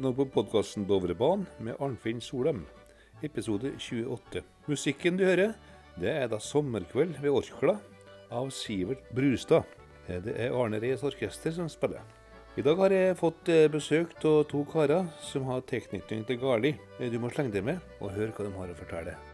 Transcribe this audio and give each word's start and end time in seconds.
hører 0.00 0.14
nå 0.14 0.16
på 0.16 0.24
podkasten 0.32 0.86
Dovrebanen 0.88 1.42
med 1.60 1.76
Arnfinn 1.76 2.22
Solheim, 2.24 2.62
episode 3.22 3.74
28. 3.76 4.40
Musikken 4.70 5.18
du 5.18 5.26
hører, 5.26 5.52
det 6.00 6.08
er 6.08 6.28
da 6.28 6.38
'Sommerkveld 6.38 7.20
ved 7.20 7.30
Orkla' 7.30 7.76
av 8.30 8.50
Sivert 8.50 9.04
Brustad. 9.12 9.64
Det 10.08 10.32
er 10.40 10.56
Arne 10.56 10.80
Rees 10.80 11.02
Orkester 11.02 11.52
som 11.52 11.68
spiller. 11.68 12.00
I 12.56 12.62
dag 12.62 12.76
har 12.76 12.90
jeg 12.90 13.16
fått 13.16 13.48
eh, 13.48 13.68
besøk 13.68 14.16
av 14.24 14.48
to 14.48 14.64
karer 14.64 15.06
som 15.20 15.44
har 15.44 15.60
tilknytning 15.60 16.24
til 16.24 16.40
Garli. 16.40 16.78
Du 16.98 17.18
må 17.18 17.28
slenge 17.28 17.52
deg 17.52 17.64
med 17.64 17.78
og 18.00 18.10
høre 18.10 18.32
hva 18.32 18.44
de 18.48 18.56
har 18.56 18.72
å 18.72 18.80
fortelle. 18.80 19.29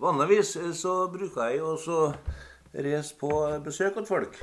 Vanligvis 0.00 0.54
eh, 0.56 0.72
så 0.72 0.94
bruker 1.12 1.50
jeg 1.50 1.60
også 1.60 1.96
reise 2.72 3.16
på 3.20 3.30
besøk 3.64 3.98
hos 4.00 4.08
folk 4.08 4.38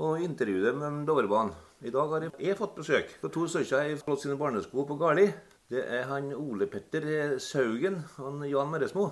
og 0.00 0.20
intervjue 0.20 0.66
dem 0.66 0.82
om 0.84 0.98
Dovrebanen. 1.08 1.54
I 1.80 1.92
dag 1.92 2.12
har 2.12 2.26
jeg 2.28 2.58
fått 2.58 2.76
besøk 2.76 3.14
av 3.24 3.32
to 3.32 3.46
stykker 3.48 3.80
har 3.80 4.02
fått 4.04 4.26
sine 4.26 4.36
barnesko 4.36 4.84
på 4.84 4.98
Garli. 5.00 5.30
Det 5.72 5.80
er 5.80 6.04
han 6.10 6.28
Ole 6.36 6.68
Petter 6.68 7.38
Saugen 7.40 8.02
og 8.20 8.44
Jan 8.48 8.68
Meresmo. 8.68 9.08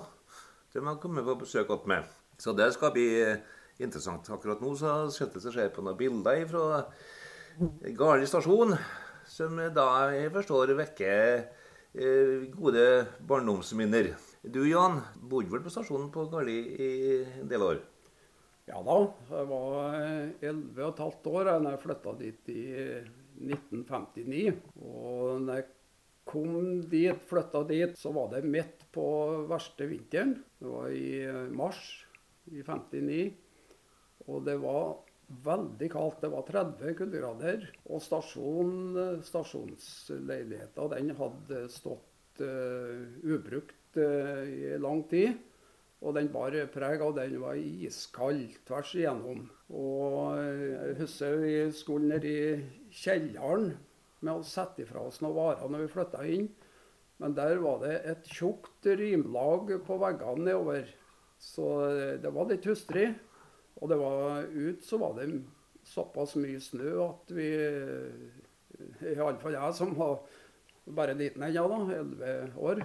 De 0.69 0.85
har 0.85 1.01
kommet 1.01 1.25
på 1.25 1.39
besøk 1.41 1.73
hos 1.73 1.89
meg. 1.89 2.05
Så 2.37 2.53
det 2.53 2.69
skal 2.77 2.93
bli 2.93 3.09
eh, 3.17 3.41
interessant. 3.81 4.29
Akkurat 4.29 4.61
nå 4.61 4.75
så 4.77 4.99
sitter 5.13 5.63
jeg 5.63 5.73
på 5.73 5.81
noen 5.81 5.97
bilder 5.97 6.45
fra 6.51 6.83
Garli 7.97 8.29
stasjon, 8.29 8.77
som 9.25 9.57
da 9.73 9.91
jeg 10.13 10.29
forstår 10.37 10.77
vekker 10.77 11.23
eh, 11.97 12.49
gode 12.53 12.89
barndomsminner. 13.25 14.13
Du 14.39 14.61
Jan, 14.63 15.01
bodde 15.19 15.51
vel 15.51 15.63
på 15.65 15.71
stasjonen 15.73 16.07
på 16.15 16.23
Garli 16.31 16.59
i 16.79 16.91
en 17.41 17.49
del 17.51 17.63
år? 17.65 17.79
Ja 18.69 18.79
da. 18.87 18.93
Jeg 19.33 19.47
var 19.49 19.97
11 20.47 20.93
15 20.93 21.33
år 21.33 21.49
da 21.49 21.73
jeg 21.73 21.81
flytta 21.81 22.13
dit 22.21 22.51
i 22.53 22.61
1959. 23.35 24.61
Og 24.79 25.41
når 25.43 25.59
jeg 25.59 25.65
kom 26.29 26.55
dit, 26.87 27.25
flytta 27.27 27.65
dit, 27.67 27.99
så 27.99 28.13
var 28.15 28.29
det 28.31 28.45
midt 28.47 28.85
på 28.95 29.09
verste 29.49 29.89
vinteren. 29.91 30.37
Det 30.55 30.71
var 30.71 30.95
i 30.95 31.11
mars 31.59 31.83
i 32.47 32.63
59. 32.63 33.19
Og 34.29 34.47
det 34.47 34.55
var 34.63 35.01
veldig 35.49 35.91
kaldt. 35.91 36.23
Det 36.23 36.31
var 36.31 36.47
30 36.47 36.95
kuldegrader. 37.01 37.67
Og 37.91 37.99
stasjon, 38.07 39.19
stasjonsleiligheta 39.27 40.87
hadde 41.19 41.65
stått 41.75 42.39
uh, 42.39 43.03
ubrukt 43.27 43.78
uh, 43.97 44.43
i 44.45 44.77
lang 44.81 45.03
tid. 45.09 45.37
Og 45.99 46.15
den 46.15 46.29
bar 46.31 46.55
preg 46.71 47.01
av 47.03 47.15
den 47.17 47.35
var 47.41 47.57
iskald 47.59 48.53
tvers 48.67 48.93
igjennom. 48.95 49.47
Og 49.75 50.37
jeg 50.39 50.95
husker 51.01 51.41
vi 51.41 51.55
skulle 51.75 52.13
ned 52.13 52.27
i 52.29 52.39
kjelleren 53.01 53.73
med 54.23 54.31
å 54.31 54.45
sette 54.47 54.85
ifra 54.85 55.03
oss 55.09 55.19
noen 55.23 55.35
varer 55.35 55.71
når 55.71 55.83
vi 55.83 55.91
flytta 55.95 56.23
inn. 56.27 56.47
Men 57.19 57.35
der 57.35 57.59
var 57.59 57.81
det 57.83 57.97
et 58.07 58.31
tjukt 58.31 58.87
rimlag 58.87 59.73
på 59.83 59.99
veggene 59.99 60.45
nedover. 60.47 60.87
Så 61.39 61.67
det 62.23 62.31
var 62.31 62.47
litt 62.47 62.67
hustrig. 62.67 63.09
Og 63.79 63.91
det 63.91 63.99
var 63.99 64.47
ut 64.47 64.83
så 64.83 64.99
var 65.03 65.19
det 65.19 65.27
såpass 65.87 66.35
mye 66.39 66.59
snø 66.63 66.95
at 67.03 67.31
vi 67.35 67.49
Iallfall 69.03 69.55
jeg 69.55 69.75
som 69.75 69.91
var 69.97 70.19
bare 70.89 71.15
liten 71.17 71.43
ennå, 71.45 71.65
da, 71.69 71.79
11 71.99 72.57
år, 72.57 72.81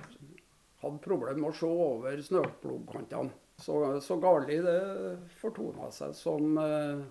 hadde 0.85 1.03
problemer 1.05 1.41
med 1.41 1.51
å 1.51 1.59
se 1.59 1.71
over 1.71 2.23
snøplogkantene. 2.29 3.35
Så, 3.63 3.77
så 4.03 4.17
det 4.67 4.79
fortona 5.39 5.87
seg 5.95 6.15
som, 6.19 6.57
eh, 6.59 7.05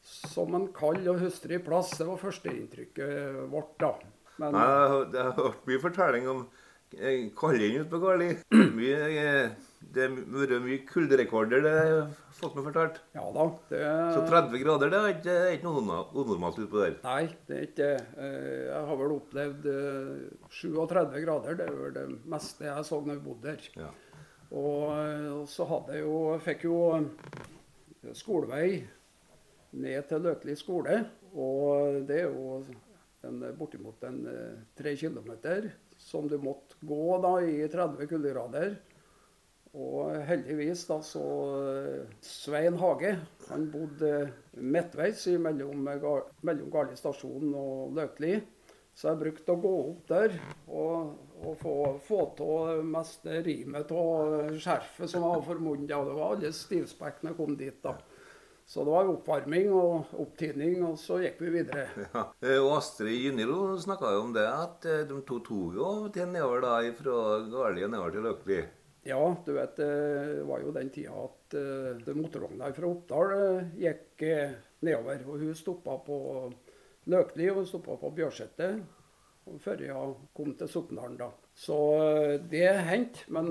som 0.00 0.56
en 0.56 0.70
kald 0.76 1.08
og 1.12 1.20
hustrig 1.20 1.60
plass. 1.66 1.92
Det 1.98 2.08
var 2.08 2.20
førsteinntrykket 2.22 3.42
vårt, 3.52 3.74
da. 3.82 3.92
Men, 4.40 4.56
det 5.12 5.20
har 5.20 5.36
hørt 5.36 5.66
mye 5.68 5.82
fortelling 5.82 6.28
om 6.32 6.46
eh, 6.98 7.28
kalding 7.36 7.80
ute 7.80 7.90
på 7.90 8.00
Garli. 8.02 8.30
Eh, 8.80 9.50
det 9.94 10.04
har 10.04 10.12
vært 10.12 10.62
mye 10.62 10.82
kulderekorder, 10.86 11.62
det 11.64 11.70
har 11.72 12.10
fått 12.36 12.54
meg 12.56 12.66
fortalt. 12.68 12.98
Ja 13.16 13.22
da. 13.34 13.46
Det... 13.70 13.80
Så 14.14 14.20
30 14.28 14.62
grader, 14.62 14.92
det 14.92 14.98
er 15.00 15.14
ikke, 15.14 15.36
ikke 15.56 15.66
noe 15.66 16.00
unormalt 16.20 16.60
utpå 16.62 16.82
der? 16.82 16.96
Nei, 17.04 17.24
det 17.48 17.56
er 17.56 17.66
ikke 17.66 17.78
det. 17.80 18.26
Jeg 18.68 18.82
har 18.90 19.00
vel 19.00 19.14
opplevd 19.16 19.68
37 20.60 21.18
grader. 21.24 21.58
Det 21.58 21.68
vel 21.72 21.96
det 21.96 22.06
meste 22.34 22.68
jeg 22.68 22.86
så 22.90 23.00
når 23.00 23.16
jeg 23.16 23.24
bodde 23.24 23.54
her. 23.54 23.68
Ja. 23.80 23.90
Og, 24.60 25.44
så 25.50 25.66
hadde 25.72 25.96
jeg 25.96 26.04
jo 26.04 26.22
Fikk 26.44 26.64
jo 26.68 26.78
skolevei 28.20 28.80
ned 29.80 30.08
til 30.12 30.26
Løkli 30.28 30.56
skole. 30.60 31.02
Og 31.34 32.02
det 32.08 32.24
er 32.24 32.28
jo 32.28 32.60
en, 33.26 33.44
bortimot 33.58 34.08
en 34.08 34.24
tre 34.76 34.96
kilometer 35.00 35.72
som 36.00 36.28
du 36.28 36.38
måtte 36.42 36.78
gå 36.80 37.18
da 37.22 37.34
i 37.44 37.68
30 37.68 38.08
kuldegrader. 38.10 38.78
Og 39.70 40.16
heldigvis 40.26 40.82
da 40.88 40.96
så 41.06 41.24
Svein 42.26 42.78
Hage 42.80 43.12
han 43.46 43.68
bodde 43.70 44.30
midtveis 44.58 45.28
mellom, 45.38 45.84
mellom 45.86 46.72
Garli 46.72 46.98
stasjon 46.98 47.52
og 47.54 47.94
Løkli. 47.98 48.40
Så 48.96 49.12
jeg 49.12 49.20
brukte 49.20 49.54
å 49.54 49.60
gå 49.62 49.70
opp 49.80 50.08
der 50.10 50.34
og, 50.66 51.12
og 51.40 51.54
få, 51.62 51.74
få 52.04 52.18
av 52.44 52.82
meste 52.84 53.38
rimet 53.46 53.92
av 53.94 54.50
skjerfet 54.60 55.12
som 55.12 55.24
var 55.24 55.44
for 55.46 55.62
munnen. 55.62 55.86
Det 55.88 55.96
var 55.96 56.34
alle 56.34 56.50
stivspekkene 56.52 57.36
kom 57.38 57.54
dit. 57.56 57.78
da. 57.84 57.94
Så 58.70 58.84
det 58.86 58.92
var 58.94 59.08
oppvarming 59.10 59.72
og 59.74 60.12
opptidning, 60.22 60.76
og 60.86 60.98
så 61.02 61.16
gikk 61.24 61.40
vi 61.42 61.48
videre. 61.56 61.88
Ja. 62.14 62.22
Og 62.60 62.76
Astrid 62.76 63.16
Gynilo 63.18 63.74
snakka 63.82 64.12
jo 64.14 64.20
om 64.28 64.34
det, 64.36 64.44
at 64.46 64.86
eh, 64.86 65.00
de 65.10 65.16
to 65.26 65.40
toga 65.42 65.88
til 66.14 66.30
nedover 66.30 66.62
da, 66.62 66.76
fra 66.94 67.16
Garli 67.50 67.82
og 67.82 67.90
nedover 67.90 68.14
til 68.14 68.24
Løkli. 68.28 68.60
Ja, 69.10 69.18
du 69.42 69.50
vet, 69.56 69.74
det 69.80 70.44
var 70.46 70.62
jo 70.62 70.74
den 70.76 70.92
tida 70.94 71.16
at 71.24 71.56
uh, 71.58 72.14
motorvogna 72.14 72.70
fra 72.76 72.90
Oppdal 72.92 73.34
uh, 73.34 73.74
gikk 73.80 74.22
uh, 74.28 74.54
nedover. 74.86 75.26
Og 75.26 75.42
hun 75.42 75.58
stoppa 75.58 75.98
på 76.06 76.18
Løkli 77.10 77.50
og 77.50 77.62
hun 77.62 77.70
stoppa 77.72 77.96
på 77.98 78.12
Bjørsetet 78.20 78.84
før 79.64 79.86
hun 79.96 80.14
kom 80.36 80.54
til 80.54 80.70
Sokndalen. 80.70 81.18
da. 81.18 81.32
Så 81.56 81.76
det 82.48 82.68
hendte, 82.86 83.26
men 83.28 83.50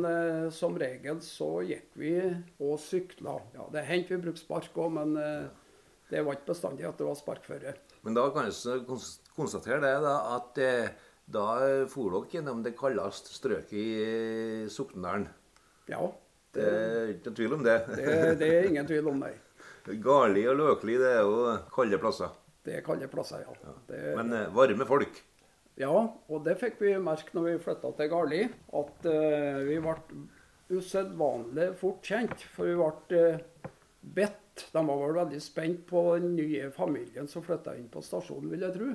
som 0.56 0.78
regel 0.82 1.20
så 1.22 1.60
gikk 1.68 1.92
vi 2.00 2.14
og 2.58 2.80
sykla. 2.82 3.36
Ja, 3.54 3.68
det 3.74 3.84
hendte 3.86 4.16
vi 4.16 4.24
brukte 4.24 4.42
spark 4.42 4.78
òg, 4.82 4.96
men 4.96 5.14
det 6.10 6.24
var 6.26 6.40
ikke 6.40 6.50
bestandig 6.50 6.88
at 6.90 6.98
det 6.98 7.06
var 7.06 7.20
sparkføre. 7.20 7.76
Men 8.08 8.18
da 8.18 8.24
kan 8.34 8.50
vi 8.50 8.98
konstatere 9.36 9.78
det 9.84 9.94
da, 10.02 10.16
at 10.40 10.58
da 11.30 11.46
for 11.92 12.16
dere 12.16 12.34
gjennom 12.34 12.64
det 12.66 12.74
kaldeste 12.80 13.36
strøket 13.36 13.78
i 13.78 14.66
Soknedalen. 14.74 15.28
Ja. 15.90 16.10
Det, 16.50 16.64
det 16.66 16.70
er 16.74 17.12
ikke 17.14 17.34
tvil 17.38 17.56
om 17.60 17.64
det. 17.66 17.78
det. 17.94 18.14
det. 18.40 18.50
er 18.50 18.68
ingen 18.72 18.88
tvil 18.90 19.12
om 19.12 19.20
det. 19.22 19.36
Garli 20.06 20.46
og 20.50 20.58
Løkli 20.58 20.98
det 20.98 21.12
er 21.20 21.22
jo 21.22 21.58
kalde 21.74 22.00
plasser. 22.02 22.34
Det 22.66 22.80
er 22.80 22.86
kalde 22.86 23.10
plasser, 23.12 23.44
ja. 23.46 23.54
ja. 23.66 23.76
Det, 23.90 24.00
Men 24.18 24.34
eh, 24.34 24.50
varme 24.56 24.88
folk? 24.90 25.22
Ja, 25.80 25.96
og 26.28 26.44
det 26.44 26.58
fikk 26.60 26.82
vi 26.84 26.94
merke 27.00 27.36
når 27.36 27.48
vi 27.48 27.62
flytta 27.64 27.94
til 27.96 28.12
Garli. 28.12 28.44
At 28.76 29.08
uh, 29.08 29.62
vi 29.68 29.80
ble 29.84 29.96
usedvanlig 30.76 31.72
fort 31.80 32.04
kjent. 32.06 32.44
For 32.56 32.68
vi 32.68 32.76
ble 32.80 33.24
uh, 33.24 33.72
bedt. 34.20 34.66
De 34.76 34.82
var 34.84 35.00
vel 35.00 35.16
veldig 35.22 35.40
spent 35.40 35.86
på 35.88 36.04
den 36.20 36.34
nye 36.36 36.68
familien 36.76 37.30
som 37.32 37.46
flytta 37.46 37.78
inn 37.80 37.88
på 37.92 38.04
stasjonen, 38.04 38.52
vil 38.52 38.66
jeg 38.68 38.76
tro. 38.76 38.90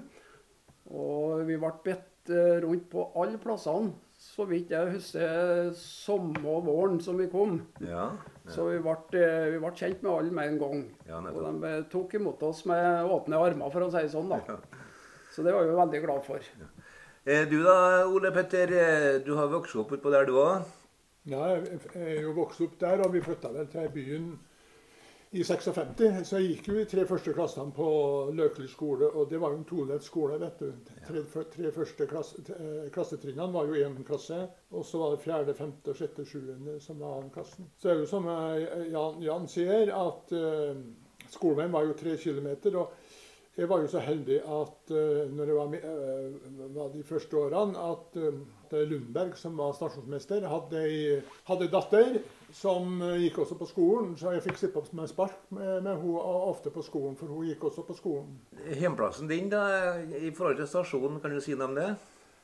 Og 0.92 1.46
vi 1.48 1.56
ble 1.56 1.72
bedt 1.86 2.34
uh, 2.34 2.58
rundt 2.66 2.90
på 2.92 3.08
alle 3.16 3.40
plassene 3.40 3.94
så 4.24 4.46
vidt 4.48 4.70
jeg 4.72 4.92
husker, 4.94 5.72
samme 5.76 6.54
våren 6.64 7.00
som 7.02 7.18
vi 7.18 7.26
kom. 7.32 7.58
Ja, 7.84 8.06
ja. 8.14 8.52
Så 8.54 8.68
vi 8.70 8.78
ble, 8.82 9.24
vi 9.52 9.58
ble, 9.60 9.72
kjent 9.76 10.04
med 10.04 10.12
alle 10.12 10.34
med 10.34 10.52
en 10.52 10.60
gang. 10.62 10.84
Ja, 11.08 11.20
og 11.20 11.60
de 11.60 11.74
tok 11.92 12.16
imot 12.16 12.42
oss 12.46 12.62
med 12.70 13.10
åpne 13.10 13.40
armer, 13.40 13.72
for 13.74 13.84
å 13.84 13.90
si 13.92 14.04
det 14.06 14.12
sånn. 14.14 14.32
da. 14.32 14.56
Så 15.34 15.42
det 15.42 15.52
var 15.52 15.66
vi 15.66 15.76
veldig 15.76 16.00
glad 16.04 16.24
for. 16.26 16.38
Eh, 16.38 16.73
du 17.24 17.58
da, 17.64 17.76
Ole 18.06 18.32
Petter. 18.32 18.74
Du 19.24 19.34
har 19.38 19.52
vokst 19.52 19.76
opp 19.80 19.92
utpå 19.96 20.12
der, 20.12 20.26
du 20.28 20.38
òg? 20.40 20.64
Ja, 21.30 21.54
jeg 21.56 21.78
er 21.96 22.18
jo 22.26 22.34
vokst 22.36 22.60
opp 22.60 22.74
der, 22.80 23.00
og 23.00 23.14
vi 23.14 23.24
flytta 23.24 23.52
vel 23.54 23.70
til 23.72 23.88
byen 23.94 24.34
i 25.34 25.42
56 25.42 26.28
så 26.28 26.38
jeg 26.38 26.50
gikk 26.52 26.68
jo 26.70 26.74
i 26.78 26.86
tre 26.86 27.04
første 27.08 27.32
klassene 27.34 27.74
på 27.74 27.86
Løkli 28.38 28.68
skole. 28.70 29.08
Og 29.18 29.26
det 29.30 29.40
var 29.42 29.50
jo 29.50 29.58
en 29.58 29.66
todelt 29.66 30.04
skole. 30.06 30.38
vet 30.38 30.60
du. 30.60 30.68
Tre, 31.08 31.22
tre 31.50 31.72
første 31.74 32.06
klasse, 32.06 32.42
eh, 32.54 32.90
klassetrinnene 32.94 33.52
var 33.52 33.66
jo 33.66 33.80
én 33.82 33.96
klasse. 34.06 34.38
Og 34.70 34.84
så 34.86 35.00
var 35.00 35.10
det 35.10 35.24
fjerde, 35.24 35.54
femte, 35.58 35.94
sjette, 35.94 36.24
sjuende 36.24 36.78
som 36.80 37.00
var 37.02 37.16
annen 37.16 37.32
klassen. 37.34 37.66
Så 37.78 37.90
er 37.90 37.98
det 37.98 38.06
jo 38.06 38.12
som 38.12 38.28
eh, 38.30 38.92
Jan, 38.92 39.18
Jan 39.22 39.48
sier, 39.50 39.90
at 39.90 40.36
uh, 40.38 40.78
skoleveien 41.34 41.74
var 41.74 41.88
jo 41.88 41.98
tre 41.98 42.14
kilometer. 42.16 42.78
Og 42.78 43.03
jeg 43.54 43.68
var 43.70 43.84
jo 43.84 43.88
så 43.90 44.00
heldig 44.02 44.40
at 44.42 44.90
uh, 44.90 45.20
når 45.30 45.50
jeg 45.50 45.56
var, 45.56 45.68
med, 45.70 45.84
uh, 45.86 46.62
var 46.74 46.88
de 46.90 47.04
første 47.06 47.38
årene, 47.38 47.78
at 47.78 48.16
uh, 48.18 48.80
Lundberg, 48.90 49.36
som 49.38 49.54
var 49.60 49.76
stasjonsmester, 49.76 50.48
hadde 50.50 50.80
ei, 50.82 51.68
datter 51.70 52.18
som 52.50 52.98
gikk 53.20 53.38
også 53.44 53.58
på 53.60 53.68
skolen. 53.70 54.16
Så 54.18 54.34
jeg 54.34 54.42
fikk 54.48 54.58
sitte 54.58 54.82
opp 54.82 54.90
med 54.98 55.06
spark 55.10 55.38
med, 55.54 55.84
med 55.86 56.02
henne 56.02 56.24
ofte 56.50 56.74
på 56.74 56.82
skolen, 56.82 57.14
for 57.18 57.30
hun 57.30 57.46
gikk 57.46 57.68
også 57.70 57.86
på 57.86 57.94
skolen. 57.94 58.34
Hjemplassen 58.74 59.30
din 59.30 59.46
da, 59.52 59.62
i 60.02 60.34
forhold 60.34 60.58
til 60.58 60.70
stasjonen, 60.74 61.22
kan 61.22 61.30
du 61.30 61.38
si 61.44 61.54
noe 61.54 61.70
om 61.70 61.78
det? 61.78 61.88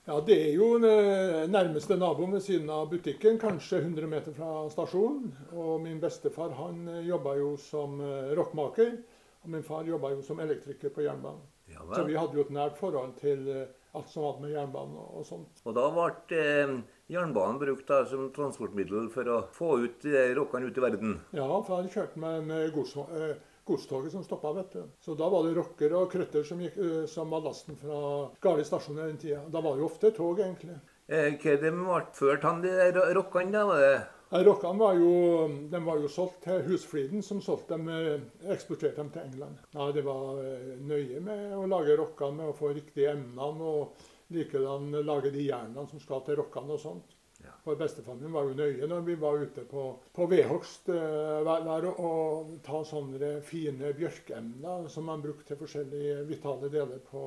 Ja, 0.07 0.23
Det 0.23 0.39
er 0.39 0.55
jo 0.55 0.77
nærmeste 0.79 1.99
naboen 1.99 2.39
ved 2.39 2.47
siden 2.47 2.71
av 2.71 2.87
butikken, 2.91 3.39
kanskje 3.43 3.83
100 3.83 4.07
meter 4.11 4.35
fra 4.35 4.69
stasjonen. 4.71 5.33
Og 5.59 5.81
min 5.83 5.99
bestefar 6.03 6.55
han 6.59 6.87
jobba 7.03 7.35
jo 7.43 7.57
som 7.59 7.99
rockmaker. 8.39 9.01
Og 9.45 9.53
min 9.55 9.65
far 9.65 9.89
jobba 9.89 10.13
jo 10.13 10.23
som 10.23 10.41
elektriker 10.43 10.93
på 10.93 11.05
jernbanen. 11.07 11.43
Ja, 11.71 11.85
så 11.95 12.05
vi 12.05 12.17
hadde 12.19 12.37
jo 12.37 12.45
et 12.45 12.51
nært 12.53 12.79
forhold 12.81 13.15
til 13.21 13.47
eh, 13.49 13.69
alt 13.97 14.11
som 14.11 14.27
hadde 14.27 14.45
med 14.45 14.55
jernbanen 14.55 14.97
og, 15.01 15.23
sånt. 15.27 15.63
Og 15.65 15.77
da 15.77 15.87
ble 15.95 16.41
eh, 16.41 16.75
jernbanen 17.11 17.61
brukt 17.63 17.87
da, 17.89 18.03
som 18.11 18.29
transportmiddel 18.35 19.09
for 19.15 19.31
å 19.31 19.39
få 19.55 19.71
ut 19.87 20.09
eh, 20.11 20.35
rockene 20.37 20.69
ut 20.69 20.81
i 20.81 20.85
verden? 20.85 21.17
Ja, 21.37 21.49
for 21.63 21.79
han 21.79 21.89
kjørte 21.93 22.21
med 22.21 22.51
en 22.51 22.75
gods, 22.75 22.97
eh, 23.07 23.39
godstoget 23.71 24.13
som 24.13 24.25
stoppa, 24.27 24.53
vet 24.53 24.77
du. 24.77 24.85
Så 25.01 25.17
da 25.19 25.29
var 25.33 25.47
det 25.47 25.57
rocker 25.57 25.95
og 25.97 26.11
krøtter 26.13 26.47
som, 26.47 26.61
gikk, 26.61 26.79
eh, 26.79 27.03
som 27.11 27.33
var 27.33 27.45
lasten 27.47 27.79
fra 27.81 27.99
Garli 28.43 28.67
stasjon 28.67 28.99
i 28.99 29.05
den 29.07 29.21
tida. 29.25 29.43
Da 29.49 29.63
var 29.65 29.77
det 29.77 29.85
jo 29.85 29.91
ofte 29.91 30.13
tog, 30.17 30.41
egentlig. 30.43 30.79
Eh, 31.11 31.37
hva 31.43 31.59
de 31.65 31.75
ble 31.75 32.01
ført 32.19 32.47
han 32.47 32.65
de 32.65 32.75
rockene, 33.17 33.53
da? 33.55 33.67
var 33.71 33.85
det? 33.87 34.01
Rockene 34.31 34.79
var 34.79 34.94
jo, 34.94 35.49
de 35.71 35.79
var 35.85 35.99
jo 35.99 36.09
solgt 36.09 36.44
til 36.44 36.62
Husfliden, 36.69 37.23
som 37.23 37.41
dem, 37.69 37.88
eh, 37.88 38.21
eksporterte 38.55 39.03
dem 39.03 39.11
til 39.11 39.23
England. 39.23 39.56
Ja, 39.75 39.91
Det 39.91 40.05
var 40.05 40.38
eh, 40.38 40.77
nøye 40.79 41.21
med 41.21 41.56
å 41.56 41.67
lage 41.67 41.97
rockene, 41.99 42.37
med 42.37 42.53
å 42.53 42.55
få 42.55 42.71
riktige 42.71 43.11
emnene, 43.11 43.59
og 43.59 43.97
likedan 44.31 44.93
lage 45.03 45.32
de 45.35 45.49
jernene 45.49 45.88
som 45.91 45.99
skal 45.99 46.23
til 46.23 46.38
rockene 46.38 46.77
og 46.77 46.79
sånt. 46.79 47.17
Ja. 47.43 47.56
For 47.65 47.75
Bestefaren 47.75 48.23
min 48.23 48.32
var 48.32 48.47
jo 48.47 48.55
nøye 48.55 48.87
når 48.87 49.03
vi 49.03 49.15
var 49.19 49.43
ute 49.43 49.65
på, 49.67 49.85
på 50.15 50.27
vedhogst 50.31 50.91
uh, 50.93 51.41
hver, 51.43 51.87
og 51.91 52.59
ta 52.62 52.83
sånne 52.85 53.41
fine 53.43 53.94
bjørkeemner 53.97 54.87
som 54.93 55.09
man 55.09 55.25
brukte 55.25 55.49
til 55.49 55.59
forskjellige 55.62 56.26
vitale 56.29 56.69
deler 56.71 57.00
på, 57.11 57.23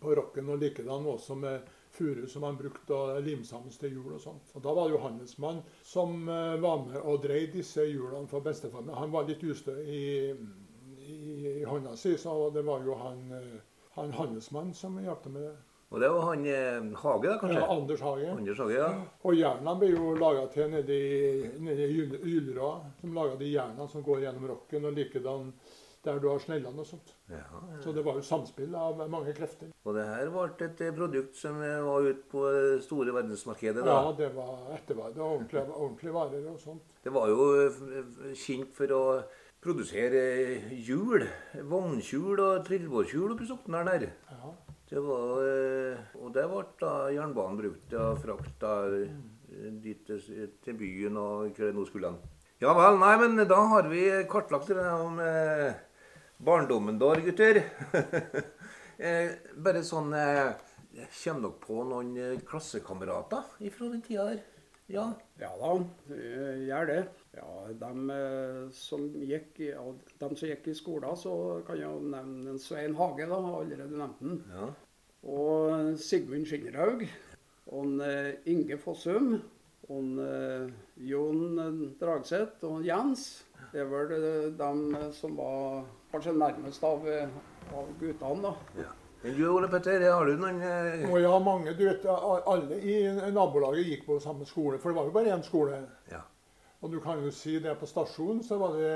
på 0.00 0.14
rocken. 0.16 0.48
Og 0.48 0.58
likedan 0.64 1.06
også 1.06 1.36
med 1.38 1.68
furu 1.98 2.26
som 2.30 2.46
han 2.46 2.58
brukte 2.58 2.94
å 2.94 3.18
lime 3.24 3.46
sammen 3.46 3.74
til 3.74 3.96
hjul 3.96 4.16
og 4.16 4.22
sånt. 4.22 4.52
Og 4.54 4.64
Da 4.64 4.74
var 4.74 4.88
det 4.88 4.96
jo 4.96 5.02
handelsmann 5.04 5.62
som 5.82 6.28
uh, 6.30 6.56
var 6.62 6.84
med 6.86 6.98
og 7.02 7.22
dreide 7.24 7.58
disse 7.58 7.86
hjulene 7.88 8.30
for 8.30 8.44
bestefar. 8.44 8.86
Han 8.98 9.14
var 9.14 9.28
litt 9.28 9.44
ustø 9.44 9.76
i, 9.82 10.34
i, 11.04 11.20
i, 11.58 11.64
hånda 11.66 11.96
si, 11.98 12.16
så 12.18 12.36
det 12.54 12.64
var 12.66 12.86
jo 12.86 12.98
han, 13.02 13.24
uh, 13.34 13.80
han 13.98 14.14
handelsmann 14.16 14.74
som 14.74 15.00
hjalp 15.02 15.26
med 15.32 15.48
det. 15.48 15.56
Og 15.88 16.00
det 16.00 16.08
var 16.12 16.26
han 16.28 16.42
eh, 16.44 16.96
Hage, 17.00 17.28
da, 17.30 17.38
kanskje? 17.40 17.60
Ja, 17.60 17.68
Anders 17.72 18.00
Hage. 18.04 18.30
Anders 18.30 18.58
Hage 18.60 18.74
ja. 18.76 18.88
Og 19.24 19.36
jerna 19.38 19.72
ble 19.80 19.88
jo 19.94 20.10
laga 20.20 20.44
til 20.52 20.68
nede 20.68 20.92
i 20.92 22.02
Ylra, 22.34 22.74
Som 23.00 23.14
laga 23.16 23.38
de 23.40 23.48
jerna 23.48 23.88
som 23.88 24.04
går 24.04 24.26
gjennom 24.26 24.50
rocken, 24.50 24.84
og 24.84 24.98
likedan 24.98 25.48
der 26.04 26.20
du 26.22 26.28
har 26.30 26.38
snellene 26.42 26.82
og 26.82 26.86
sånt. 26.86 27.14
Ja, 27.30 27.40
ja. 27.40 27.80
Så 27.82 27.92
det 27.96 28.04
var 28.06 28.18
jo 28.18 28.24
samspill 28.26 28.74
av 28.78 29.00
mange 29.10 29.34
krefter. 29.36 29.72
Og 29.84 29.96
det 29.96 30.06
her 30.08 30.30
ble 30.34 30.46
et 30.66 30.84
eh, 30.84 30.94
produkt 30.94 31.36
som 31.38 31.58
var 31.60 32.06
ute 32.06 32.24
på 32.30 32.44
det 32.52 32.84
store 32.86 33.14
verdensmarkedet? 33.16 33.82
da? 33.84 33.98
Ja, 33.98 34.14
det 34.18 34.30
var 34.36 34.70
ettervare. 34.76 35.18
Ordentlige, 35.18 35.66
ordentlige 35.74 36.14
varer 36.14 36.48
og 36.52 36.62
sånt. 36.62 36.96
Det 37.04 37.12
var 37.14 37.28
jo 37.32 37.50
eh, 37.64 38.32
kjent 38.38 38.72
for 38.76 38.94
å 38.96 39.02
produsere 39.64 40.22
hjul, 40.86 41.26
vognhjul 41.66 42.38
og 42.38 42.64
trillebårhjul 42.68 43.34
oppi 43.34 43.48
Soknaren 43.48 43.92
her. 43.92 44.08
Ja. 44.30 44.54
Det 44.88 45.02
var, 45.04 45.42
eh, 45.44 46.06
og 46.22 46.32
det 46.32 46.46
ble 46.48 46.64
da 46.80 46.94
jernbanen 47.12 47.60
brukt 47.60 47.90
til 47.90 48.00
å 48.00 48.16
frakte 48.16 48.72
dit 49.82 50.10
til 50.64 50.76
byen 50.78 51.16
og 51.20 51.50
hvor 51.56 51.66
det 51.66 51.74
nå 51.76 51.84
skulle. 51.88 52.12
Ja 52.58 52.72
vel, 52.74 52.96
nei, 52.98 53.12
men 53.20 53.38
da 53.46 53.58
har 53.70 53.86
vi 53.86 54.00
kartlagt 54.30 54.72
det 54.74 54.82
om 54.90 55.20
eh, 55.22 55.76
barndommen 56.38 56.98
da, 56.98 57.14
gutter. 57.20 57.62
Eh, 58.98 59.28
bare 59.62 59.84
sånn 59.86 60.10
eh, 60.18 60.56
Kommer 61.20 61.44
dere 61.44 61.50
på 61.62 61.74
noen 61.86 62.08
eh, 62.18 62.40
klassekamerater 62.42 63.44
fra 63.70 63.90
den 63.92 64.00
tida 64.02 64.24
der? 64.32 64.40
Ja. 64.90 65.04
ja 65.38 65.50
da, 65.60 65.68
gjør 66.10 66.88
det. 66.90 66.96
Ja, 67.36 67.52
de 67.78 68.16
som 68.74 69.04
gikk, 69.22 69.52
ja, 69.62 69.84
de 70.18 70.30
som 70.32 70.50
gikk 70.50 70.66
i 70.66 70.74
skolen, 70.74 71.14
så 71.14 71.34
kan 71.68 71.78
jeg 71.78 72.08
nevne 72.10 72.56
Svein 72.58 72.96
Hage. 72.98 73.28
da, 73.30 73.38
har 73.44 73.60
allerede 73.60 74.00
nevnt 74.00 74.24
den. 74.24 74.42
Ja. 74.50 74.66
Og 75.30 75.94
Sigmund 76.02 76.50
Skinnerhaug. 76.50 77.06
Og 77.70 78.02
Inge 78.50 78.80
Fossum. 78.82 79.36
Og 79.94 80.18
Jon 81.06 81.94
Dragseth 82.02 82.66
og 82.66 82.82
Jens. 82.82 83.28
Det 83.70 83.84
er 83.84 83.94
vel 83.94 84.18
de 84.58 85.06
som 85.14 85.38
var 85.38 85.86
kanskje 86.12 86.34
nærmest 86.38 86.84
av, 86.84 87.04
av 87.74 87.92
guttene. 88.00 88.42
da. 88.42 88.54
Ja. 88.84 88.94
Du 89.22 89.48
Ole 89.50 89.66
Petter, 89.68 90.04
har 90.12 90.28
du 90.28 90.36
noen 90.38 90.60
eh... 90.62 91.06
oh, 91.10 91.16
Ja, 91.18 91.32
mange. 91.42 91.72
Du 91.74 91.82
vet, 91.88 92.04
Alle 92.06 92.78
i 92.78 93.00
nabolaget 93.34 93.88
gikk 93.90 94.04
på 94.06 94.20
samme 94.22 94.46
skole, 94.46 94.78
for 94.78 94.92
det 94.92 95.00
var 95.00 95.08
jo 95.08 95.14
bare 95.16 95.32
én 95.34 95.42
skole. 95.42 95.80
Ja. 96.12 96.22
Og 96.78 96.92
du 96.92 97.00
kan 97.02 97.24
jo 97.24 97.32
si 97.34 97.56
det 97.58 97.74
på 97.80 97.88
stasjonen, 97.90 98.44
så 98.46 98.60
var 98.60 98.76
det, 98.78 98.92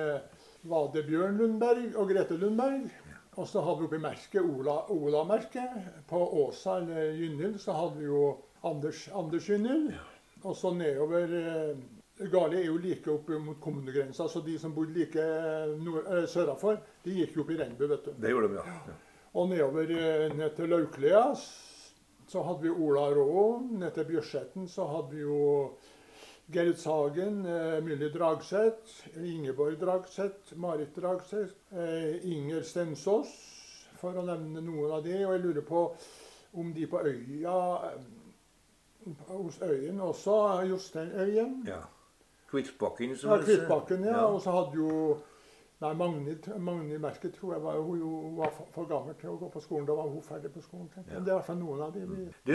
var 0.70 0.92
det 0.94 1.02
Bjørn 1.08 1.40
Lundberg 1.40 1.96
og 1.98 2.12
Grete 2.14 2.38
Lundberg. 2.38 2.86
Ja. 3.10 3.18
Og 3.40 3.48
så 3.48 3.64
hadde 3.64 3.80
vi 3.80 3.88
oppi 3.88 3.98
merket 3.98 4.44
Ola-merket. 4.44 5.74
Ola 5.74 6.04
på 6.06 6.22
Åsa 6.44 6.76
eller 6.82 7.16
Gynnhild 7.16 7.58
så 7.64 7.74
hadde 7.74 7.98
vi 7.98 8.06
jo 8.06 8.26
Anders, 8.62 9.08
Anders 9.16 9.48
Gynnhild. 9.48 9.90
Ja. 9.96 10.06
Og 10.44 10.54
så 10.58 10.70
nedover 10.74 11.34
eh, 11.38 11.82
Gali 12.30 12.60
er 12.60 12.66
jo 12.68 12.76
like 12.82 13.10
opp 13.10 13.28
mot 13.42 13.60
kommunegrensa, 13.60 14.28
så 14.28 14.40
de 14.44 14.58
som 14.58 14.74
bodde 14.74 14.94
like 14.96 15.22
eh, 15.22 16.26
sørafor, 16.28 16.78
de 17.04 17.16
gikk 17.20 17.36
jo 17.36 17.46
opp 17.46 17.50
i 17.54 17.58
Rennebu, 17.60 17.86
vet 17.90 18.04
du. 18.04 18.12
Det 18.22 18.30
gjorde 18.34 18.52
de, 18.52 18.60
ja. 18.60 18.76
ja. 18.90 18.98
Og 19.32 19.48
nedover 19.48 19.94
eh, 19.96 20.28
ned 20.36 20.56
til 20.56 20.68
Lauklia 20.68 21.24
så 22.32 22.42
hadde 22.46 22.62
vi 22.64 22.70
Ola 22.70 23.08
Rå. 23.12 23.44
Ned 23.70 23.92
til 23.96 24.08
Bjørsetten 24.08 24.68
så 24.68 24.86
hadde 24.88 25.16
vi 25.16 25.22
jo 25.24 25.42
Gerrit 26.52 26.80
Sagen, 26.80 27.46
eh, 27.46 27.78
Milly 27.84 28.10
Dragseth, 28.12 29.06
Ingeborg 29.16 29.78
Dragseth, 29.80 30.56
Marit 30.56 30.96
Dragseth, 30.96 31.54
eh, 31.72 32.20
Inger 32.32 32.62
Stensås, 32.62 33.32
for 34.00 34.16
å 34.16 34.26
nevne 34.26 34.60
noen 34.64 34.98
av 34.98 35.04
de. 35.04 35.16
Og 35.24 35.32
jeg 35.36 35.44
lurer 35.46 35.66
på 35.68 35.86
om 36.60 36.72
de 36.76 36.86
på 36.86 37.00
øya 37.00 37.56
hos 39.28 39.58
Øyen 39.62 40.00
også, 40.00 40.36
Jostein 40.68 41.12
Øyen. 41.12 41.56
Ja. 41.66 41.80
Kvitbakken? 42.52 43.16
Ja, 43.16 43.42
Kvitsbakken, 43.42 44.08
ja. 44.08 44.24
Og 44.28 44.40
så 44.44 44.54
hadde 44.54 44.78
jo 44.78 45.18
Nei, 45.82 45.96
Magnhild, 45.98 46.46
Magnhild 46.62 47.02
Merket 47.02 47.32
tror 47.34 47.56
jeg 47.56 47.62
var, 47.64 47.80
hun 47.82 48.36
var 48.36 48.52
for, 48.54 48.84
gammel 48.86 49.16
til 49.18 49.32
å 49.32 49.38
gå 49.40 49.48
på 49.50 49.62
skolen. 49.64 49.88
Da 49.88 49.96
var 49.98 50.12
hun 50.12 50.22
ferdig 50.22 50.52
på 50.54 50.62
skolen. 50.62 50.86
Ja. 50.94 51.02
Men 51.08 51.24
det 51.26 51.32
er 51.32 51.34
i 51.34 51.38
hvert 51.40 51.48
fall 51.48 51.58
noen 51.58 51.82
av 51.82 51.90
de 51.96 52.04
Mm. 52.06 52.28
Du, 52.46 52.52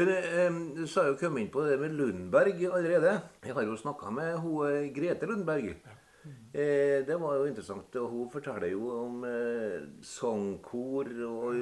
du 0.77 0.85
sa 0.87 1.03
jo 1.09 1.17
kommet 1.19 1.43
inn 1.43 1.51
på 1.51 1.65
det 1.67 1.75
med 1.81 1.97
Lundberg 1.99 2.63
allerede. 2.69 3.17
Jeg 3.43 3.57
har 3.57 3.67
jo 3.67 3.75
snakka 3.75 4.13
med 4.15 4.37
hun, 4.39 4.69
eh, 4.69 4.87
Grete 4.95 5.27
Lundberg. 5.27 5.73
Ja. 5.75 5.97
Mm. 6.23 6.31
Eh, 6.53 7.05
det 7.07 7.19
var 7.19 7.35
jo 7.35 7.45
interessant. 7.45 7.95
og 7.95 8.09
Hun 8.09 8.29
forteller 8.31 8.71
jo 8.71 8.89
om 8.95 9.23
eh, 9.23 9.87
sangkor 10.01 11.11
og 11.27 11.55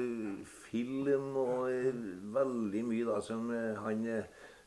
film 0.70 1.36
og 1.36 1.70
eh, 1.72 1.92
veldig 2.34 2.84
mye 2.84 3.06
da 3.10 3.20
som 3.20 3.50
han 3.50 4.06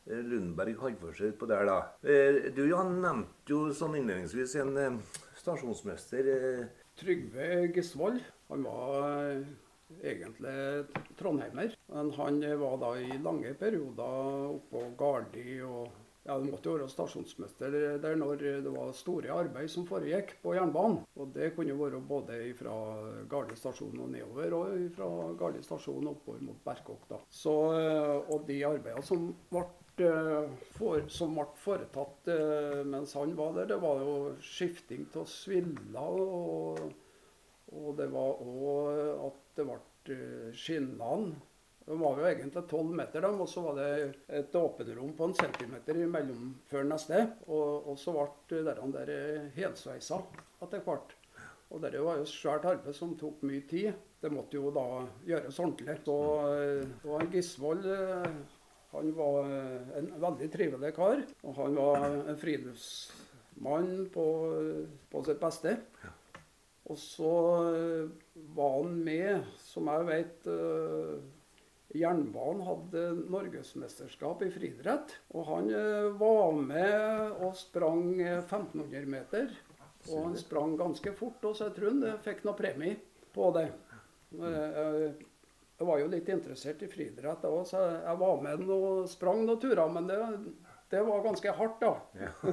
Lundberg 0.08 0.78
hadde 0.80 1.00
for 1.00 1.16
seg 1.16 1.36
på 1.38 1.48
der, 1.50 1.66
da. 1.68 1.78
Eh, 2.02 2.50
du 2.54 2.64
Jan 2.68 2.96
nevnte 3.02 3.52
jo 3.52 3.62
sånn 3.76 3.98
innledningsvis 4.00 4.56
en 4.62 4.76
eh, 4.80 5.00
stasjonsmester. 5.40 6.30
Trygve 7.00 7.66
Gisvold. 7.74 8.20
Han 8.50 8.64
var 8.66 9.42
egentlig 10.00 10.84
trondheimer. 11.18 11.74
Men 11.92 12.12
han 12.16 12.44
var 12.60 12.78
da 12.82 12.94
i 12.98 13.18
lange 13.22 13.54
perioder 13.58 14.54
oppå 14.56 14.86
Gardi 14.98 15.60
og 15.62 15.90
ja, 16.20 16.34
Det 16.36 16.50
måtte 16.50 16.68
jo 16.68 16.74
være 16.76 16.86
stasjonsmester 16.92 17.74
der 18.02 18.18
når 18.20 18.42
det 18.60 18.70
var 18.74 18.90
store 18.92 19.30
arbeid 19.32 19.70
som 19.72 19.86
foregikk 19.88 20.34
på 20.42 20.52
jernbanen. 20.52 20.98
Og 21.16 21.30
det 21.32 21.54
kunne 21.56 21.78
være 21.78 22.02
både 22.04 22.36
fra 22.58 22.74
Gardi 23.30 23.56
stasjon 23.56 23.96
og 24.04 24.12
nedover, 24.12 24.52
og 24.58 24.84
fra 24.94 25.08
Gardi 25.40 25.64
stasjon 25.64 26.12
oppover 26.12 26.44
mot 26.44 26.60
Berkåk. 26.66 27.08
da. 27.08 27.22
Og 27.48 28.44
de 28.46 28.60
arbeidene 28.68 29.06
som 29.08 29.30
ble 29.48 29.64
Eh, 29.64 29.89
for, 30.76 31.04
som 31.12 31.36
ble 31.36 31.46
foretatt 31.60 32.30
uh, 32.32 32.80
mens 32.88 33.14
han 33.18 33.36
var 33.38 33.54
der, 33.58 33.70
det 33.72 33.78
var 33.82 34.02
jo 34.04 34.16
skifting 34.44 35.06
av 35.18 35.28
sviller. 35.30 36.18
Og, 36.24 36.82
og, 37.70 37.92
det 37.98 38.08
var 38.12 38.42
òg 38.42 39.14
at 39.28 39.46
det 39.58 39.68
ble 39.68 39.78
uh, 40.16 40.50
skinnene. 40.56 41.36
De 41.86 41.96
var 41.98 42.20
jo 42.20 42.26
egentlig 42.28 42.62
tolv 42.70 42.92
meter, 42.94 43.24
dem, 43.24 43.40
og 43.42 43.48
så 43.50 43.64
var 43.64 43.78
det 43.80 43.92
et 44.40 44.54
åpenrom 44.54 45.14
på 45.18 45.26
en 45.26 45.34
centimeter 45.34 46.04
imellom 46.04 46.52
før 46.70 46.84
neste. 46.86 47.24
Og, 47.48 47.88
og 47.90 47.98
så 47.98 48.14
ble 48.14 48.60
de 48.68 48.92
der 48.94 49.16
helsveisa 49.56 50.20
etter 50.62 50.84
hvert. 50.86 51.16
Og 51.70 51.82
det 51.82 52.00
var 52.02 52.18
jo 52.18 52.26
svært 52.26 52.66
arbeid 52.66 52.96
som 52.96 53.12
tok 53.18 53.44
mye 53.46 53.62
tid. 53.70 53.92
Det 54.20 54.30
måtte 54.34 54.58
jo 54.58 54.72
da 54.74 55.04
gjøres 55.26 55.58
ordentlig. 55.62 55.96
Så, 56.04 56.16
eh, 56.50 57.06
og 57.06 57.34
Gisvold 57.34 57.86
eh, 57.86 58.26
han 58.92 59.12
var 59.16 59.50
eh, 59.50 59.98
en 60.00 60.08
veldig 60.22 60.48
trivelig 60.52 60.94
kar. 60.96 61.22
Og 61.46 61.60
han 61.60 61.76
var 61.78 62.08
en 62.08 62.40
friluftsmann 62.40 63.92
på, 64.14 64.26
på 65.12 65.22
sitt 65.28 65.42
beste. 65.42 65.76
Og 66.90 66.98
så 66.98 67.34
eh, 67.70 68.08
var 68.56 68.72
han 68.80 68.96
med, 69.04 69.44
som 69.62 69.90
jeg 69.92 70.06
vet 70.08 70.48
eh, 70.50 71.20
Jernbanen 72.00 72.64
hadde 72.66 73.04
norgesmesterskap 73.30 74.42
i 74.46 74.50
friidrett. 74.54 75.14
Og 75.34 75.46
han 75.50 75.70
var 76.18 76.58
med 76.58 77.36
og 77.46 77.54
sprang 77.58 78.16
eh, 78.18 78.40
1500 78.42 79.06
meter. 79.10 79.54
Og 80.08 80.30
han 80.30 80.36
sprang 80.40 80.74
ganske 80.80 81.12
fort, 81.14 81.42
og 81.44 81.54
så 81.54 81.68
jeg 81.68 81.76
tror 81.76 81.92
han 81.92 82.22
fikk 82.24 82.42
noe 82.46 82.56
premie 82.58 82.96
på 83.34 83.50
det. 83.52 83.66
Jeg 85.80 85.88
var 85.88 86.00
jo 86.02 86.08
litt 86.12 86.26
interessert 86.28 86.82
i 86.84 86.88
friidrett 86.92 87.44
òg, 87.48 87.62
så 87.64 87.80
jeg- 87.88 88.18
var 88.20 88.42
med 88.44 88.68
og 88.68 89.08
sprang 89.08 89.46
noen 89.46 89.60
turer. 89.62 89.88
Men 89.88 90.06
det, 90.06 90.18
det 90.92 91.00
var 91.06 91.22
ganske 91.24 91.54
hardt, 91.56 91.80
da. 91.80 91.94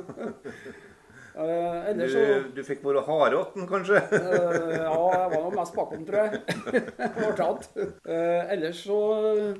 Eh, 1.37 1.93
du, 1.93 2.07
så 2.09 2.21
Du, 2.55 2.63
fikk 2.65 2.79
være 2.81 3.03
hardåtten, 3.05 3.67
kanskje? 3.69 3.99
Eh, 4.09 4.71
ja, 4.79 4.93
jeg 5.13 5.27
var 5.29 5.43
nå 5.43 5.51
mest 5.53 5.75
bakom, 5.77 6.05
tror 6.07 6.23
jeg. 6.23 6.39
jeg 6.97 7.35
tatt. 7.37 7.67
Eh, 7.77 8.53
ellers 8.55 8.79
så 8.87 8.97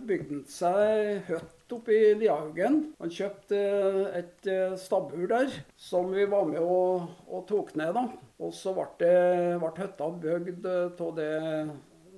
bygde 0.09 0.31
han 0.39 0.41
seg 0.49 1.27
høtt 1.29 1.75
oppe 1.77 1.93
i 1.93 2.15
Liahaugen. 2.17 2.79
Han 2.97 3.13
kjøpte 3.13 3.59
eh, 3.61 3.99
et 4.23 4.49
uh, 4.49 4.73
stabbur 4.81 5.27
der 5.29 5.53
som 5.77 6.09
vi 6.15 6.25
var 6.31 6.49
med 6.49 6.63
og, 6.65 7.11
og 7.29 7.45
tok 7.51 7.75
ned. 7.77 7.93
da. 7.93 8.07
Og 8.41 8.57
så 8.57 8.73
ble, 8.73 8.87
det- 9.03 9.59
ble 9.61 9.71
hytta 9.83 10.09
bygd 10.25 10.65
av 10.73 11.13
det 11.19 11.31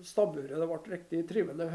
stabburet. 0.06 0.54
Det 0.54 0.68
ble 0.70 0.94
riktig 0.94 1.24
trivelig. 1.30 1.68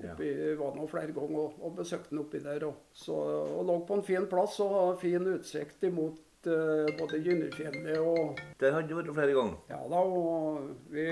Ja. 0.00 0.14
Oppi, 0.14 0.30
var 0.56 0.76
nå 0.76 0.86
flere 0.90 1.12
ganger 1.16 1.42
og, 1.42 1.60
og 1.60 1.76
besøkte 1.80 2.14
den 2.14 2.22
oppi 2.22 2.40
der. 2.44 2.64
Og, 2.68 2.86
så, 2.96 3.16
og 3.58 3.66
lå 3.68 3.78
på 3.88 3.98
en 3.98 4.06
fin 4.06 4.26
plass 4.30 4.58
og 4.64 4.74
hadde 4.76 5.00
fin 5.02 5.28
utsikt 5.34 5.84
imot 5.90 6.48
eh, 6.48 6.88
både 6.98 7.20
Gynnerfjellet 7.24 8.00
og 8.00 8.40
Der 8.60 8.76
hadde 8.76 8.88
du 8.88 8.96
vært 8.98 9.12
flere 9.18 9.36
ganger. 9.36 9.60
ja 9.70 9.82
da, 9.92 10.00
og 10.00 10.72
vi 10.94 11.06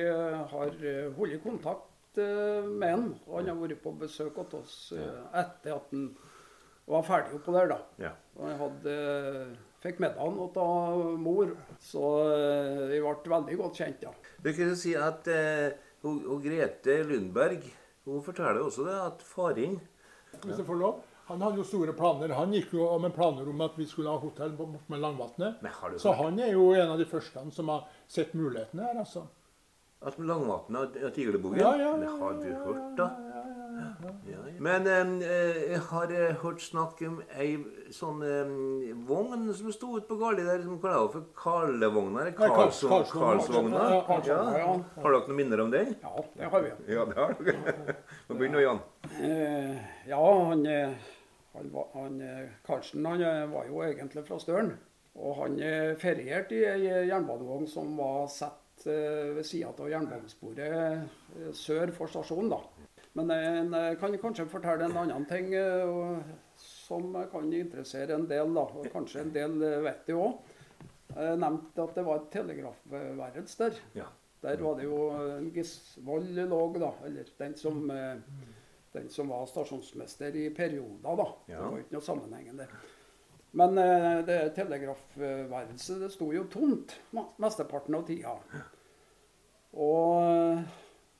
har 0.54 0.80
eh, 0.80 1.12
holdt 1.18 1.44
kontakt 1.44 2.22
eh, 2.22 2.64
med 2.64 2.94
han. 2.94 3.06
Og 3.28 3.38
han 3.40 3.52
har 3.52 3.62
vært 3.62 3.84
på 3.84 3.94
besøk 4.00 4.40
hos 4.40 4.58
oss 4.62 4.76
etter 4.96 5.76
at 5.76 5.94
han 5.94 6.10
var 6.88 7.04
ferdig 7.04 7.36
oppå 7.36 7.52
der, 7.52 7.68
da. 7.68 7.82
Ja. 8.00 8.14
Og 8.38 8.46
jeg 8.48 8.60
hadde, 8.62 8.92
med 8.94 9.82
fikk 9.82 9.98
middagen 10.00 10.38
av 10.62 11.02
mor, 11.20 11.50
så 11.84 12.04
vi 12.88 13.02
ble 13.04 13.34
veldig 13.34 13.58
godt 13.60 13.82
kjent, 13.82 14.06
ja. 14.08 14.14
Du 14.40 14.48
kan 14.56 14.72
si 14.78 14.94
at 14.96 15.28
eh, 15.28 15.76
og, 16.06 16.24
og 16.28 16.42
Grete 16.44 17.02
Lundberg 17.08 17.66
hun 18.08 18.22
forteller 18.24 18.62
også 18.64 18.86
det 18.86 18.96
at 18.96 19.22
faren 19.26 19.78
Hvis 20.44 20.58
jeg 20.58 20.66
får 20.66 20.78
lov. 20.80 21.00
Han 21.28 21.42
hadde 21.44 21.60
jo 21.60 21.64
store 21.66 21.92
planer. 21.92 22.32
Han 22.38 22.52
gikk 22.56 22.72
jo 22.72 22.86
med 23.02 23.12
planer 23.12 23.48
om 23.50 23.60
at 23.60 23.74
vi 23.76 23.84
skulle 23.88 24.08
ha 24.08 24.20
hotell 24.20 24.54
borte 24.56 24.80
med 24.88 25.02
Langvatnet. 25.02 25.60
Så 26.00 26.14
han 26.16 26.38
er 26.40 26.54
jo 26.54 26.70
en 26.72 26.94
av 26.94 27.00
de 27.00 27.04
første 27.08 27.42
som 27.52 27.68
har 27.68 27.84
sett 28.08 28.32
mulighetene 28.38 28.86
her, 28.86 29.02
altså. 29.02 29.26
at 30.00 30.16
Langvatnet 30.18 30.80
og 30.80 31.04
og 31.04 31.12
Tigerlebuggen? 31.12 31.60
Ja, 31.60 31.74
ja, 31.76 31.90
ja, 31.96 32.06
ja, 32.06 32.32
ja, 32.32 32.48
ja, 32.48 32.86
ja. 32.96 33.10
Ja, 34.28 34.46
ja. 34.47 34.47
Men 34.58 34.86
eh, 34.88 35.58
jeg 35.70 35.80
har 35.90 36.10
eh, 36.10 36.32
hørt 36.42 36.62
snakk 36.64 36.98
om 37.06 37.20
ei 37.38 37.52
sånn 37.94 38.22
eh, 38.26 38.48
vogn 39.06 39.44
som 39.54 39.70
sto 39.74 39.92
ute 39.96 40.08
på 40.10 40.16
Garli 40.18 40.42
der, 40.46 40.64
som 40.64 40.80
kaller 40.82 41.12
for 41.12 41.28
Karlevogna? 41.38 42.24
Eller 42.24 42.34
Karls- 42.38 42.80
Karlsvogna? 43.12 43.84
Ja, 43.94 44.18
Ja. 44.26 44.40
ja. 44.58 44.72
Har 44.96 45.14
dere 45.14 45.20
noen 45.28 45.38
minner 45.38 45.62
om 45.62 45.70
den? 45.70 45.94
Ja, 46.02 46.24
det 46.34 46.50
har 46.50 46.64
vi. 46.66 46.72
Ja, 46.90 47.04
det 47.06 47.18
har 47.20 47.36
dere. 47.38 47.94
Nå 48.28 48.38
begynner 48.40 48.64
Jan. 48.64 48.82
Eh, 49.22 49.78
ja, 50.10 50.22
han, 50.50 50.66
eh, 50.66 50.96
han, 51.54 51.70
han 51.94 52.18
Karlsen 52.66 53.06
han 53.06 53.22
var 53.54 53.70
jo 53.70 53.84
egentlig 53.86 54.26
fra 54.26 54.40
Støren. 54.42 54.74
Og 55.18 55.34
han 55.40 55.56
ferierte 55.98 56.54
i 56.54 56.64
ei 56.70 57.06
jernbanevogn 57.08 57.64
som 57.70 57.94
var 57.98 58.26
satt 58.30 58.84
ved 58.86 59.42
sida 59.46 59.72
av 59.74 59.88
jernbanesporet 59.90 61.54
sør 61.58 61.90
for 61.96 62.06
stasjonen. 62.12 62.52
da. 62.52 62.60
Men 63.18 63.32
en 63.34 63.74
jeg 63.74 63.98
kan 63.98 64.14
kanskje 64.22 64.46
fortelle 64.50 64.86
en 64.86 65.00
annen 65.00 65.26
ting 65.26 65.50
eh, 65.58 66.20
som 66.58 67.10
kan 67.32 67.50
interessere 67.52 68.14
en 68.14 68.28
del. 68.30 68.54
da, 68.54 68.66
og 68.78 68.86
Kanskje 68.92 69.24
en 69.24 69.34
del 69.34 69.58
eh, 69.66 69.80
vet 69.86 70.06
det 70.06 70.16
òg. 70.18 70.54
Jeg 71.08 71.40
nevnte 71.40 71.82
at 71.82 71.96
det 71.96 72.04
var 72.06 72.20
et 72.20 72.30
telegrafværelse 72.34 73.58
der. 73.64 73.82
Ja. 73.96 74.06
Der 74.44 74.60
var 74.62 74.76
det 74.78 74.86
jo 74.86 74.98
en 75.18 75.50
Gisvold 75.50 76.36
lå, 76.36 76.60
da. 76.78 76.92
Eller 77.08 77.30
den 77.40 77.56
som, 77.58 77.90
eh, 77.90 78.20
den 78.92 79.08
som 79.10 79.32
var 79.34 79.46
stasjonsmester 79.50 80.36
i 80.36 80.48
perioder, 80.54 81.16
da. 81.16 81.28
Ja. 81.48 81.58
Det 81.58 81.72
var 81.72 81.82
ikke 81.82 81.96
noe 81.98 82.06
sammenhengende. 82.06 82.68
Men 83.58 83.78
eh, 83.78 84.18
det 84.28 84.40
telegrafværelset 84.54 86.04
det 86.04 86.12
sto 86.14 86.30
jo 86.32 86.44
tomt 86.52 86.94
mesteparten 87.40 87.96
av 87.98 88.06
tida. 88.06 88.36
Og, 89.72 90.62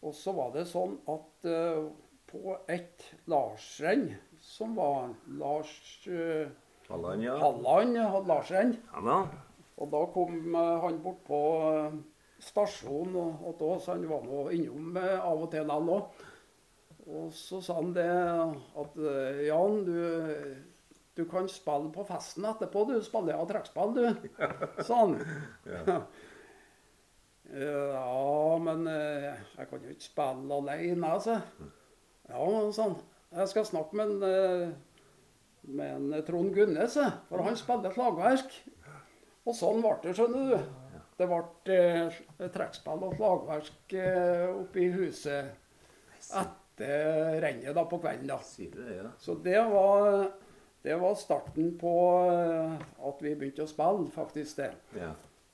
og 0.02 0.14
så 0.14 0.34
var 0.36 0.52
det 0.54 0.66
sånn 0.70 0.94
at 1.10 1.48
uh, 1.50 1.88
på 2.28 2.54
et 2.70 3.04
Larsrenn, 3.30 4.12
som 4.42 4.76
var 4.78 5.10
Lars 5.40 5.72
uh, 6.06 6.46
Halland, 6.88 7.24
ja. 7.26 7.34
Halland 7.42 7.98
hadde 7.98 8.30
Larsrenn, 8.30 8.76
Ja 8.94 9.02
da. 9.04 9.18
og 9.78 9.90
da 9.92 10.04
kom 10.14 10.38
uh, 10.54 10.78
han 10.84 11.02
bort 11.02 11.24
på 11.26 11.42
stasjonen 12.38 13.18
og, 13.18 13.44
og 13.50 13.58
da, 13.58 13.74
så 13.82 13.96
han 13.96 14.06
var 14.10 14.24
nå 14.26 14.46
innom 14.54 14.98
av 15.02 15.42
og 15.42 15.50
til 15.52 15.66
han 15.66 15.92
òg. 15.96 16.24
Og 17.08 17.30
så 17.32 17.58
sa 17.64 17.78
han 17.80 17.94
det 17.96 18.06
at 18.06 18.98
Jan, 19.46 19.78
du, 19.86 19.96
du 21.16 21.24
kan 21.26 21.48
spille 21.50 21.90
på 21.90 22.04
festen 22.06 22.44
etterpå. 22.46 22.84
Du 22.86 22.98
spiller 23.02 23.34
ja 23.34 23.46
trekkspill, 23.48 23.94
du. 23.96 24.28
Sa 24.86 25.00
han. 25.06 25.16
Ja. 25.64 26.02
Ja, 27.48 28.58
men 28.60 28.84
eh, 28.92 29.28
jeg 29.56 29.68
kan 29.70 29.84
jo 29.84 29.94
ikke 29.94 30.04
spille 30.04 30.58
alene, 30.58 31.12
altså. 31.14 31.38
Ja, 32.28 32.48
sånn. 32.76 32.98
Jeg 33.32 33.48
skal 33.48 33.64
snakke 33.68 33.96
med 33.96 34.10
en, 34.10 34.26
eh, 34.28 34.74
med 35.68 35.94
en 35.94 36.26
Trond 36.26 36.52
Gunnes, 36.56 36.98
for 37.28 37.44
han 37.44 37.56
spiller 37.56 37.94
slagverk. 37.94 38.52
Og 39.48 39.56
sånn 39.56 39.80
ble 39.80 39.94
det, 40.04 40.12
skjønner 40.18 40.50
du. 40.52 40.74
Det 41.18 41.26
ble 41.26 41.40
eh, 41.74 42.18
trekkspill 42.54 43.00
og 43.08 43.16
slagverk 43.16 43.94
eh, 43.96 44.44
oppe 44.52 44.84
i 44.84 44.90
huset 44.92 45.56
etter 46.36 47.40
rennet 47.42 47.72
da 47.74 47.82
på 47.88 47.98
kvelden. 47.98 48.28
da. 48.28 48.38
Så 49.18 49.34
det 49.42 49.58
var, 49.72 50.28
det 50.84 50.98
var 51.00 51.16
starten 51.18 51.72
på 51.80 51.94
eh, 52.28 52.76
at 53.08 53.24
vi 53.24 53.32
begynte 53.34 53.64
å 53.64 53.70
spille, 53.72 54.06
faktisk 54.14 54.60
det. 54.60 54.70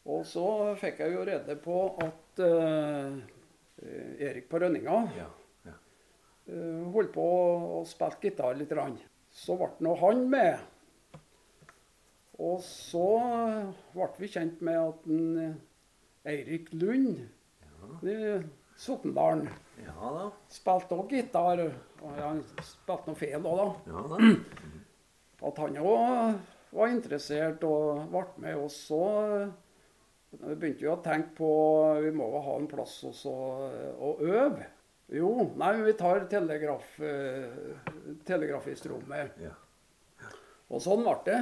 Ja. 0.05 0.13
Og 0.13 0.27
så 0.29 0.47
fikk 0.81 1.01
jeg 1.01 1.15
jo 1.15 1.25
rede 1.25 1.57
på 1.65 1.79
at 2.05 2.43
uh, 2.45 3.17
Erik 4.21 4.51
på 4.51 4.61
Rønninga 4.61 4.99
ja. 5.17 5.31
ja. 5.65 5.77
Uh, 6.49 6.93
holdt 6.93 7.15
på 7.15 7.25
å 7.81 7.83
spille 7.89 8.21
gitar 8.21 8.57
litt. 8.59 8.73
Rann. 8.77 8.99
Så 9.33 9.57
ble 9.59 9.71
nå 9.83 9.95
han 10.03 10.27
med. 10.31 10.61
Og 12.43 12.61
så 12.67 13.09
ble 13.95 14.11
vi 14.19 14.29
kjent 14.31 14.61
med 14.67 14.79
at 14.81 15.09
en, 15.09 15.25
eh, 15.39 16.33
Eirik 16.35 16.73
Lund 16.75 17.21
i 18.03 18.17
Sokndalen 18.81 19.47
Ja 19.85 20.11
da. 20.17 20.25
spilte 20.51 20.99
òg 20.99 21.15
gitar. 21.15 21.63
Og 22.03 22.17
han 22.19 22.43
spilte 22.61 23.11
noe 23.11 23.19
feil 23.19 23.39
òg, 23.39 23.61
da. 23.61 23.69
Ja 23.95 24.05
da. 24.11 24.33
At 25.49 25.61
han 25.63 25.79
òg 25.79 26.41
var 26.75 26.91
interessert 26.91 27.63
og 27.69 28.09
ble 28.11 28.25
med. 28.43 28.59
Og 28.59 28.71
så 28.75 29.03
eh, 30.43 30.55
begynte 30.55 30.87
jo 30.87 30.95
å 30.97 31.03
tenke 31.05 31.37
på 31.39 31.51
vi 32.05 32.15
må 32.17 32.31
jo 32.33 32.43
ha 32.47 32.57
en 32.61 32.71
plass 32.71 33.01
også 33.11 33.35
å 33.99 34.17
øve. 34.25 34.71
Jo, 35.13 35.31
nei, 35.61 35.75
vi 35.85 35.93
tar 35.99 36.25
telegraf, 36.31 36.95
eh, 37.05 37.81
telegrafisrommet. 38.25 39.41
Ja. 39.45 39.53
Og 40.73 40.81
sånn 40.81 41.05
ble 41.05 41.17
det. 41.27 41.41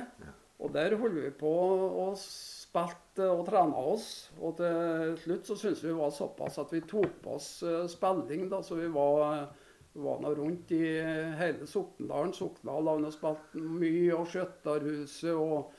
Og 0.62 0.70
der 0.74 0.94
holdt 0.98 1.18
vi 1.18 1.30
på 1.34 1.52
og 1.52 2.16
spilte 2.18 3.28
og 3.30 3.44
trena 3.48 3.84
oss. 3.92 4.08
Og 4.40 4.56
til 4.58 5.16
slutt 5.22 5.48
så 5.48 5.58
syntes 5.58 5.84
vi 5.84 5.92
det 5.92 5.98
var 5.98 6.14
såpass 6.14 6.58
at 6.62 6.74
vi 6.74 6.82
tok 6.86 7.20
på 7.22 7.36
oss 7.38 7.50
eh, 7.66 7.86
spilling, 7.90 8.48
da, 8.50 8.62
så 8.66 8.78
vi 8.78 8.90
var, 8.92 9.48
var 9.94 10.20
nå 10.22 10.34
rundt 10.38 10.74
i 10.74 10.82
hele 11.38 11.68
Sokndalen. 11.70 12.34
Sokndal 12.34 12.90
har 12.92 13.08
spilt 13.14 13.56
mye, 13.58 14.12
og 14.18 14.28
Skjøttarhuset, 14.30 15.34
og 15.34 15.72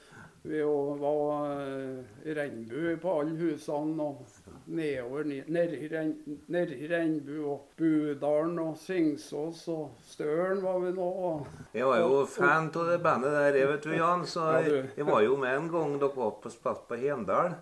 vi 0.43 0.59
var 0.61 1.45
regnbue 1.55 2.03
i 2.25 2.33
Regnbu 2.35 2.97
på 3.01 3.11
alle 3.19 3.35
husene, 3.39 4.03
og 4.03 4.25
nedover 4.67 5.23
ne- 5.23 5.45
nedi 6.51 6.87
Regnbue 6.91 7.45
og 7.47 7.69
Budalen 7.79 8.59
og 8.59 8.75
Singsås 8.77 9.61
og 9.71 9.93
Støren 10.03 10.59
var 10.63 10.79
vi 10.83 10.91
nå. 10.97 11.07
Jeg 11.73 11.87
var 11.87 12.01
jo 12.03 12.25
fan 12.27 12.67
av 12.75 12.89
det 12.91 12.99
bandet 13.05 13.31
der, 13.37 13.55
jeg 13.61 13.69
vet 13.71 13.87
du, 13.87 13.93
Jan. 13.95 14.25
Så 14.27 14.49
jeg, 14.59 14.89
jeg 14.97 15.07
var 15.07 15.21
jo 15.23 15.37
med 15.39 15.55
en 15.57 15.69
gang 15.71 15.95
dere 16.01 16.15
var 16.17 16.35
på 16.43 16.51
spilte 16.51 16.89
på 16.91 16.99
Hendal. 16.99 17.55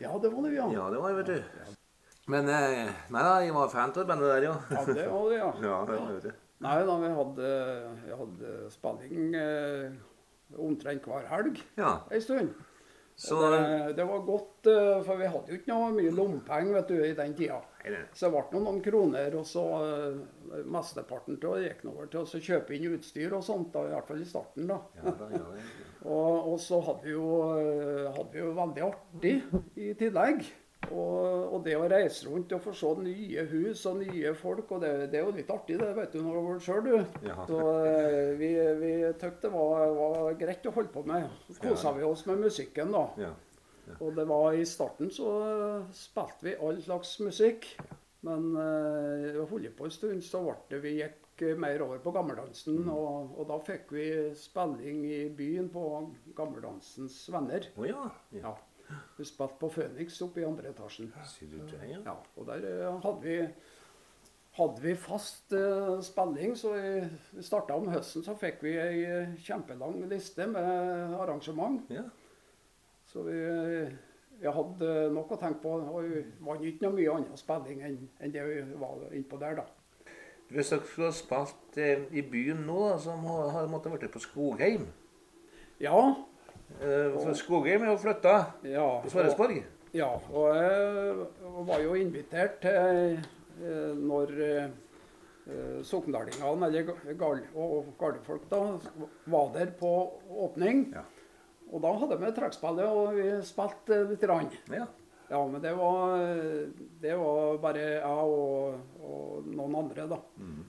Ja, 0.00 0.12
det 0.20 0.28
var 0.34 0.44
det, 0.44 0.54
ja. 0.58 0.66
Ja, 0.76 0.90
det 0.92 1.00
var 1.00 1.14
jeg, 1.14 1.18
vet 1.22 1.30
du. 1.32 1.76
Men 2.28 2.48
eh, 2.50 2.90
nei 3.14 3.22
da, 3.22 3.36
jeg 3.46 3.54
var 3.54 3.70
fan 3.72 3.92
av 3.94 4.00
det 4.02 4.06
bandet 4.10 4.28
der, 4.34 4.48
ja. 4.50 4.56
Ja, 4.74 4.82
det 4.92 5.08
var 5.08 5.30
det, 5.30 5.38
ja. 5.40 5.48
Ja, 5.70 5.78
det 5.88 5.96
var 6.02 6.12
jo 6.12 6.20
det. 6.26 6.34
Nei 6.66 6.76
da, 6.88 6.98
vi 7.00 7.08
hadde, 7.16 7.48
vi 8.04 8.20
hadde 8.20 8.52
spilling 8.72 9.34
eh, 9.40 9.96
omtrent 10.54 11.06
hver 11.08 11.26
helg 11.30 11.60
Ja, 11.78 11.98
en 12.10 12.22
stund. 12.22 12.54
så 13.16 13.38
det, 13.50 13.96
det 13.96 14.04
var 14.04 14.26
godt, 14.26 14.66
eh, 14.68 14.98
for 15.06 15.16
vi 15.16 15.26
hadde 15.32 15.48
jo 15.52 15.56
ikke 15.56 15.72
noe 15.72 15.92
mye 15.96 16.12
lompenger 16.12 16.90
i 17.06 17.14
den 17.16 17.34
tida. 17.38 17.62
Så 18.12 18.28
det 18.28 18.42
ble 18.50 18.60
noen 18.60 18.82
kroner, 18.84 19.34
og 19.40 19.46
så 19.48 19.64
eh, 19.80 20.60
mesteparten 20.68 21.38
til 21.40 21.56
det 21.56 21.70
gikk 21.70 21.84
over 21.88 22.10
til 22.12 22.20
å 22.26 22.42
kjøpe 22.50 22.76
inn 22.76 22.92
utstyr 22.98 23.32
og 23.38 23.44
sånt, 23.46 23.72
da, 23.72 23.86
i 23.86 23.94
hvert 23.94 24.10
fall 24.10 24.20
i 24.20 24.28
starten. 24.28 24.68
da. 24.68 24.78
Ja, 25.00 25.16
da, 25.22 25.30
ja, 25.32 25.44
ja. 25.56 25.66
Og, 26.06 26.52
og 26.52 26.60
så 26.62 26.76
hadde 26.86 27.02
vi, 27.02 27.16
jo, 27.16 27.30
eh, 27.56 28.04
hadde 28.14 28.30
vi 28.30 28.38
jo 28.38 28.52
veldig 28.54 28.82
artig 28.86 29.32
i 29.80 29.88
tillegg. 29.98 30.44
Og, 30.92 31.54
og 31.56 31.64
det 31.64 31.74
å 31.78 31.88
reise 31.90 32.28
rundt 32.28 32.52
og 32.56 32.62
få 32.64 32.74
se 32.76 32.92
nye 33.02 33.46
hus 33.50 33.84
og 33.90 34.02
nye 34.02 34.34
folk, 34.38 34.70
og 34.76 34.84
det, 34.84 34.92
det 35.12 35.20
er 35.20 35.26
jo 35.26 35.34
litt 35.36 35.50
artig, 35.52 35.78
det 35.80 35.90
vet 35.96 36.14
du 36.14 36.20
når 36.20 36.36
du 36.36 36.38
har 36.38 36.46
vært 36.50 36.66
sjøl, 36.66 36.86
du. 36.86 37.26
Ja. 37.26 37.38
Så 37.48 37.62
eh, 37.86 38.30
vi, 38.40 38.52
vi 38.82 38.92
tykte 39.18 39.48
det 39.48 39.52
var, 39.54 39.88
var 39.96 40.38
greit 40.40 40.68
å 40.68 40.74
holde 40.76 40.94
på 40.94 41.04
med. 41.08 41.26
Så 41.50 41.58
kosa 41.62 41.92
vi 41.96 42.06
oss 42.06 42.24
med 42.30 42.46
musikken, 42.46 42.94
da. 42.94 43.08
ja. 43.26 43.34
Og 44.00 44.16
det 44.16 44.24
var 44.26 44.56
i 44.56 44.64
starten 44.66 45.12
så 45.14 45.28
spilte 45.94 46.48
vi 46.48 46.56
all 46.58 46.80
slags 46.82 47.12
musikk. 47.22 47.68
Men 48.26 48.48
vi 48.56 49.36
uh, 49.38 49.44
holdt 49.46 49.76
på 49.78 49.86
en 49.86 49.94
stund, 49.94 50.22
så 50.26 50.40
ble 50.42 50.80
vi 50.82 50.96
gikk 50.98 51.44
eh, 51.46 51.58
mer 51.58 51.84
over 51.84 52.00
på 52.02 52.12
gammeldansen. 52.16 52.80
Og, 52.90 53.36
og 53.38 53.46
da 53.50 53.58
fikk 53.62 53.92
vi 53.94 54.06
spilling 54.38 55.04
i 55.06 55.20
byen 55.36 55.68
på 55.70 55.84
Gammeldansens 56.38 57.20
venner. 57.30 57.68
Å 57.78 57.86
ja. 57.86 58.08
Vi 59.16 59.24
spilte 59.24 59.58
på 59.60 59.70
Phoenix 59.72 60.20
oppe 60.24 60.42
i 60.42 60.46
andre 60.46 60.70
etasjen. 60.70 61.10
Du 61.40 61.56
det, 61.70 61.80
ja? 61.88 62.00
Ja, 62.04 62.16
og 62.36 62.46
der 62.48 62.66
eh, 62.68 62.98
hadde 63.02 63.22
vi, 63.22 63.36
hadde 64.58 64.82
vi 64.82 64.94
fast 65.00 65.54
uh, 65.56 65.96
spilling, 66.04 66.56
så 66.58 66.74
vi, 66.74 67.42
starta 67.44 67.76
om 67.76 67.88
høsten, 67.92 68.24
så 68.24 68.36
fikk 68.38 68.62
vi 68.64 68.76
ei 68.80 69.00
eh, 69.04 69.38
kjempelang 69.46 70.02
liste 70.10 70.46
med 70.50 71.16
arrangement. 71.16 71.88
Ja. 71.92 72.04
Så 73.06 73.24
vi, 73.26 73.40
vi 74.40 74.52
hadde 74.52 74.92
nok 75.14 75.34
å 75.34 75.40
tenke 75.40 75.62
på. 75.64 75.74
Og 75.80 76.06
vi 76.06 76.22
vant 76.44 76.64
ikke 76.68 76.86
noe 76.86 76.98
mye 76.98 77.18
annen 77.18 77.40
spilling 77.40 77.82
enn, 77.88 77.98
enn 78.20 78.34
det 78.34 78.46
vi 78.46 78.62
var 78.76 79.08
innpå 79.16 79.40
der, 79.40 79.60
da. 79.62 79.66
Hvis 80.46 80.70
dere 80.70 80.86
skulle 80.86 81.10
ha 81.10 81.16
spilt 81.16 81.78
eh, 81.82 82.06
i 82.14 82.22
byen 82.22 82.62
nå, 82.68 82.78
da, 82.92 82.98
så 83.02 83.16
må, 83.18 83.40
måtte 83.70 83.90
vært 83.90 84.12
på 84.14 84.22
Skogheim. 84.22 84.86
Ja. 85.82 85.98
Eh, 86.76 87.32
Skogheim 87.38 87.84
er 87.84 87.92
jo 87.92 88.00
flytta 88.00 88.34
ja 88.68 88.86
til 89.04 89.12
Sverresborg. 89.14 89.62
Ja, 89.96 90.10
og 90.12 90.56
jeg 90.58 91.62
var 91.70 91.80
jo 91.80 91.94
invitert 91.96 92.58
til 92.60 93.14
eh, 93.16 93.94
når 93.96 94.32
eh, 94.44 94.66
sokndalingene, 95.86 96.68
eller 96.68 97.16
gal, 97.16 97.40
og 97.54 97.92
gardefolk, 98.00 98.44
da, 98.50 98.60
var 99.32 99.52
der 99.54 99.72
på 99.78 99.92
åpning. 100.28 100.88
Ja. 100.92 101.06
Og 101.72 101.82
da 101.82 101.94
hadde 102.02 102.18
vi 102.20 102.32
trekkspillet, 102.36 102.86
og 102.86 103.16
vi 103.16 103.30
spilte 103.46 104.02
litt. 104.10 104.26
Rann. 104.28 104.50
Ja. 104.74 104.86
Ja, 105.26 105.40
men 105.50 105.58
det 105.58 105.72
var, 105.74 106.20
det 107.02 107.14
var 107.18 107.56
bare 107.58 107.80
jeg 107.82 108.26
og, 108.30 108.76
og 109.02 109.48
noen 109.50 109.74
andre, 109.80 110.04
da. 110.12 110.20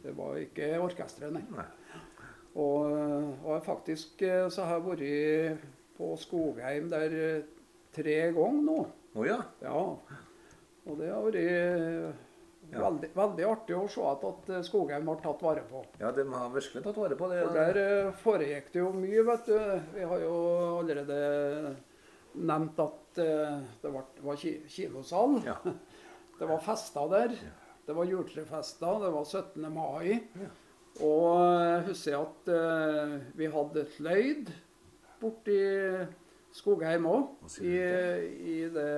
Det 0.02 0.14
var 0.18 0.40
ikke 0.42 0.72
orkesteret, 0.82 1.36
nei. 1.36 1.44
Nei. 1.54 1.68
Og, 2.58 2.88
og 3.46 3.60
faktisk 3.62 4.24
så 4.24 4.66
har 4.66 4.80
jeg 4.80 4.88
vært 4.88 5.68
på 5.98 6.14
Skogheim 6.22 6.88
der 6.92 7.14
eh, 7.18 7.44
tre 7.96 8.18
ganger 8.36 8.64
nå. 8.68 8.78
Å 9.18 9.26
ja. 9.28 9.40
Ja. 9.66 9.82
Og 10.88 10.98
det 11.00 11.10
har 11.12 11.26
vært 11.26 11.42
eh, 11.42 12.24
Ja. 12.68 12.82
veldig, 12.84 13.10
veldig 13.16 13.46
artig 13.48 13.76
å 13.78 13.86
se 13.90 14.04
at, 14.04 14.24
at 14.28 14.50
Skogheim 14.68 15.08
har 15.08 15.20
tatt 15.24 15.44
vare 15.46 15.62
på. 15.70 15.82
Ja, 16.02 16.10
de 16.12 16.26
har 16.28 16.50
virkelig 16.52 16.84
tatt 16.84 16.98
vare 17.00 17.16
på 17.20 17.30
det. 17.32 17.42
For 17.48 17.56
der 17.60 17.80
eh, 17.84 18.10
foregikk 18.24 18.72
det 18.74 18.82
jo 18.82 18.90
mye, 18.96 19.24
vet 19.30 19.46
du. 19.48 19.60
Vi 19.96 20.08
har 20.10 20.26
jo 20.26 20.34
allerede 20.82 21.20
nevnt 22.38 22.80
at 22.84 23.22
eh, 23.24 23.56
det 23.82 23.94
var, 23.94 24.10
var 24.22 24.36
ki 24.42 24.58
kilosal. 24.70 25.40
Ja. 25.48 25.58
Det 26.38 26.46
var 26.46 26.60
fester 26.62 27.08
der. 27.10 27.32
Det 27.88 27.94
var 27.98 28.06
juletrefester. 28.06 29.00
Det 29.02 29.08
var 29.10 29.24
17. 29.26 29.64
mai. 29.74 30.20
Ja. 30.38 30.50
Og 31.02 31.40
jeg 31.66 31.80
husker 31.88 32.18
at 32.20 32.52
eh, 32.54 33.16
vi 33.40 33.48
hadde 33.56 33.82
et 33.88 33.96
løyd 34.06 34.52
borti 35.22 35.60
Skogheim 36.58 37.06
òg. 37.10 37.30
I, 37.62 37.78
I 37.78 38.58
det 38.74 38.90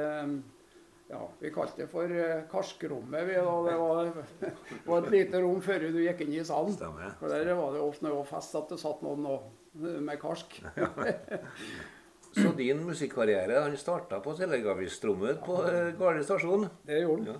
ja, 1.10 1.23
Vi 1.39 1.49
kalte 1.49 1.84
det 1.84 1.88
for 1.89 2.12
eh, 2.13 2.43
karskrommet. 2.51 3.23
Vi, 3.25 3.38
da. 3.41 3.53
Det 3.65 3.77
var, 3.82 4.12
var 4.89 4.99
et 5.08 5.13
lite 5.15 5.41
rom 5.41 5.62
før 5.65 5.88
du 5.89 6.03
gikk 6.03 6.21
inn 6.25 6.36
i 6.38 6.43
salen. 6.45 6.75
Stemmer. 6.77 7.15
For 7.21 7.34
Der 7.34 7.49
var 7.58 7.73
det 7.73 7.82
ofte 7.82 8.05
når 8.05 8.13
det 8.13 8.19
var 8.19 8.34
fest 8.36 8.60
at 8.60 8.73
det 8.75 8.82
satt 8.82 9.01
noen 9.05 9.25
og, 9.32 9.47
med 9.79 10.19
karsk. 10.21 10.60
Så 12.38 12.51
din 12.58 12.84
musikkarriere 12.86 13.63
han 13.63 13.77
starta 13.77 14.19
på 14.21 14.36
telegrafistrommet 14.38 15.41
på 15.41 15.55
Garde 15.63 15.95
Garli 15.97 16.27
stasjon. 16.27 16.67
Det 16.86 17.01
gjorde 17.01 17.25
han. 17.25 17.39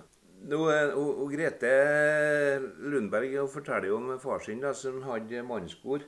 Nå, 0.50 0.58
eh, 0.72 0.90
og, 0.96 1.22
og 1.22 1.32
Grete 1.34 1.70
Lundberg 2.90 3.36
forteller 3.52 3.90
jo 3.92 4.00
om 4.00 4.12
far 4.18 4.42
sin 4.42 4.62
da, 4.62 4.72
som 4.74 5.02
hadde 5.04 5.44
mannskor 5.46 6.02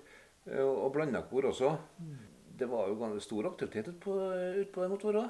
eh, 0.48 0.64
og 0.64 0.88
blandakor 0.96 1.50
også. 1.52 1.76
Det 2.58 2.68
var 2.68 2.88
jo 2.88 2.98
ganske 3.00 3.24
stor 3.24 3.48
aktivitet 3.52 3.88
utpå 3.94 4.18
ut 4.60 4.72
på 4.72 4.82
det 4.82 4.90
måtte. 4.92 5.28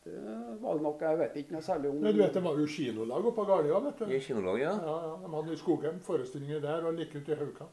Det 0.00 0.16
var 0.62 0.78
det 0.78 0.82
nok, 0.86 1.02
jeg 1.04 1.18
vet 1.20 1.34
ikke 1.36 1.52
noe 1.52 1.64
særlig 1.64 1.90
om 1.90 1.98
Men 2.00 2.14
du 2.16 2.22
vet, 2.22 2.32
Det 2.32 2.42
var 2.42 2.56
jo 2.56 2.66
kinolag 2.72 3.26
oppe 3.26 3.36
på 3.36 3.44
Garlia. 3.50 3.80
vet 3.84 3.98
du. 3.98 4.04
I 4.08 4.20
kinolag, 4.24 4.60
ja. 4.62 4.72
Ja, 4.80 4.94
ja, 5.04 5.16
De 5.20 5.32
hadde 5.34 5.52
i 5.52 5.60
Skogheim 5.60 5.98
forestillinger 6.00 6.62
der 6.64 6.86
og 6.88 6.94
like 6.96 7.18
ute 7.20 7.34
i 7.34 7.36
Hauka. 7.36 7.66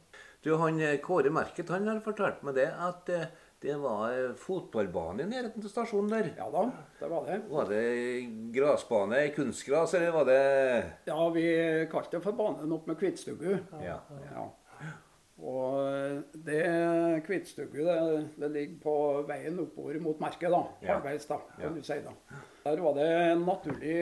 Du, 0.43 0.55
han 0.60 0.81
eh, 0.81 0.97
Kåre 0.99 1.31
Merket 1.31 1.69
han 1.69 1.88
har 1.88 2.01
fortalt 2.03 2.43
meg 2.43 2.57
det 2.60 2.67
at 2.67 3.10
eh, 3.15 3.29
det 3.63 3.77
var 3.79 4.12
eh, 4.12 4.36
fotballbane 4.38 5.23
i 5.23 5.29
nærheten 5.31 5.63
til 5.63 5.71
stasjonen 5.71 6.12
der. 6.12 6.29
Ja 6.38 6.49
da, 6.51 6.65
det 6.99 7.10
var 7.10 7.25
det. 7.31 7.39
Var 7.49 7.71
det 7.71 7.86
grasbane, 8.53 9.23
kunstgras, 9.33 9.95
eller 9.97 10.12
var 10.12 10.27
det 10.27 10.83
Ja, 11.07 11.29
vi 11.33 11.47
kalte 11.91 12.17
det 12.17 12.23
for 12.27 12.36
banen 12.38 12.75
opp 12.75 12.91
med 12.91 12.99
Kvitstugu. 12.99 13.53
Ja. 13.81 14.01
Ja. 14.33 14.49
Og 15.38 16.23
det 16.47 16.62
kvittstykket 17.28 17.86
det, 17.86 17.97
det 18.41 18.50
ligger 18.56 18.78
på 18.82 18.93
veien 19.30 19.60
oppover 19.62 20.00
mot 20.02 20.21
merket, 20.21 20.50
da. 20.50 20.63
Halvveis, 20.88 21.28
da, 21.30 21.38
kan 21.60 21.76
du 21.78 21.84
si. 21.86 22.00
da. 22.02 22.15
Der 22.65 22.82
var 22.82 22.95
det 22.97 23.10
en 23.32 23.43
naturlig 23.45 23.97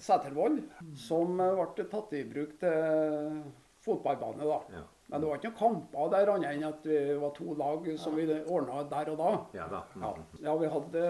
setervoll 0.00 0.58
som 0.98 1.38
ble 1.38 1.86
tatt 1.92 2.16
i 2.18 2.24
bruk 2.26 2.56
til 2.58 3.44
fotballbane, 3.84 4.48
da. 4.48 4.58
Ja. 4.74 4.82
Men 5.10 5.22
det 5.22 5.30
var 5.30 5.40
ikke 5.40 5.50
noen 5.50 5.58
kamper 5.58 6.10
der 6.12 6.30
annet 6.34 6.52
enn 6.54 6.66
at 6.68 6.84
vi 6.86 6.98
var 7.18 7.32
to 7.34 7.54
lag 7.58 7.86
som 7.98 8.14
vi 8.18 8.26
ordna 8.30 8.84
der 8.90 9.10
og 9.10 9.18
da. 9.18 9.30
Ja 9.58 9.66
da. 9.70 9.80
Ja, 9.98 10.12
ja 10.46 10.58
vi 10.60 10.74
hadde 10.74 11.06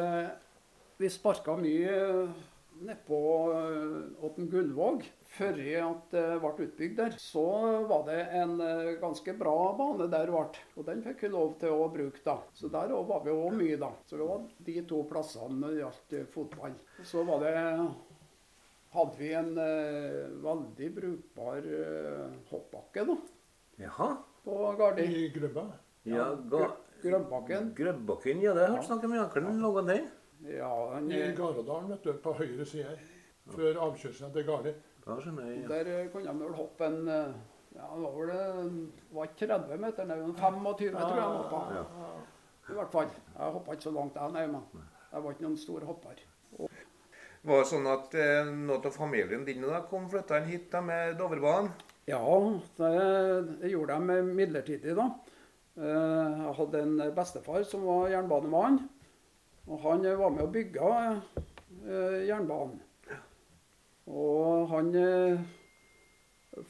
Vi 1.00 1.09
sparka 1.12 1.57
mye 1.57 1.98
nedpå 2.81 3.18
Åtten 4.24 4.48
Gullvåg 4.53 5.05
før 5.30 5.58
at 5.84 6.12
det 6.14 6.24
ble 6.42 6.66
utbygd 6.66 6.96
der. 6.98 7.16
Så 7.22 7.44
var 7.90 8.04
det 8.08 8.18
en 8.40 8.56
eh, 8.64 8.92
ganske 9.02 9.34
bra 9.38 9.56
bane 9.78 10.10
der 10.12 10.30
ble, 10.32 10.44
og 10.76 10.86
den 10.88 11.02
fikk 11.06 11.26
vi 11.26 11.32
lov 11.32 11.56
til 11.62 11.74
å 11.74 11.88
bruke 11.92 12.22
da. 12.26 12.36
Så 12.56 12.70
der 12.72 12.94
var 12.94 13.24
vi 13.24 13.34
òg 13.34 13.56
mye, 13.58 13.78
da. 13.80 13.92
Så 14.06 14.18
det 14.20 14.28
var 14.28 14.46
de 14.68 14.76
to 14.90 15.02
plassene 15.10 15.60
når 15.60 15.74
det 15.74 15.82
gjaldt 15.84 16.16
fotball. 16.34 16.78
Så 17.06 17.24
var 17.28 17.44
det 17.46 17.54
hadde 18.90 19.16
vi 19.18 19.32
en 19.38 19.52
eh, 19.58 20.26
veldig 20.42 20.88
brukbar 20.96 21.58
eh, 21.62 22.32
hoppbakke 22.50 23.04
da, 23.06 23.16
Jaha. 23.84 24.08
på 24.44 24.56
Gardi. 24.78 25.04
I 25.06 25.28
Grøbba. 25.34 25.68
Ja, 26.10 26.32
ga, 26.50 26.72
Grønbakken. 27.02 27.70
Grøbbakken, 27.76 28.42
ja, 28.42 28.54
det 28.56 28.64
har 28.64 28.72
jeg 28.72 28.80
hørt 28.80 28.88
snakk 28.88 29.06
om. 29.06 29.14
Ja, 29.14 29.28
Hvordan 29.30 29.62
lå 29.62 29.70
den? 29.86 30.08
Ja, 30.48 30.72
den, 30.96 31.10
I 31.12 31.20
Garadalen, 31.36 31.90
vet 31.94 32.04
du, 32.04 32.12
på 32.24 32.34
høyre 32.40 32.66
side 32.66 32.88
her. 32.88 33.00
Før 33.50 33.78
avkjørselen 33.86 34.34
til 34.34 34.46
Garli. 34.48 34.74
Da 35.11 35.16
skjønner 35.18 35.49
jeg. 35.51 35.62
Ja. 35.64 35.68
Der 35.75 35.88
eh, 35.96 36.09
kunne 36.12 36.31
de 36.31 36.44
vel 36.44 36.55
hoppe 36.55 36.87
en 36.87 37.01
eh, 37.11 37.38
ja, 37.75 37.87
det 37.94 38.03
var 38.03 38.16
vel 38.16 38.31
eh, 38.35 38.75
var 39.14 39.31
ikke 39.31 39.46
30 39.46 39.81
meter, 39.85 40.07
nei, 40.07 40.18
men 40.20 40.35
25 40.35 40.96
tror 40.96 41.16
jeg 41.16 41.25
han 41.25 41.38
hoppa. 41.40 41.62
Ja. 41.77 42.11
I 42.70 42.77
hvert 42.79 42.92
fall. 42.94 43.11
Jeg 43.35 43.55
hoppa 43.57 43.75
ikke 43.75 43.88
så 43.88 43.94
langt, 43.94 44.18
jeg, 44.18 44.35
nei, 44.37 44.44
men 44.51 44.87
jeg 45.11 45.25
var 45.25 45.35
ikke 45.35 45.46
noen 45.46 45.59
stor 45.59 45.87
hopper. 45.88 46.23
Var 47.40 47.62
det 47.62 47.68
sånn 47.70 47.88
at 47.88 48.14
eh, 48.20 48.51
noen 48.53 48.87
av 48.90 48.94
familien 48.94 49.46
din 49.46 49.64
da 49.64 49.81
kom 49.88 50.07
flytta 50.12 50.42
inn 50.42 50.51
hit 50.51 50.68
da 50.75 50.83
med 50.85 51.16
Dovrebanen? 51.18 51.70
Ja, 52.11 52.20
det, 52.77 52.90
det 53.62 53.70
gjorde 53.70 53.96
de 54.03 54.18
midlertidig, 54.29 54.96
da. 54.99 55.09
Eh, 55.81 56.44
Jeg 56.44 56.55
hadde 56.59 56.83
en 56.85 56.96
bestefar 57.16 57.64
som 57.64 57.87
var 57.88 58.11
jernbanemann. 58.12 58.83
Og 59.70 59.81
han 59.87 60.05
var 60.18 60.33
med 60.35 60.44
og 60.44 60.53
bygga 60.53 60.92
eh, 61.07 62.27
jernbanen. 62.29 62.81
Og 64.11 64.68
han 64.73 64.88
eh, 64.99 65.42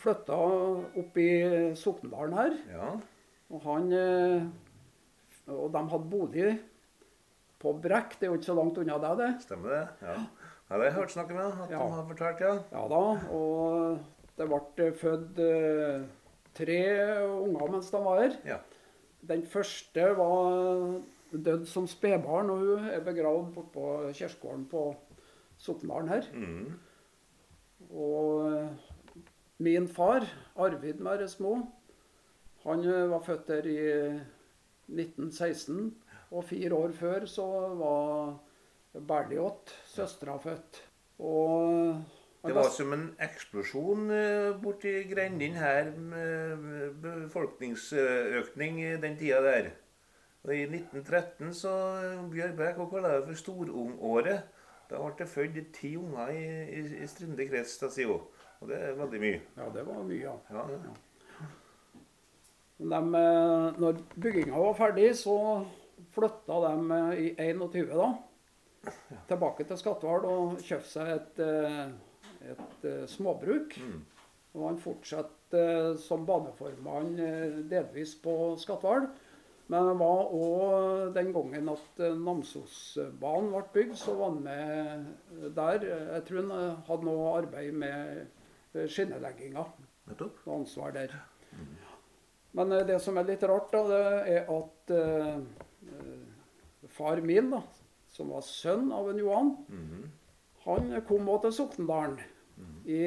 flytta 0.01 0.37
opp 1.01 1.17
i 1.21 1.29
Sokndalen 1.79 2.37
her. 2.37 2.57
Ja. 2.75 2.91
Og 3.51 3.65
han 3.67 3.89
eh, 3.97 4.45
Og 5.51 5.71
de 5.75 5.81
hadde 5.91 6.11
bolig 6.13 6.51
på 7.61 7.73
Brekk, 7.83 8.15
det 8.21 8.25
er 8.29 8.31
jo 8.33 8.39
ikke 8.39 8.49
så 8.49 8.55
langt 8.57 8.79
unna 8.81 8.97
deg, 9.03 9.19
det. 9.21 9.31
Stemmer 9.45 9.73
det? 9.75 9.81
Ja. 10.07 10.15
Ja, 10.71 10.77
det 10.79 10.79
har 10.79 10.85
jeg 10.87 10.95
hørt 11.01 11.13
snakke 11.13 11.35
med, 11.35 11.49
at 11.65 11.73
Ja. 11.75 11.81
de 11.83 11.93
har 11.97 12.05
fortalt, 12.09 12.41
ja. 12.41 12.53
Ja 12.73 12.85
da, 12.89 13.01
og 13.35 13.99
det 14.39 14.47
ble 14.49 14.87
født 14.97 15.41
eh, 15.45 16.05
tre 16.57 16.79
unger 17.27 17.73
mens 17.75 17.91
de 17.93 18.01
var 18.05 18.21
her. 18.23 18.37
Ja. 18.49 18.59
Den 19.29 19.43
første 19.51 20.07
var 20.17 21.01
død 21.33 21.67
som 21.69 21.85
spedbarn, 21.91 22.49
og 22.55 22.63
hun 22.65 22.87
er 22.89 23.03
begravd 23.05 23.51
bortpå 23.59 23.85
kirkegården 24.17 24.65
på 24.71 24.85
Sokndalen 25.61 26.09
her. 26.09 26.31
Mm. 26.33 26.79
Og 27.91 28.53
eh, 28.53 28.69
min 29.59 29.89
far, 29.89 30.27
Arvid 30.57 31.01
Mæresmo, 31.03 31.57
han 32.65 32.85
eh, 32.85 33.11
var 33.11 33.25
født 33.27 33.49
der 33.49 33.67
i 33.67 33.81
1916. 34.91 35.97
Og 36.31 36.45
fire 36.45 36.75
år 36.75 36.93
før 36.95 37.27
så 37.27 37.47
var 37.75 38.39
Berliot, 38.95 39.75
søstera, 39.87 40.37
født. 40.39 40.85
Og 41.19 41.97
Det 42.47 42.55
var 42.55 42.71
som 42.73 42.93
en 42.95 43.09
eksplosjon 43.21 44.11
eh, 44.15 44.63
borti 44.63 44.95
grendene 45.11 45.59
her 45.59 45.91
med 45.99 46.95
befolkningsøkning 47.03 48.81
den 49.03 49.19
tida 49.19 49.43
der. 49.45 49.71
Og 50.45 50.55
I 50.57 50.63
1913 50.63 51.55
så 51.55 51.75
Bjørbæk 52.31 52.79
og 52.79 52.91
kalte 52.95 53.11
det 53.19 53.27
for 53.27 53.35
storungåret. 53.43 54.47
Da 54.91 54.99
ble 54.99 55.13
det 55.19 55.29
født 55.31 55.61
ti 55.77 55.93
unger 55.99 56.33
i, 56.35 56.43
i, 56.81 56.81
i 57.05 57.07
Strinde 57.11 57.47
krets, 57.47 57.77
da, 57.79 57.91
sier 57.95 58.11
hun. 58.11 58.27
Og 58.61 58.69
det 58.69 58.81
er 58.83 58.99
veldig 58.99 59.21
mye. 59.23 59.39
ja, 59.57 59.69
det 59.75 59.87
var 59.87 60.03
mye, 60.05 60.25
ja. 60.25 60.35
Ja, 60.51 60.65
ja. 60.75 60.97
Dem, 62.81 63.15
eh, 63.15 63.79
når 63.81 64.01
bygginga 64.17 64.57
var 64.57 64.77
ferdig, 64.77 65.13
så 65.17 65.37
flytta 66.15 66.61
de 66.65 66.97
eh, 66.97 67.23
i 67.27 67.51
21 67.53 67.91
da, 67.93 68.09
tilbake 69.29 69.67
til 69.69 69.81
Skatval 69.81 70.25
og 70.29 70.63
kjøpte 70.65 70.89
seg 70.89 71.11
et, 71.15 71.43
eh, 71.45 72.55
et 72.55 72.87
småbruk. 73.13 73.77
Mm. 73.85 73.99
Og 74.57 74.65
han 74.67 74.81
fortsatte 74.83 75.65
som 76.03 76.25
baneformann 76.27 77.13
delvis 77.71 78.17
på 78.19 78.57
Skatval. 78.59 79.07
Men 79.71 79.87
det 79.87 79.99
var 80.01 80.33
òg 80.35 81.13
den 81.15 81.29
gangen 81.35 81.69
at 81.71 82.01
eh, 82.03 82.17
Namsosbanen 82.19 83.53
ble 83.53 83.61
bygd, 83.75 83.93
så 84.01 84.17
var 84.19 84.33
han 84.33 84.41
med 84.43 85.53
der. 85.55 85.85
Jeg 86.17 86.25
tror 86.27 86.41
han 86.43 86.55
eh, 86.57 86.81
hadde 86.89 87.07
noe 87.07 87.29
arbeid 87.39 87.77
med 87.79 88.25
eh, 88.75 88.87
skinnelegginga 88.91 89.63
noe 90.11 90.57
ansvar 90.57 90.91
der. 90.97 91.15
Men 92.59 92.73
det 92.89 92.97
som 92.99 93.15
er 93.21 93.29
litt 93.29 93.45
rart, 93.47 93.69
da, 93.71 93.85
det 93.87 94.01
er 94.35 94.49
at 94.51 94.91
eh, 94.91 95.39
far 96.91 97.23
min, 97.23 97.53
da, 97.55 97.61
som 98.11 98.33
var 98.35 98.43
sønn 98.43 98.91
av 98.93 99.13
en 99.13 99.21
Johan, 99.23 99.53
Mhm. 99.71 100.09
han 100.65 100.91
kom 101.07 101.29
òg 101.31 101.43
til 101.47 101.53
Sokndalen 101.61 102.19
i 102.91 103.05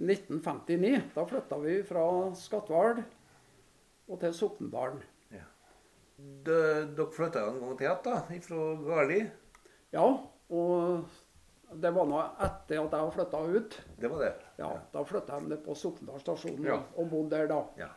1959. 0.00 1.00
Da 1.14 1.24
flytta 1.26 1.58
vi 1.62 1.78
fra 1.86 2.04
Skatval 2.36 3.00
og 4.10 4.20
til 4.20 4.34
Sokndalen. 4.34 5.00
Dere 6.44 7.06
flytta 7.12 7.42
en 7.50 7.58
gang 7.60 7.74
til 7.78 7.86
igjen, 7.86 7.98
da? 8.04 8.14
Fra 8.46 8.60
Garli? 8.86 9.18
Ja, 9.92 10.04
og 10.50 11.04
det 11.80 11.90
var 11.94 12.06
nå 12.10 12.20
etter 12.46 12.80
at 12.82 12.94
jeg 12.96 13.12
flytta 13.16 13.40
ut. 13.56 13.76
Det 14.00 14.10
var 14.10 14.24
det? 14.24 14.30
Ja, 14.58 14.70
Da 14.92 15.04
flytta 15.06 15.36
jeg 15.38 15.48
ned 15.50 15.60
på 15.66 15.76
Sokndal 15.78 16.20
stasjon 16.22 16.64
Ja. 16.66 16.78
og 16.96 17.10
bodde 17.12 17.36
der 17.36 17.46
da. 17.50 17.60
Ja. 17.78 17.90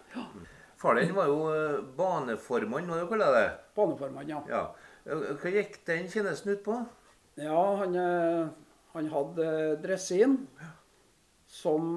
Far 0.77 0.99
din 0.99 1.13
var 1.15 1.29
jo 1.31 1.39
eh, 1.53 1.79
baneformann, 1.97 2.89
hva 2.91 2.99
du 2.99 3.07
kaller 3.07 3.31
det? 3.37 3.45
Baneformann, 3.77 4.27
ja. 4.29 4.41
Ja. 4.51 4.63
Eh, 5.05 5.31
Hva 5.39 5.53
gikk 5.55 5.79
den 5.87 6.09
tjenesten 6.11 6.51
ut 6.57 6.63
på? 6.65 6.75
Ja, 7.39 7.61
han, 7.79 7.95
eh, 7.95 8.47
han 8.93 9.07
hadde 9.13 9.47
dressin 9.81 10.41
som 11.47 11.95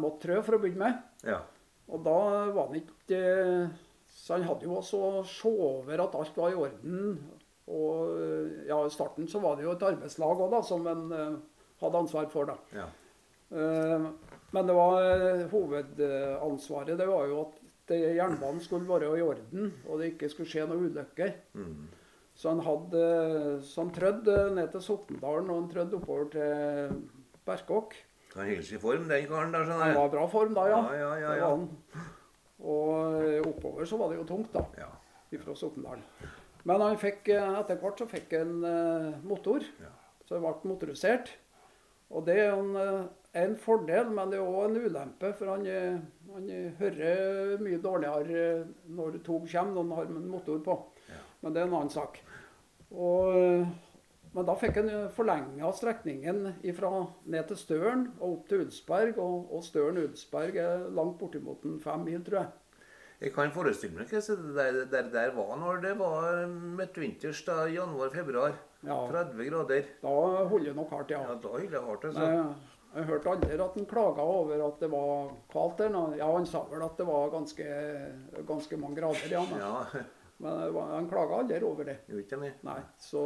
måtte 0.00 0.22
trø 0.26 0.40
for 0.42 0.56
å 0.56 0.60
begynne 0.62 0.88
med. 0.88 1.02
Ja. 1.28 1.40
Og 1.92 2.02
da 2.02 2.16
var 2.56 2.66
han 2.70 2.80
ikke 2.80 3.20
Så 4.16 4.36
han 4.36 4.46
hadde 4.48 4.64
jo 4.64 4.78
også 4.78 5.00
se 5.28 5.50
over 5.50 6.00
at 6.06 6.14
alt 6.16 6.38
var 6.38 6.54
i 6.54 6.56
orden. 6.56 7.18
Og 7.66 8.16
eh, 8.22 8.62
ja, 8.70 8.78
i 8.86 8.94
starten 8.94 9.28
så 9.28 9.42
var 9.42 9.58
det 9.58 9.66
jo 9.66 9.74
et 9.74 9.84
arbeidslag 9.84 10.40
òg, 10.40 10.48
da, 10.54 10.62
som 10.64 10.86
han 10.86 11.04
uh, 11.10 11.36
hadde 11.82 12.00
ansvar 12.04 12.30
for, 12.32 12.48
da. 12.48 12.56
ja. 12.78 12.86
Uh, 13.46 14.08
Men 14.54 14.66
det 14.66 14.74
var 14.74 14.96
uh, 15.02 15.44
hovedansvaret 15.52 16.98
det 16.98 17.06
var 17.06 17.28
jo 17.30 17.44
at 17.44 17.60
det, 17.90 17.98
jernbanen 18.16 18.62
skulle 18.62 18.88
være 18.88 19.12
i 19.18 19.22
orden, 19.22 19.68
og 19.86 20.00
det 20.00 20.12
ikke 20.14 20.30
skulle 20.32 20.50
skje 20.50 20.64
noen 20.66 20.88
ulykker. 20.88 21.36
Mm. 21.54 21.86
Så 22.36 22.50
han 22.50 22.62
hadde 22.66 23.04
Så 23.64 23.84
han 23.84 23.92
trødde 23.94 24.34
ned 24.56 24.72
til 24.72 24.82
Sokndalen, 24.82 25.50
og 25.50 25.60
han 25.60 25.70
trødde 25.70 26.00
oppover 26.00 26.26
til 26.32 27.04
Berkåk. 27.46 27.94
Han 28.34 28.50
holder 28.50 28.66
seg 28.66 28.78
i 28.78 28.82
form, 28.82 29.06
den 29.10 29.28
karen 29.30 29.54
der. 29.54 29.70
Han 29.70 29.94
var 29.96 30.10
i 30.10 30.14
bra 30.16 30.26
form 30.30 30.54
da, 30.56 30.66
ja. 30.70 30.80
Ja, 30.92 31.14
ja, 31.18 31.34
ja, 31.36 31.36
ja. 31.44 32.06
Og 32.64 33.22
eh, 33.22 33.40
oppover 33.44 33.84
så 33.88 33.98
var 34.00 34.10
det 34.12 34.20
jo 34.22 34.28
tungt, 34.30 34.52
da, 34.52 34.64
Ja. 34.78 34.88
fra 35.42 35.54
Sokndal. 35.54 36.00
Men 36.64 36.80
han 36.80 36.96
fikk, 36.96 37.28
eh, 37.28 37.58
etter 37.60 37.76
hvert 37.82 37.98
så 38.00 38.06
fikk 38.08 38.32
han 38.38 38.64
en 38.64 39.20
motor, 39.28 39.60
Ja. 39.82 39.92
så 40.26 40.34
det 40.34 40.42
ble 40.42 40.70
motorisert. 40.72 41.28
Og 42.10 42.24
det 42.24 42.38
er 42.38 42.52
en, 42.54 42.76
eh, 42.76 43.04
en 43.34 43.56
fordel, 43.56 44.10
men 44.10 44.30
det 44.30 44.38
er 44.38 44.46
òg 44.46 44.64
en 44.70 44.76
ulempe, 44.86 45.34
for 45.36 45.46
han, 45.46 45.66
eh, 45.66 45.98
han 46.32 46.48
eh, 46.50 46.70
hører 46.78 47.58
mye 47.60 47.78
dårligere 47.82 48.60
eh, 48.60 48.64
når 48.88 49.18
tog 49.24 49.48
kommer, 49.50 49.74
når 49.74 49.82
han 49.82 49.96
har 49.96 50.04
en 50.06 50.28
motor 50.30 50.58
på. 50.58 50.78
Ja. 51.08 51.20
Men 51.42 51.52
det 51.52 51.62
er 51.62 51.66
en 51.66 51.74
annen 51.74 51.90
sak. 51.90 52.20
Og, 52.92 53.36
eh, 53.36 53.66
men 54.36 54.44
da 54.44 54.54
fikk 54.60 54.76
han 54.82 54.90
forlenga 55.16 55.70
strekningen 55.72 56.42
fra 56.76 56.90
ned 57.32 57.48
til 57.48 57.56
Støren 57.56 58.02
og 58.18 58.28
opp 58.34 58.50
til 58.50 58.66
Udsberg. 58.66 59.16
Og, 59.22 59.48
og 59.56 59.64
Støren-Udsberg 59.64 60.58
er 60.60 60.86
langt 60.92 61.16
bortimot 61.22 61.64
en 61.64 61.78
fem 61.80 62.04
mil, 62.04 62.20
tror 62.26 62.42
jeg. 62.42 62.52
Jeg 63.24 63.32
kan 63.32 63.52
forestille 63.54 63.96
meg 63.96 64.10
hvordan 64.12 64.42
det 64.44 64.54
der, 64.58 64.78
der, 64.92 65.06
der 65.14 65.30
var 65.32 65.54
når 65.56 65.78
det 65.86 65.94
var 65.96 66.42
midtvinters, 66.52 67.40
da, 67.48 67.62
januar-februar. 67.72 68.58
Ja, 68.84 68.98
30 69.08 69.46
grader. 69.48 69.88
da 70.02 70.14
holder 70.50 70.66
det 70.68 70.76
nok 70.76 70.92
hardt, 70.92 71.14
ja. 71.14 71.22
Ja, 71.24 71.38
da 71.40 71.48
holder 71.54 71.70
det 71.72 71.84
hardt. 71.86 72.04
altså. 72.10 72.26
Jeg, 72.28 72.44
jeg 72.96 73.08
hørte 73.08 73.32
aldri 73.32 73.56
at 73.56 73.80
han 73.80 73.88
klaga 73.88 74.26
over 74.36 74.66
at 74.66 74.84
det 74.84 74.90
var 74.92 75.32
kaldt 75.52 75.80
der. 75.80 75.96
Ja, 76.20 76.28
han 76.36 76.46
sa 76.46 76.62
vel 76.70 76.84
at 76.84 77.00
det 77.00 77.08
var 77.08 77.32
ganske, 77.32 77.70
ganske 78.52 78.78
mange 78.84 79.00
grader, 79.00 79.32
ja. 79.32 79.42
Men, 79.48 79.64
Ja, 79.64 80.04
men 80.38 80.74
han 80.76 81.06
klaga 81.08 81.38
aldri 81.40 81.60
over 81.64 81.84
det. 81.88 81.94
gjorde 82.08 82.22
ikke 82.26 82.38
det. 82.42 82.50
Nei, 82.66 82.80
så 83.00 83.20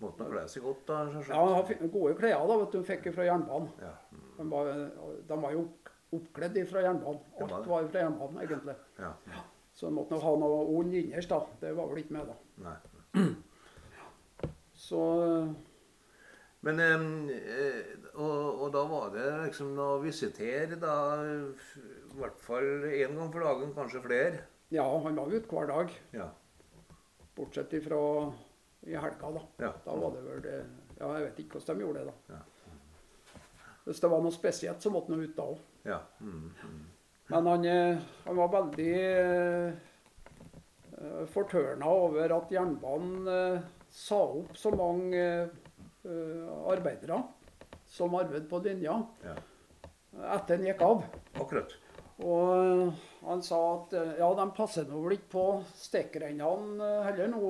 Måtte 0.00 0.22
nå 0.22 0.28
kle 0.30 0.44
seg 0.48 0.62
godt, 0.62 0.84
da. 0.86 0.98
selvsagt. 1.10 1.34
Ja, 1.34 1.54
han 1.56 1.66
fikk 1.66 1.82
gode 1.92 2.14
klær 2.20 2.44
da, 2.46 2.58
vet 2.60 2.76
du, 2.76 2.82
fikk 2.86 3.08
fra 3.16 3.24
jernbanen. 3.26 3.72
Ja. 3.82 3.94
De 4.38 4.46
var, 4.52 4.70
de 5.30 5.40
var 5.42 5.56
jo 5.56 5.64
oppkledd 6.14 6.60
fra 6.70 6.84
jernbanen. 6.86 7.20
Alt 7.42 7.66
var 7.66 7.88
fra 7.90 8.04
jernbanen, 8.06 8.38
egentlig. 8.46 8.76
ja. 9.02 9.12
Så 9.74 9.88
han 9.88 9.96
måtte 9.96 10.14
nok 10.14 10.22
ha 10.22 10.32
noe 10.38 10.58
ull 10.78 10.92
innerst, 10.94 11.32
da. 11.32 11.40
Det 11.58 11.72
var 11.74 11.88
vel 11.90 12.04
ikke 12.04 12.14
med, 12.14 12.28
da. 12.30 12.36
Nei. 12.68 13.24
Så 14.74 15.00
Men 16.64 16.78
eh, 16.80 17.80
og, 18.14 18.62
og 18.62 18.68
da 18.74 18.84
var 18.88 19.10
det 19.14 19.26
liksom 19.48 19.74
å 19.82 19.88
visitere 20.02 20.78
da 20.80 20.94
i 21.26 22.16
hvert 22.20 22.38
fall 22.46 22.86
én 22.88 23.18
gang 23.18 23.32
for 23.34 23.42
dagen, 23.44 23.74
kanskje 23.76 24.02
flere. 24.06 24.38
ja, 24.72 24.86
han 24.86 25.18
var 25.18 25.34
ute 25.34 25.50
hver 25.50 25.66
dag. 25.68 25.90
Ja. 26.14 26.30
Bortsett 27.34 27.72
ifra 27.72 28.00
i 28.84 28.94
helga, 28.96 29.30
da. 29.34 29.40
ja. 29.64 29.72
Da 29.84 29.94
var 29.96 30.10
det 30.14 30.24
vel 30.26 30.42
det 30.44 30.58
Ja, 30.98 31.08
jeg 31.18 31.24
vet 31.28 31.38
ikke 31.42 31.58
hvordan 31.58 31.78
de 31.78 31.84
gjorde 31.86 32.02
det, 32.02 32.06
da. 32.12 32.34
Ja. 32.34 32.42
Hvis 33.84 34.00
det 34.00 34.10
var 34.12 34.22
noe 34.24 34.32
spesielt, 34.32 34.80
så 34.82 34.90
måtte 34.92 35.12
han 35.12 35.24
ut 35.24 35.36
da 35.36 35.42
òg. 35.54 35.58
ja. 35.84 35.98
Mm, 36.20 36.50
mm. 36.64 36.82
Men 37.32 37.46
han, 37.46 37.64
eh, 37.64 37.98
han 38.26 38.36
var 38.36 38.48
veldig 38.52 38.94
uh, 41.00 41.24
fortørna 41.32 41.88
over 41.88 42.34
at 42.36 42.50
jernbanen 42.52 43.28
uh, 43.28 43.62
sa 43.88 44.18
opp 44.42 44.56
så 44.60 44.70
mange 44.76 45.22
uh, 46.04 46.50
arbeidere 46.68 47.22
som 47.88 48.14
arbeidet 48.18 48.48
på 48.50 48.60
linja, 48.64 48.98
Ja. 49.24 49.34
etter 50.34 50.56
han 50.58 50.66
gikk 50.68 50.82
av. 50.84 51.02
Akkurat. 51.40 51.72
Og 52.22 52.50
eh, 52.54 53.04
han 53.26 53.42
sa 53.42 53.58
at 53.72 53.94
eh, 53.98 54.14
ja, 54.20 54.28
de 54.38 54.46
passer 54.54 54.86
nå 54.86 55.00
vel 55.02 55.16
ikke 55.16 55.32
på 55.34 55.44
stekkrennene 55.80 56.78
eh, 56.78 57.06
heller 57.08 57.32
nå 57.32 57.40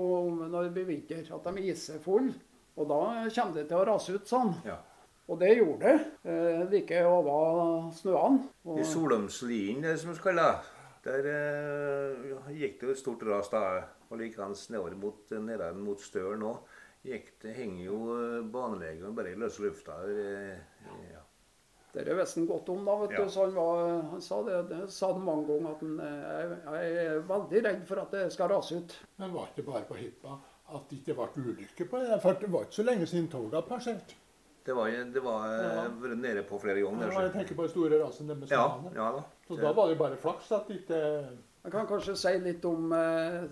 når 0.49 0.69
det 0.69 0.75
blir 0.79 0.89
vinter. 0.89 1.25
At 1.37 1.49
de 1.51 1.71
er 1.71 2.05
full. 2.05 2.31
Og 2.75 2.89
da 2.91 3.01
kommer 3.29 3.59
det 3.59 3.69
til 3.71 3.79
å 3.79 3.87
rase 3.87 4.17
ut 4.17 4.31
sånn. 4.31 4.55
Ja. 4.67 4.79
Og 5.29 5.39
det 5.41 5.55
gjorde 5.57 5.91
det. 5.91 6.07
Eh, 6.29 6.63
like 6.73 7.03
over 7.09 7.91
snøene. 7.97 8.49
Og, 8.65 8.81
I 8.81 8.87
Solomslien, 8.89 9.85
det 9.85 9.99
som 10.01 10.13
vi 10.13 10.25
kaller 10.25 10.57
det, 10.57 10.73
der 11.05 11.29
eh, 11.29 12.55
gikk 12.57 12.81
det 12.81 12.89
jo 12.89 12.95
et 12.97 13.03
stort 13.03 13.27
ras 13.29 13.53
da. 13.53 13.65
Og 14.09 14.21
likeens 14.21 14.69
nedover 14.71 14.97
mot, 15.01 15.23
nedover 15.33 15.77
mot 15.81 16.01
Støren 16.01 16.45
òg. 16.49 16.65
Gikk 17.05 17.35
det 17.43 17.53
henger 17.59 17.85
jo 17.85 17.99
banelegemet 18.53 19.17
bare 19.17 19.35
i 19.35 19.39
løse 19.41 19.61
lufta. 19.65 20.01
eh, 20.09 20.57
ja. 21.13 21.24
Det 21.95 22.15
visste 22.19 22.41
han 22.41 22.47
godt 22.49 22.69
om, 22.75 22.85
da. 22.85 22.97
vet 23.05 23.11
Ja. 23.15 23.25
du, 23.25 23.31
så 23.31 23.45
han, 23.45 23.55
var, 23.55 24.03
han 24.11 24.21
sa 24.21 24.43
det, 24.43 24.57
det 24.69 24.91
sa 24.91 25.13
han 25.13 25.23
mange 25.25 25.47
ganger. 25.47 25.71
at 25.71 25.81
han, 25.81 26.01
eh, 26.01 26.81
jeg, 26.83 26.97
jeg 26.97 27.07
er 27.07 27.21
veldig 27.29 27.63
redd 27.69 27.87
for 27.87 28.03
at 28.03 28.11
det 28.11 28.33
skal 28.33 28.49
rase 28.51 28.77
ut. 28.81 28.97
Men 29.19 29.33
var 29.33 29.49
det 29.57 29.65
bare 29.67 29.85
på 29.89 29.95
Hippa 29.95 30.39
at 30.75 30.89
det 30.91 30.99
ikke 31.03 31.15
ble 31.15 31.29
ulykke 31.45 31.87
på 31.91 32.01
det? 32.03 32.21
For 32.23 32.33
det 32.41 32.51
var 32.51 32.63
ikke 32.67 32.79
så 32.81 32.87
lenge 32.89 33.07
siden 33.07 33.29
toget 33.31 33.69
passerte. 33.69 34.15
Det 34.65 34.73
var, 34.75 34.89
det 34.89 35.21
var 35.23 35.43
Ja. 35.61 35.89
nede 36.15 36.43
på 36.49 36.59
flere 36.59 36.81
ganger. 36.81 37.13
Ja, 37.13 37.21
jeg 37.27 37.33
tenker 37.33 37.55
på 37.55 37.63
det 37.67 37.71
store 37.71 37.99
raset 38.01 38.27
der 38.29 38.35
med 38.35 38.49
så. 38.49 38.55
Ja, 38.55 38.81
ja 38.95 39.11
da. 39.13 39.23
Så 39.47 39.57
da 39.61 39.73
var 39.77 39.89
det 39.89 39.99
bare 39.99 40.17
flaks 40.17 40.51
at 40.53 40.71
ikke 40.71 41.01
Jeg 41.65 41.73
kan 41.73 41.87
kanskje 41.87 42.17
si 42.17 42.33
litt 42.39 42.65
om 42.65 42.91
eh, 42.93 43.45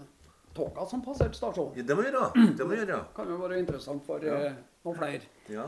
toga 0.55 0.85
som 0.88 1.00
passerte 1.05 1.37
stasjonen. 1.37 1.76
Ja, 1.76 1.83
det 1.83 1.96
må 1.96 2.02
vi 2.02 2.11
gjøre. 2.11 2.33
Det 2.59 2.66
må 2.66 2.74
gjøre. 2.76 2.98
kan 3.16 3.28
jo 3.28 3.37
være 3.37 3.59
interessant 3.59 4.05
for 4.05 4.18
Ja. 4.24 4.35
eh, 4.48 4.52
noen 4.85 4.96
flere. 4.98 5.20
Ja. 5.48 5.64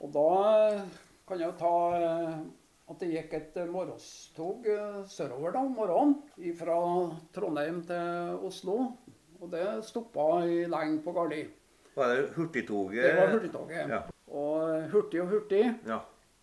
Og 0.00 0.12
da 0.12 0.26
eh, 0.72 0.82
kan 1.28 1.40
jeg 1.40 1.48
jo 1.48 1.56
ta 1.58 1.74
eh, 1.98 2.36
at 2.92 3.00
det 3.00 3.10
gikk 3.12 3.34
et 3.38 3.58
eh, 3.62 3.70
morgenstog 3.70 4.66
eh, 4.68 5.02
sørover 5.08 5.54
da 5.54 5.64
om 5.64 5.74
morgenen 5.76 6.54
fra 6.58 6.78
Trondheim 7.34 7.82
til 7.88 8.46
Oslo. 8.48 8.78
Og 9.42 9.50
det 9.50 9.66
stoppa 9.86 10.44
i 10.46 10.62
lenge 10.70 11.00
på 11.02 11.14
Garli. 11.16 11.42
Var 11.96 12.12
det 12.12 12.26
Hurtigtoget? 12.36 13.04
Det 13.04 13.14
var 13.18 13.32
Hurtigtoget. 13.34 13.94
Ja. 13.94 14.02
Og 14.32 14.90
hurtig 14.92 15.20
og 15.20 15.32
hurtig. 15.32 15.64
Ja. 15.88 15.98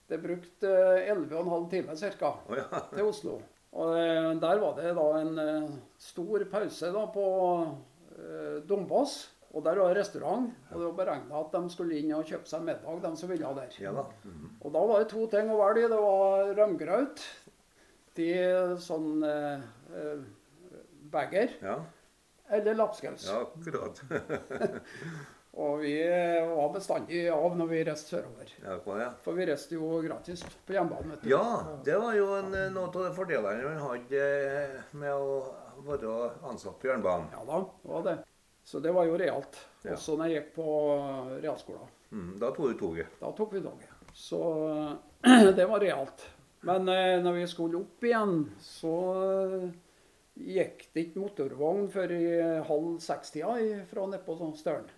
Det 0.09 0.19
brukte 0.21 0.73
eh, 1.05 1.13
11,5 1.13 1.69
timer 1.71 2.01
ca. 2.17 2.33
Oh, 2.49 2.57
ja. 2.57 2.67
til 2.95 3.11
Oslo. 3.11 3.39
Og 3.79 3.93
der 4.41 4.61
var 4.63 4.79
det 4.79 4.95
da 4.97 5.03
en 5.19 5.75
stor 6.01 6.41
pause 6.49 6.87
da 6.89 7.03
på 7.13 7.25
Dombås. 8.65 9.19
Og 9.53 9.63
der 9.65 9.79
var 9.81 9.89
det 9.93 9.97
restaurant, 10.03 10.51
og 10.69 10.75
det 10.77 10.85
var 10.91 10.97
beregna 10.99 11.39
at 11.41 11.51
de 11.55 11.69
skulle 11.73 11.97
inn 11.97 12.11
og 12.13 12.27
kjøpe 12.29 12.45
seg 12.45 12.61
middag, 12.67 12.99
de 13.01 13.11
som 13.17 13.29
ville 13.31 13.53
der. 13.57 13.71
ja 13.81 13.91
da. 13.95 14.03
Mhm. 14.23 14.51
Og 14.61 14.73
da 14.75 14.83
var 14.91 14.99
det 14.99 15.09
to 15.09 15.25
ting 15.31 15.49
å 15.49 15.57
velge 15.57 15.85
i. 15.85 15.89
Det 15.89 16.01
var 16.03 16.53
rømgraut 16.59 17.23
til 18.19 18.75
sånn 18.83 19.23
eh, 19.25 19.65
eh, 19.95 20.21
bager, 21.09 21.49
Ja. 21.65 21.79
eller 22.51 22.75
lapskaus. 22.77 23.25
ja, 23.25 23.41
akkurat. 23.41 24.01
Og 25.59 25.79
vi 25.81 25.95
eh, 26.05 26.45
var 26.45 26.69
bestandig 26.71 27.23
av 27.33 27.55
når 27.57 27.67
vi 27.71 27.79
reiste 27.87 28.13
sørover. 28.13 28.51
Ja? 28.61 29.09
For 29.25 29.33
vi 29.35 29.47
reiste 29.49 29.75
jo 29.75 29.97
gratis 30.05 30.43
på 30.67 30.75
hjemmebane. 30.77 31.17
Ja, 31.27 31.41
det 31.83 31.97
var 31.99 32.13
jo 32.15 32.27
en, 32.37 32.53
eh, 32.53 32.69
noen 32.69 32.85
av 32.85 32.93
de 32.93 33.09
fordelene 33.17 33.65
man 33.65 33.81
hadde 33.81 34.83
med 34.93 35.09
å 35.11 35.41
være 35.89 36.13
ansatt 36.47 36.77
på 36.79 36.91
jernbanen. 36.91 37.31
Ja 37.33 37.41
da, 37.49 37.63
det 37.81 37.91
var 37.95 38.05
det. 38.05 38.17
Så 38.69 38.79
det 38.79 38.91
var 38.93 39.07
jo 39.09 39.17
realt. 39.17 39.55
Ja. 39.81 39.95
Også 39.95 40.13
når 40.13 40.29
jeg 40.29 40.43
gikk 40.43 40.49
på 40.59 40.73
realskolen. 41.41 41.87
Mm, 42.13 42.33
da 42.37 42.51
tok 42.53 42.67
du 42.69 42.77
toget. 42.77 43.15
Da 43.17 43.31
tok 43.33 43.55
vi 43.55 43.61
toget. 43.65 43.95
Så 44.13 44.41
det 45.57 45.65
var 45.71 45.81
realt. 45.81 46.25
Men 46.69 46.85
eh, 46.93 47.15
når 47.23 47.39
vi 47.39 47.47
skulle 47.49 47.81
opp 47.81 48.05
igjen, 48.05 48.43
så 48.61 48.93
eh, 49.15 49.65
gikk 50.37 50.85
det 50.93 51.07
ikke 51.07 51.23
motorvogn 51.23 51.89
før 51.89 52.13
i 52.13 52.23
halv 52.69 53.01
seks-tida 53.01 53.57
fra 53.89 54.05
nede 54.05 54.21
på 54.27 54.37
sånn 54.37 54.53
Støren. 54.59 54.89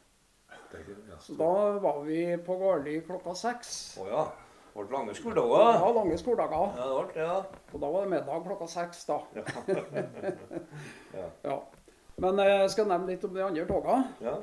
Ja. 0.51 1.23
Så 1.23 1.39
da 1.39 1.51
var 1.83 2.03
vi 2.03 2.21
på 2.43 2.59
Garli 2.59 2.99
klokka 3.07 3.39
seks. 3.39 3.75
Å 4.03 4.11
ja. 4.11 4.29
Det 4.71 4.83
ble 4.87 4.97
lange 4.97 5.15
skoledager. 5.15 5.79
var 5.79 5.95
lange 5.95 6.19
skoledager. 6.19 6.75
Ja, 6.75 6.91
det 6.91 7.11
ble 7.13 7.23
ja. 7.23 7.39
Og 7.71 7.83
da 7.83 7.89
var 7.95 8.03
det 8.03 8.17
middag 8.17 8.45
klokka 8.51 8.67
seks, 8.71 9.05
da. 9.07 9.21
Ja. 9.39 9.47
Ja. 11.47 11.59
Men 12.17 12.39
eh, 12.39 12.55
jeg 12.63 12.73
skal 12.75 12.89
nevne 12.91 13.13
litt 13.13 13.23
om 13.27 13.33
de 13.35 13.45
andre 13.45 13.67
togene. 13.69 14.15
ja. 14.25 14.39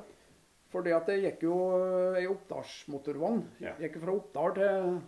Fordi 0.69 0.93
at 0.93 1.07
det 1.09 1.15
gikk 1.23 1.47
jo 1.47 1.55
ei 2.19 2.27
Oppdalsmotorvogn. 2.29 3.39
Ja. 3.65 3.71
Gikk 3.81 3.95
fra 4.03 4.13
Oppdal 4.13 4.51
til, 4.59 4.99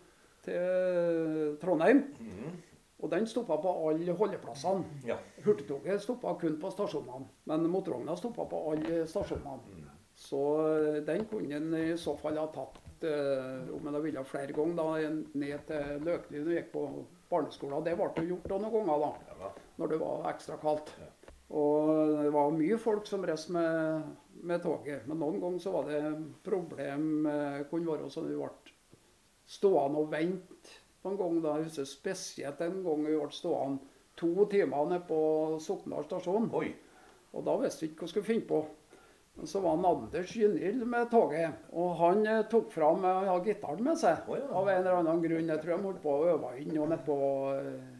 til 0.46 1.50
Trondheim. 1.60 2.00
Mm. 2.16 2.54
Og 3.00 3.10
den 3.12 3.26
stoppa 3.28 3.58
på 3.60 3.74
alle 3.90 4.14
holdeplassene. 4.16 4.84
ja. 5.08 5.18
Hurtigtoget 5.44 6.00
stoppa 6.00 6.32
kun 6.40 6.56
på 6.60 6.72
stasjonene, 6.72 7.28
men 7.48 7.68
motorvogna 7.72 8.16
stoppa 8.16 8.48
på 8.48 8.62
alle 8.72 9.02
stasjonene. 9.08 9.84
Så 10.20 10.40
eh, 10.68 10.98
den 11.04 11.24
kunne 11.28 11.56
en 11.56 11.76
i 11.76 11.96
så 12.00 12.16
fall 12.20 12.36
ha 12.40 12.48
tatt 12.52 13.04
eh, 13.08 13.70
om 13.72 13.86
en 13.88 14.02
ville 14.04 14.24
flere 14.28 14.52
ganger 14.56 14.76
da, 14.80 15.12
ned 15.44 15.62
til 15.68 16.04
Løkli 16.04 16.40
når 16.42 16.52
jeg 16.52 16.64
gikk 16.64 16.74
på 16.74 16.84
barneskolen. 17.30 17.84
Det 17.84 17.96
ble 17.96 18.10
jo 18.16 18.34
gjort 18.34 18.48
da 18.52 18.58
noen 18.64 18.90
ganger 18.90 19.06
da. 19.06 19.52
når 19.80 19.92
det 19.94 20.00
var 20.02 20.28
ekstra 20.32 20.58
kaldt. 20.60 20.92
Ja. 21.00 21.08
Og 21.50 21.88
det 22.22 22.30
var 22.30 22.52
mye 22.54 22.78
folk 22.78 23.08
som 23.10 23.24
reiste 23.26 23.52
med, 23.54 24.10
med 24.46 24.62
toget. 24.62 25.06
Men 25.10 25.18
noen 25.18 25.40
ganger 25.42 25.62
så 25.62 25.72
var 25.74 25.88
det 25.90 26.02
problem. 26.46 27.26
eh, 27.26 27.62
kunne 27.70 27.90
være 27.90 28.10
sånn 28.10 28.28
at 28.28 28.34
vi 28.34 28.38
ble 28.38 28.74
stående 29.50 30.04
og 30.04 30.12
vente 30.12 30.76
på 31.02 31.10
en 31.10 31.18
gang. 31.18 31.40
da, 31.42 31.56
Jeg 31.58 31.70
husker 31.70 31.88
spesielt 31.90 32.60
en 32.60 32.82
gang 32.84 33.06
vi 33.06 33.16
ble 33.16 33.32
stående 33.34 33.96
to 34.20 34.46
timer 34.52 34.86
nede 34.86 35.06
på 35.08 35.58
Sokndal 35.60 36.06
stasjon. 36.06 36.50
Oi. 36.54 36.70
Og 37.34 37.44
da 37.46 37.56
visste 37.58 37.84
vi 37.84 37.90
ikke 37.90 38.04
hva 38.04 38.06
vi 38.06 38.12
skulle 38.14 38.30
finne 38.30 38.46
på. 38.46 38.60
Men 39.40 39.46
så 39.46 39.60
var 39.62 39.76
han 39.76 39.86
Anders 39.86 40.32
Gynild 40.36 40.84
med 40.86 41.10
toget. 41.10 41.66
Og 41.72 41.96
han 41.98 42.22
eh, 42.26 42.44
tok 42.46 42.70
fram 42.70 43.02
eh, 43.04 43.26
ja, 43.26 43.34
gitaren 43.42 43.82
med 43.90 43.98
seg. 43.98 44.22
oh, 44.28 44.38
ja. 44.38 44.46
Av 44.54 44.70
en 44.70 44.84
eller 44.84 45.00
annen 45.00 45.22
grunn. 45.24 45.50
Jeg 45.50 45.64
tror 45.64 45.74
de 45.74 45.88
holdt 45.88 46.02
på 46.04 46.14
å 46.14 46.30
øve 46.36 46.54
inn 46.62 46.70
nede 46.76 47.00
på 47.06 47.18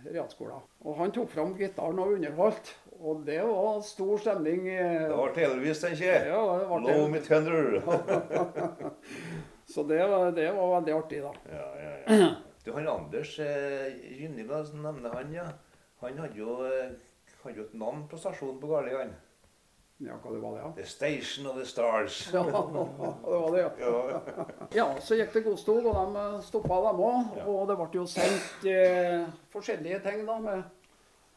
realskolen. 0.07 0.63
Og 0.87 1.03
han 1.03 1.19
tok 1.19 1.35
fram 1.35 1.59
gitaren 1.59 1.99
og 1.99 2.15
underholdt. 2.15 2.75
Og 3.01 3.23
det 3.25 3.39
var 3.43 3.81
stor 3.83 4.19
stemning. 4.21 4.67
eh, 4.69 5.09
Det 5.09 5.17
ble 5.17 5.33
televis, 5.35 5.81
tenker 5.81 6.05
jeg. 6.05 6.27
ja, 6.29 6.41
det 6.61 6.69
var 6.69 6.81
Low 6.85 7.01
det. 7.05 7.11
me 7.11 7.21
tender. 7.21 7.81
Så 9.75 9.83
det, 9.83 10.07
var- 10.07 10.33
det 10.33 10.53
var 10.53 10.75
veldig 10.81 10.93
artig, 10.99 11.23
da. 11.23 11.33
Ja, 11.53 11.67
ja, 11.83 12.17
ja. 12.19 12.29
Du, 12.65 12.73
han 12.73 12.89
Anders 12.89 13.39
eh, 13.41 13.93
Gynninga, 14.19 14.65
som 14.65 14.83
nevner 14.83 15.15
han, 15.15 15.33
ja. 15.33 15.45
Han 16.03 16.19
hadde 16.19 16.37
jo, 16.39 16.57
eh, 16.67 16.91
hadde 17.45 17.57
jo 17.57 17.65
et 17.69 17.75
navn 17.79 18.03
på 18.11 18.19
stasjonen 18.21 18.59
på 18.61 18.69
Garli, 18.73 18.93
han. 18.99 19.15
Ja, 20.01 20.15
hva 20.23 20.33
det 20.33 20.41
var 20.43 20.55
det, 20.57 20.61
ja. 20.65 20.73
The 20.77 20.85
Station 20.89 21.47
of 21.51 21.57
the 21.61 21.65
Stars. 21.69 22.19
Ja, 22.35 22.43
det 22.43 22.53
var 22.53 23.57
det, 23.57 23.65
ja. 23.81 24.21
Ja, 24.75 24.87
så 25.01 25.17
gikk 25.17 25.33
det 25.39 25.45
godstog, 25.47 25.87
og 25.87 26.15
de 26.17 26.27
stoppa 26.47 26.83
dem 26.89 27.01
òg. 27.07 27.41
Og 27.47 27.63
det 27.71 27.77
ble 27.81 27.89
jo 28.03 28.07
sendt 28.11 28.67
eh, 28.69 29.25
forskjellige 29.55 30.03
ting 30.05 30.27
da, 30.29 30.39
med, 30.41 30.63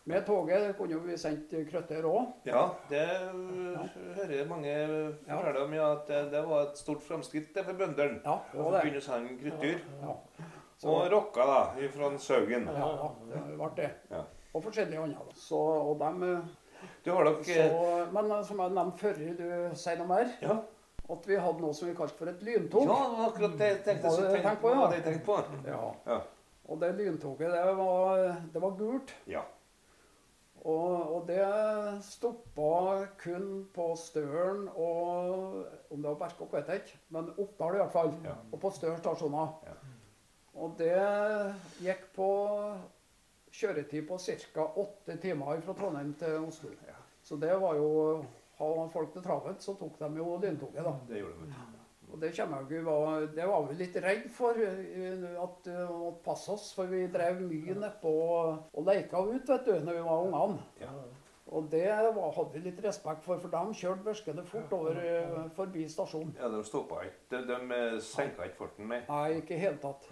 med 0.06 0.26
toget. 0.28 0.68
Det 0.68 0.74
kunne 0.78 1.00
vi 1.06 1.18
sendt 1.18 1.54
krøtter 1.70 2.08
òg. 2.08 2.34
ja 2.46 2.63
det 2.89 3.04
hører 4.18 4.48
mange 4.50 4.74
fortelle 5.28 5.63
om, 5.63 5.74
ja, 5.78 5.92
at 5.96 6.08
det, 6.08 6.24
det 6.34 6.44
var 6.50 6.68
et 6.68 6.78
stort 6.78 7.04
framskritt 7.06 7.56
for 7.63 7.80
bøndene. 7.80 8.20
Ja, 8.26 8.39
Å 8.54 8.72
å 9.00 9.06
sende 9.06 9.38
krydddyr. 9.39 9.80
Ja. 10.02 10.18
Og 10.84 11.06
rocka, 11.12 11.46
da, 11.48 11.88
fra 11.94 12.10
Saugen. 12.20 12.68
Ja, 12.68 12.89
ja, 13.00 13.10
det 13.30 13.44
ble 13.56 13.70
det. 13.78 13.89
Ja. 14.12 14.26
Og 14.54 14.66
forskjellige 14.66 15.02
andre. 15.02 15.24
Så, 15.39 15.58
og 15.58 15.96
dem, 16.02 16.26
Du 17.06 17.12
har 17.16 17.30
så, 17.39 17.48
dere 17.48 18.12
men 18.12 18.32
eh, 18.36 18.44
som 18.44 18.60
jeg 18.60 18.76
nevnte 18.76 19.00
før 19.00 19.22
du 19.39 19.76
sier 19.80 20.02
noe 20.02 20.10
mer, 20.10 20.34
Ja, 20.44 20.58
at 21.13 21.26
vi 21.28 21.39
hadde 21.39 21.63
noe 21.63 21.76
som 21.76 21.88
vi 21.88 21.96
kalte 21.96 22.20
for 22.20 22.32
et 22.32 22.44
lyntog. 22.44 22.84
ja 22.92 23.28
akkurat 23.30 23.56
det 23.60 23.72
tenkte, 23.88 24.08
jeg 24.10 24.12
så 24.12 24.28
tenkte 24.28 24.44
tenkte 24.44 24.62
på, 24.62 24.74
ja? 24.76 24.86
Det 24.92 25.00
jeg 25.00 25.06
tenkte 25.08 25.26
på. 25.30 25.39
Ja. 25.72 25.82
Ja. 26.12 26.20
Og 26.68 26.80
det 26.80 26.92
lyntoget, 27.00 27.52
det 27.52 27.76
var, 27.80 28.22
det 28.54 28.62
var 28.63 28.78
gult. 28.80 29.16
Ja. 29.28 29.42
Og, 30.63 31.15
og 31.15 31.26
det 31.28 31.43
stoppa 32.08 33.06
kun 33.19 33.65
på 33.76 33.89
Støren 33.99 34.69
og 34.71 35.65
Om 35.91 35.99
det 35.99 36.08
var 36.08 36.19
Berkåk, 36.21 36.54
vet 36.54 36.71
jeg 36.71 36.84
ikke, 36.84 36.99
men 37.15 37.34
Oppdal 37.38 37.76
i 37.76 37.82
hvert 37.82 37.91
fall. 37.91 38.13
Ja. 38.23 38.38
Og 38.52 38.62
på 38.63 38.71
Støren 38.71 39.02
stasjoner. 39.02 39.58
Ja. 39.67 39.76
Og 40.63 40.76
det 40.80 40.95
gikk 41.84 42.08
på 42.15 42.30
kjøretid 43.54 44.08
på 44.08 44.17
ca. 44.17 44.65
åtte 44.82 45.17
timer 45.21 45.62
fra 45.65 45.76
Trondheim 45.78 46.13
til 46.17 46.47
Oslo. 46.47 46.71
Ja. 46.88 46.97
Så 47.23 47.38
det 47.41 47.54
var 47.62 47.76
jo 47.76 48.23
Har 48.58 48.88
folk 48.93 49.13
det 49.15 49.23
travelt, 49.26 49.63
så 49.63 49.73
tok 49.73 49.97
de 49.99 50.08
jo 50.17 50.38
lyntoget, 50.38 50.84
da. 50.86 50.91
Det 51.10 51.19
gjorde 51.19 51.47
de. 51.47 51.73
Og 52.13 52.21
det 52.21 52.30
kommer 52.38 52.62
jeg 52.62 52.67
ikke 52.69 52.86
var, 52.86 53.23
Det 53.34 53.45
var 53.49 53.63
vi 53.65 53.76
litt 53.80 53.95
redd 54.04 54.30
for, 54.30 54.60
eh, 54.62 55.23
at 55.41 55.65
vi 55.65 55.78
måtte 55.89 56.23
passe 56.26 56.54
oss. 56.54 56.69
For 56.78 56.91
vi 56.91 57.08
drev 57.10 57.41
mye 57.41 57.76
nedpå 57.82 58.13
og 58.69 58.86
leika 58.86 59.17
ut, 59.26 59.49
vet 59.49 59.65
du, 59.65 59.73
når 59.82 59.97
vi 59.97 60.04
var 60.06 60.26
ungene. 60.28 60.67
Ja. 60.82 60.93
Og 61.54 61.67
det 61.71 61.89
var, 62.15 62.30
hadde 62.34 62.54
vi 62.54 62.62
litt 62.69 62.80
respekt 62.86 63.26
for, 63.26 63.41
for 63.41 63.52
de 63.52 63.78
kjørte 63.78 64.06
børskene 64.06 64.45
fort 64.47 64.71
over 64.78 64.97
eh, 65.02 65.41
forbi 65.58 65.84
stasjonen. 65.91 66.32
Ja, 66.39 66.49
de 66.54 66.62
stoppa 66.65 67.02
ikke. 67.06 67.19
De, 67.34 67.41
de 67.49 67.58
eh, 67.80 67.97
senka 68.02 68.47
ikke 68.47 68.62
farten 68.62 68.88
mer. 68.89 69.04
Nei, 69.10 69.41
ikke 69.41 69.58
i 69.58 69.62
hele 69.65 69.82
tatt. 69.84 70.08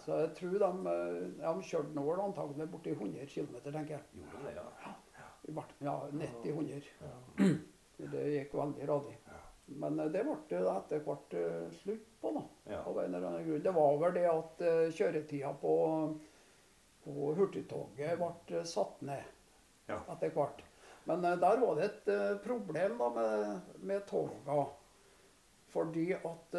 Så 0.00 0.16
jeg 0.22 0.32
tror 0.38 0.56
de, 0.62 0.94
eh, 0.94 1.20
de 1.42 1.68
kjørte 1.68 1.94
nå 1.98 2.06
antagelig 2.24 2.70
borti 2.72 2.94
100 2.94 3.26
km, 3.30 3.58
tenker 3.66 3.98
jeg. 3.98 4.06
Gjorde 4.22 4.40
de 4.40 4.48
det, 4.48 4.56
ja. 4.56 4.96
Ja, 5.82 5.98
90-100. 6.14 6.90
Det 8.00 8.20
gikk 8.32 8.54
veldig 8.56 8.86
radig. 8.88 9.18
Men 9.78 10.00
eh, 10.00 10.10
det 10.12 10.24
ble 10.26 10.36
det 10.50 10.62
etter 10.72 11.04
hvert 11.06 11.36
eh, 11.38 11.68
slutt 11.82 12.08
på, 12.20 12.32
da. 12.36 12.42
Ja. 12.72 12.80
Av 12.86 12.98
en 13.02 13.14
eller 13.14 13.28
annen 13.28 13.46
grunn. 13.46 13.62
Det 13.62 13.76
var 13.76 14.00
vel 14.02 14.16
det 14.18 14.26
at 14.30 14.64
uh, 14.66 14.90
kjøretida 14.96 15.52
på, 15.60 15.74
på 17.04 17.30
hurtigtoget 17.38 18.18
ble 18.20 18.32
eh, 18.58 18.66
satt 18.68 19.00
ned 19.06 19.24
Ja. 19.90 20.02
etter 20.12 20.34
hvert. 20.34 20.60
Men 21.08 21.24
eh, 21.24 21.38
der 21.40 21.62
var 21.62 21.78
det 21.78 21.88
et 21.88 22.12
eh, 22.12 22.36
problem 22.44 22.98
da 23.00 23.10
med, 23.16 23.74
med 23.80 24.06
toga. 24.10 24.64
Fordi 25.70 26.08
at 26.18 26.56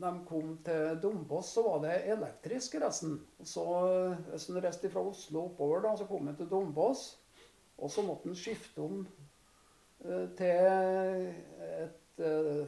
de 0.00 0.10
kom 0.28 0.58
til 0.64 0.98
Dombås, 1.02 1.52
så 1.54 1.62
var 1.66 1.80
det 1.84 1.96
elektrisk 2.12 2.74
resten. 2.80 3.18
Så 3.44 3.64
eh, 3.88 4.20
hvis 4.30 4.48
en 4.48 4.60
reiste 4.64 4.90
fra 4.92 5.02
Oslo 5.04 5.46
oppover, 5.50 5.82
da, 5.84 5.94
så 5.98 6.06
kom 6.08 6.28
en 6.30 6.38
til 6.38 6.48
Dombås. 6.50 7.02
Og 7.80 7.90
så 7.92 8.04
måtte 8.04 8.30
en 8.30 8.38
skifte 8.38 8.80
om 8.84 9.02
eh, 10.04 10.26
til 10.38 11.30
et 11.68 12.09
uh, 12.20 12.66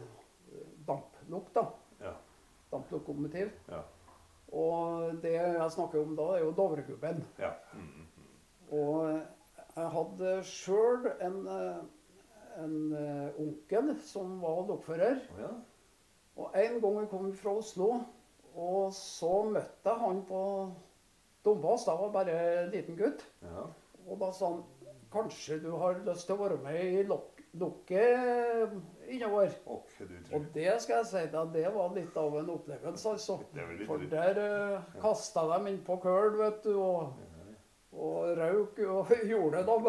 damplukk, 0.86 1.52
da. 1.54 1.66
Ja. 2.02 2.14
damplokomotiv. 2.72 3.50
Ja. 3.68 3.82
Og 4.52 5.22
det 5.22 5.32
jeg 5.36 5.70
snakker 5.72 6.02
om 6.02 6.16
da, 6.16 6.28
er 6.36 6.44
jo 6.44 6.54
Dovregubben. 6.56 7.24
ja. 7.38 7.52
Mm. 7.72 8.08
Og 8.72 9.20
jeg 9.76 9.88
hadde 9.94 10.32
sjøl 10.44 11.06
en, 11.24 11.36
eh, 11.48 11.82
en 12.60 12.76
eh, 12.96 13.40
onkel 13.40 13.92
som 14.04 14.38
var 14.42 14.66
lokfører. 14.68 15.20
Oh, 15.32 15.40
ja. 15.40 15.52
Og 16.36 16.56
en 16.56 16.78
gang 16.80 16.98
jeg 17.00 17.08
kom 17.10 17.30
fra 17.36 17.54
Oslo, 17.60 17.88
og 18.54 18.92
så 18.96 19.32
møtte 19.48 19.92
jeg 19.92 20.00
han 20.00 20.22
på 20.28 20.42
Dombås. 21.44 21.84
Da 21.84 21.96
var 21.96 22.08
jeg 22.08 22.16
bare 22.16 22.64
en 22.64 22.70
liten 22.72 22.96
gutt. 22.96 23.26
ja. 23.44 23.68
Og 24.08 24.18
da 24.18 24.32
sa 24.34 24.48
han 24.50 24.64
kanskje 25.12 25.60
du 25.62 25.70
har 25.78 26.00
lyst 26.06 26.26
til 26.26 26.34
å 26.34 26.42
være 26.42 26.58
med 26.64 26.80
i 26.82 27.02
lok 27.06 27.42
lokket 27.60 28.72
innover. 29.16 29.54
Og 29.66 29.82
Og 30.32 30.46
det 30.54 30.72
skal 30.82 31.00
jeg 31.00 31.06
si 31.10 31.24
deg, 31.32 31.52
det 31.54 31.66
var 31.74 31.92
litt 31.96 32.16
av 32.16 32.38
en 32.40 32.50
opplevelse, 32.54 33.12
altså. 33.16 33.38
For 33.86 34.06
der 34.12 34.40
uh, 34.42 34.94
kasta 35.02 35.44
de 35.52 35.72
inn 35.72 35.82
på 35.86 35.98
køl, 36.02 36.36
vet 36.40 36.64
du, 36.64 36.72
og, 36.80 37.12
og 37.92 38.36
røyk 38.38 38.78
og 38.88 39.10
gjorde 39.30 39.64
dem 39.68 39.88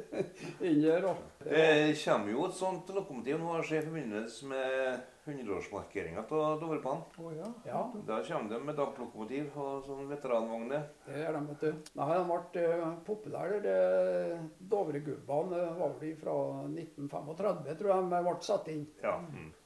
inni 0.66 0.90
her. 0.90 1.08
Det 1.42 1.96
kommer 2.04 2.30
jo 2.30 2.44
et 2.46 2.54
sånt 2.58 2.92
lokomotiv 2.94 3.40
nå 3.42 3.56
skjer 3.66 3.82
i 3.82 3.88
forbindelse 3.88 4.46
med 4.52 5.00
100-årsmarkeringa 5.22 6.22
av 6.34 6.56
Dovrebanen. 6.58 7.02
Oh, 7.22 7.30
ja. 7.34 7.46
Ja, 7.66 7.82
Da 8.06 8.16
kommer 8.26 8.50
de 8.50 8.58
med 8.66 8.74
damplokomotiv 8.78 9.52
og 9.58 9.84
sånn 9.86 10.08
veteranvogner. 10.10 10.88
det 11.06 11.20
gjør 11.20 11.36
de, 11.36 11.42
vet 11.50 11.60
du. 11.62 11.92
Nei, 11.98 12.08
de 12.16 12.24
ble 12.30 12.64
uh, 12.82 12.88
populære. 13.06 13.60
det- 13.62 14.40
Dovregubbene 14.72 15.62
var 15.78 15.94
vel 16.00 16.16
fra 16.18 16.34
1935, 16.66 17.76
tror 17.78 17.92
jeg, 17.92 18.10
de 18.10 18.22
ble 18.26 18.34
satt 18.48 18.68
inn. 18.74 18.86
Ja. 19.02 19.14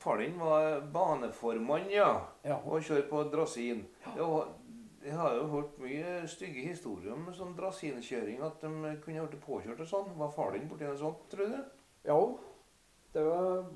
Far 0.04 0.20
din 0.20 0.36
var 0.40 0.80
baneformann, 0.92 1.88
ja. 1.92 2.10
Ja, 2.44 2.60
Og 2.64 2.80
kjørte 2.84 3.08
på 3.10 3.24
drasin. 3.32 3.86
Det 4.14 4.20
var, 4.22 4.48
jeg 5.06 5.16
har 5.16 5.36
jo 5.36 5.46
hørt 5.52 5.78
mye 5.78 6.18
stygge 6.30 6.66
historier 6.66 7.14
om 7.14 7.28
sånn 7.34 7.54
drasinkjøring, 7.58 8.42
at 8.42 8.60
de 8.62 8.96
kunne 9.04 9.26
blitt 9.30 9.44
påkjørt 9.46 9.80
og 9.84 9.90
sånn. 9.90 10.12
Var 10.18 10.34
far 10.34 10.52
din 10.56 10.66
borti 10.70 10.88
noe 10.88 10.98
sånt, 11.00 11.24
tror 11.32 11.54
du? 11.54 11.58
ja. 12.10 12.20
Det 13.16 13.22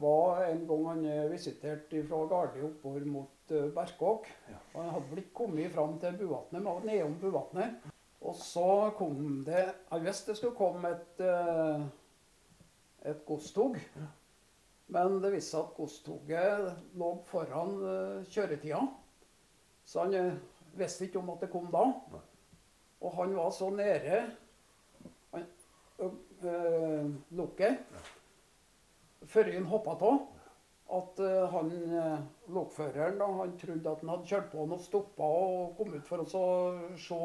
var 0.03 0.43
en 0.45 0.67
gang 0.69 0.83
han 0.85 1.05
visitert 1.31 1.95
fra 2.11 2.19
Gardi 2.29 2.61
oppover 2.67 3.07
mot 3.09 3.55
uh, 3.55 3.71
Berkåk. 3.73 4.27
Ja. 4.51 4.59
Han 4.75 4.91
hadde 4.93 5.13
vel 5.15 5.23
ikke 5.23 5.39
kommet 5.39 5.73
fram 5.73 5.95
til 6.03 6.19
Buvatnet, 6.21 6.61
men 6.61 6.85
nedom 6.85 7.15
Buvatnet. 7.23 7.87
Og 8.21 8.37
så 8.37 8.91
kom 8.99 9.45
det 9.47 9.63
Han 9.89 10.05
visste 10.05 10.33
det 10.33 10.39
skulle 10.39 10.57
komme 10.57 10.93
et, 10.93 11.21
eh, 11.25 11.85
et 13.11 13.25
godstog. 13.27 13.79
Men 14.91 15.21
det 15.23 15.33
viste 15.33 15.55
seg 15.55 15.65
at 15.65 15.77
godstoget 15.77 16.71
lå 16.99 17.11
foran 17.31 17.77
eh, 17.81 18.29
kjøretida. 18.29 18.83
Så 19.87 20.05
han 20.05 20.15
eh, 20.19 20.35
visste 20.79 21.07
ikke 21.07 21.21
om 21.21 21.31
at 21.35 21.45
det 21.45 21.51
kom 21.53 21.71
da. 21.73 21.87
Nei. 22.13 22.27
Og 23.01 23.15
han 23.17 23.37
var 23.37 23.51
så 23.51 23.71
nede 23.73 24.19
han, 25.33 25.47
ø, 25.99 26.09
eh, 26.45 27.07
lukket 27.31 27.79
før 29.31 29.53
han 29.53 29.69
hoppa 29.71 29.97
av. 30.05 30.21
At 30.91 31.21
øh, 31.23 31.45
han 31.53 31.71
lokføreren 32.49 33.19
da, 33.21 33.27
han 33.39 33.57
trodde 33.59 33.91
at 33.91 34.01
han 34.03 34.09
hadde 34.11 34.27
kjørt 34.27 34.51
på 34.51 34.65
han 34.65 34.75
og 34.75 34.81
stoppa 34.83 35.23
og 35.23 35.77
kom 35.79 35.95
ut 35.95 36.09
for 36.09 36.25
å 36.25 36.29
så 36.29 36.45
se. 36.99 37.21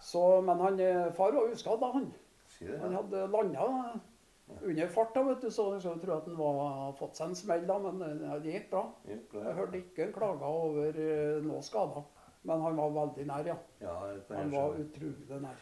Så, 0.00 0.24
men 0.40 0.60
han, 0.64 0.80
far 1.14 1.36
var 1.36 1.52
uskadd 1.52 1.80
da, 1.80 1.92
han. 1.94 2.08
Han 2.80 2.96
hadde 2.96 3.26
landa 3.30 3.66
under 4.64 4.88
farta, 4.88 5.22
vet 5.22 5.44
du, 5.44 5.50
så 5.52 5.66
jeg 5.76 6.00
tror 6.02 6.16
at 6.16 6.26
han 6.26 6.38
var, 6.38 6.94
fått 6.98 7.20
seg 7.20 7.30
en 7.30 7.38
smell 7.38 7.66
da, 7.68 7.76
men 7.84 8.00
det 8.42 8.54
gikk 8.56 8.70
bra. 8.72 8.82
Jeg 9.06 9.54
hørte 9.60 9.78
ikke 9.78 10.08
han 10.08 10.16
klaga 10.16 10.50
over 10.50 10.98
noe 11.44 11.62
skader. 11.64 12.08
Men 12.42 12.60
han 12.60 12.76
var 12.76 12.90
veldig 12.90 13.26
nær, 13.26 13.46
ja. 13.46 13.56
Ja, 13.80 13.96
det 14.28 14.36
Han 14.36 14.50
var 14.50 14.74
utrolig 14.80 15.40
nær. 15.42 15.56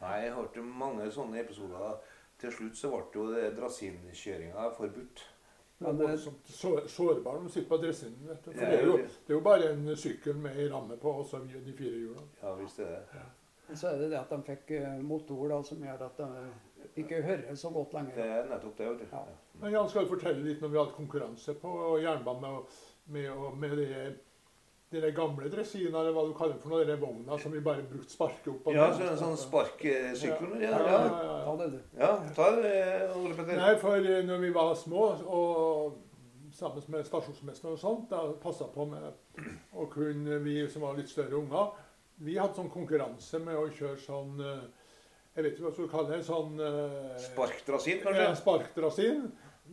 Nei, 0.00 0.16
jeg 0.24 0.32
hørte 0.34 0.62
mange 0.62 1.06
sånne 1.14 1.40
episoder. 1.40 2.00
Til 2.38 2.50
slutt 2.52 2.76
så 2.76 2.90
ble 2.90 3.04
jo 3.14 3.28
det 3.34 3.52
drasinkjøringa 3.56 4.70
forbudt. 4.76 5.22
Det 5.78 5.86
Men 5.86 5.98
det- 5.98 6.10
er 6.10 6.16
sår- 6.46 6.86
sårbar 6.88 7.32
når 7.38 7.42
de 7.42 7.50
sitter 7.50 7.68
på 7.68 7.76
dressinen. 7.82 8.28
vet 8.28 8.44
du. 8.44 8.52
For 8.52 8.60
Ja, 8.64 8.70
det 8.70 8.80
er, 8.80 8.86
jo, 8.86 8.96
det- 8.96 9.06
det 9.26 9.30
er 9.30 9.34
jo 9.34 9.40
bare 9.40 9.70
en 9.72 9.96
sykkel 9.96 10.34
med 10.36 10.56
ei 10.56 10.68
ramme 10.68 10.96
på, 10.96 11.08
og 11.12 11.24
så 11.26 11.38
de 11.64 11.72
fire 11.72 11.90
hjulene. 11.98 12.28
Ja, 12.42 12.54
visst 12.54 12.78
er 12.80 12.84
det. 12.84 13.00
Og 13.70 13.76
så 13.76 13.88
er 13.88 13.98
det 13.98 14.10
det 14.10 14.18
at 14.18 14.30
de 14.30 14.42
fikk 14.42 14.70
eh, 14.70 15.02
motor 15.02 15.48
da, 15.48 15.62
som 15.62 15.78
gjør 15.78 16.00
at 16.04 16.16
de 16.16 16.52
ikke 16.96 17.22
hører 17.22 17.54
så 17.54 17.70
godt 17.72 17.92
lenger. 17.92 18.14
Det 18.14 18.24
er 18.24 18.44
nettopp 18.48 18.76
det. 18.76 18.88
vet 18.88 18.98
du. 18.98 19.06
Ja. 19.16 19.22
Men 19.60 19.72
Jan 19.72 19.88
skal 19.88 20.04
du 20.04 20.08
fortelle 20.08 20.44
litt 20.44 20.60
når 20.60 20.68
vi 20.68 20.78
hadde 20.78 20.92
konkurranse 20.92 21.54
på 21.54 21.98
jernbane 22.02 22.40
med, 22.40 22.64
med, 23.06 23.56
med 23.56 23.76
de, 23.76 24.14
de 24.94 25.00
der 25.02 25.14
gamle 25.16 25.50
dressinene, 25.50 25.98
eller 25.98 26.14
hva 26.14 26.24
du 26.28 26.34
kaller 26.38 26.58
for 26.62 26.70
noe, 26.74 26.86
de 26.86 26.94
vogna 27.00 27.38
som 27.42 27.52
vi 27.54 27.62
bare 27.64 27.82
brukte 27.88 28.14
sparke 28.14 28.52
opp. 28.52 28.68
Ja, 28.74 28.86
så 28.94 29.08
en 29.08 29.18
sånn 29.18 29.38
sparkesykkel? 29.40 30.56
Ja, 30.62 30.70
Ja, 30.70 30.82
ja. 30.86 31.00
ja, 31.10 31.36
ja. 31.42 31.54
det 31.60 31.68
du. 31.72 31.78
ja 31.98 32.10
ta 32.36 32.50
det, 32.60 32.74
Ole 33.18 33.34
Petter. 33.34 33.58
Nei, 33.58 33.72
for 33.82 33.98
eh, 33.98 34.22
når 34.26 34.42
vi 34.44 34.52
var 34.54 34.74
små, 34.78 35.08
og 35.26 36.52
sammen 36.54 36.86
med 36.94 37.08
stasjonsmesteren 37.08 37.74
og 37.74 37.82
sånt, 37.82 38.06
da 38.12 38.22
passa 38.42 38.68
på 38.70 38.86
med 38.86 39.10
å 39.74 39.88
kunne, 39.90 40.38
vi 40.44 40.60
som 40.70 40.86
var 40.86 40.94
litt 40.98 41.10
større 41.10 41.40
unger, 41.40 41.74
vi 42.22 42.38
hadde 42.38 42.54
sånn 42.60 42.70
konkurranse 42.70 43.42
med 43.42 43.58
å 43.58 43.66
kjøre 43.74 43.98
sånn 43.98 44.38
eh, 44.38 44.66
Jeg 45.34 45.42
vet 45.42 45.56
ikke 45.56 45.64
hva 45.66 45.72
du 45.74 45.88
kaller 45.90 46.12
det. 46.14 46.24
Sånn 46.28 46.60
Sparkdrasin, 47.24 48.04
kanskje? 48.04 48.22
Ja, 48.22 48.36
sparkdrasin. 48.38 49.24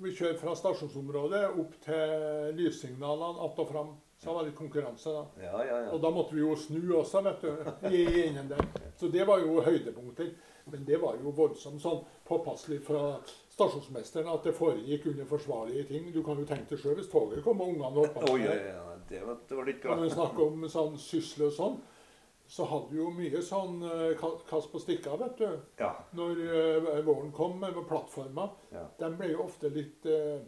Vi 0.01 0.13
kjører 0.15 0.39
fra 0.39 0.55
stasjonsområdet 0.57 1.43
opp 1.61 1.75
til 1.83 2.55
lyssignalene 2.57 3.45
att 3.45 3.59
og 3.61 3.69
fram. 3.69 3.91
Så 4.21 4.29
det 4.29 4.33
var 4.35 4.43
litt 4.45 4.55
konkurranse 4.55 5.09
da. 5.15 5.21
Ja, 5.41 5.59
ja, 5.65 5.77
ja. 5.81 5.91
Og 5.95 6.01
da 6.01 6.11
måtte 6.13 6.35
vi 6.37 6.43
jo 6.43 6.53
snu 6.53 6.91
også, 6.99 7.23
vet 7.25 7.41
du. 7.41 7.71
I 7.89 8.01
enden 8.27 8.51
der. 8.51 8.67
Så 8.99 9.07
det 9.09 9.25
var 9.25 9.41
jo 9.41 9.63
høydepunkter. 9.65 10.27
Men 10.69 10.83
det 10.85 10.99
var 11.01 11.15
jo 11.17 11.33
voldsomt 11.33 11.81
sånn 11.81 12.03
påpasselig 12.29 12.83
fra 12.85 13.15
stasjonsmesteren 13.49 14.29
at 14.29 14.45
det 14.45 14.53
foregikk 14.53 15.07
under 15.09 15.25
forsvarlige 15.25 15.87
ting. 15.89 16.11
Du 16.13 16.21
kan 16.21 16.37
jo 16.37 16.45
tenke 16.45 16.69
deg 16.69 16.83
sjøl 16.83 16.99
hvis 16.99 17.09
toget 17.09 17.41
kom 17.41 17.65
og 17.65 17.73
ungene 17.73 18.05
på 18.13 18.27
Oi, 18.35 18.43
ja, 18.45 18.53
ja, 18.75 18.85
det 19.09 19.23
var, 19.25 19.41
det 19.49 19.57
var 19.57 19.71
litt 19.71 19.89
Når 19.89 20.05
vi 20.05 20.13
snakker 20.13 20.45
om 20.45 20.69
sånn 20.69 21.01
sysle 21.01 21.49
og 21.49 21.57
sånn, 21.57 21.81
så 22.51 22.69
hadde 22.69 22.93
vi 22.93 23.01
jo 23.01 23.09
mye 23.15 23.41
sånn 23.47 23.81
eh, 23.87 24.23
kast 24.53 24.69
på 24.69 24.85
stikka, 24.85 25.17
vet 25.17 25.41
du. 25.41 25.49
Ja. 25.81 25.95
Når 26.13 26.45
eh, 26.45 27.03
våren 27.09 27.33
kom 27.33 27.57
med 27.57 27.81
plattforma. 27.89 28.51
Ja. 28.69 28.85
De 29.01 29.13
ble 29.17 29.33
jo 29.33 29.47
ofte 29.47 29.73
litt 29.73 30.05
eh, 30.05 30.43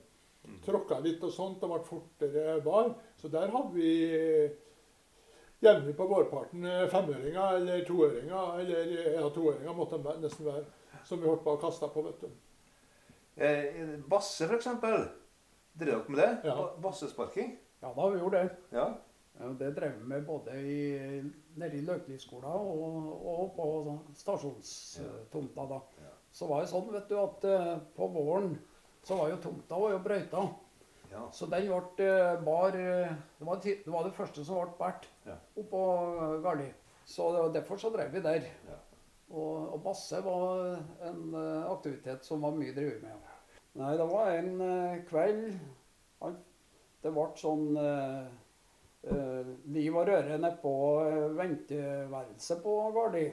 tråkka 0.65 0.99
litt 0.99 1.23
og 1.23 1.31
sånt. 1.33 1.62
Det 1.62 1.69
ble 1.71 1.79
fortere 1.88 2.57
var. 2.65 2.93
Så 3.23 3.29
der 3.31 3.47
hadde 3.47 3.71
vi 3.71 3.91
jevnlig 5.63 5.93
på 5.95 6.07
vårparten 6.09 6.65
eh, 6.67 6.89
femøringer 6.91 7.59
eller 7.62 7.86
toøringer. 7.88 8.57
Eller 8.59 8.89
eh, 8.97 9.13
ja, 9.15 9.29
toøringer 9.31 9.77
måtte 9.77 10.01
de 10.03 10.15
nesten 10.19 10.49
være. 10.49 10.65
Som 11.07 11.21
vi 11.21 11.29
holdt 11.29 11.45
på 11.45 11.53
å 11.55 11.62
kaste 11.62 11.88
på, 11.93 12.03
vet 12.03 12.25
du. 12.25 12.33
Eh, 13.39 13.93
basse, 14.12 14.49
eksempel. 14.51 15.05
Drev 15.79 16.03
dere 16.03 16.12
med 16.12 16.19
det? 16.19 16.51
Ja. 16.51 16.67
Bassesparking? 16.83 17.55
Ja, 17.80 17.93
da 17.95 18.09
vi 18.11 18.19
gjorde 18.19 18.43
det. 18.43 18.59
Ja. 18.76 18.89
Ja, 19.39 19.53
det 19.63 19.71
drev 19.80 19.95
vi 20.01 20.09
med 20.11 20.28
både 20.28 20.57
i, 20.59 20.84
nede 21.55 21.80
i 21.80 21.86
Løkliskolen 21.88 22.51
og, 22.51 23.07
og 23.32 23.55
på 23.55 23.95
stasjonstomta. 24.19 25.65
da. 25.71 25.80
Ja. 26.03 26.11
Så 26.36 26.51
var 26.51 26.61
det 26.61 26.74
sånn 26.76 26.91
vet 26.91 27.07
du, 27.07 27.15
at 27.24 27.47
eh, 27.47 27.71
på 27.95 28.11
våren 28.11 28.57
så 29.07 29.15
var 29.21 29.32
jo 29.32 29.39
tomta 29.47 29.80
var 29.80 29.95
jo 29.95 30.03
brøyta. 30.03 30.43
Ja. 31.14 31.24
Så 31.32 31.47
den 31.51 31.68
ble 31.70 32.07
eh, 32.07 32.39
bar 32.43 32.78
eh, 32.78 33.11
det, 33.39 33.47
var 33.47 33.61
det 33.64 33.91
var 33.93 34.07
det 34.07 34.16
første 34.18 34.45
som 34.45 34.59
ble 34.59 34.78
båret 34.80 35.07
Ja. 35.28 35.38
oppå 35.59 35.84
Garli. 36.43 36.70
Så 37.05 37.30
derfor 37.53 37.78
så 37.78 37.91
drev 37.93 38.14
vi 38.14 38.24
der. 38.24 38.47
Ja. 38.68 38.80
Og, 39.34 39.74
og 39.74 39.82
basse 39.86 40.20
var 40.26 40.82
en 41.07 41.24
eh, 41.34 41.72
aktivitet 41.72 42.26
som 42.26 42.43
var 42.43 42.55
mye 42.57 42.76
drevet 42.76 43.03
med. 43.05 43.30
Nei, 43.80 43.95
det 43.97 44.05
var 44.05 44.30
en 44.38 44.51
kveld 45.09 45.47
Det 47.01 47.11
ble 47.11 47.24
sånn 47.41 47.72
eh, 47.82 48.28
liv 49.74 49.95
og 49.97 50.05
røre 50.07 50.38
nede 50.38 50.53
på 50.61 50.76
venteværelset 51.39 52.61
på 52.64 52.76
Gardi. 52.95 53.26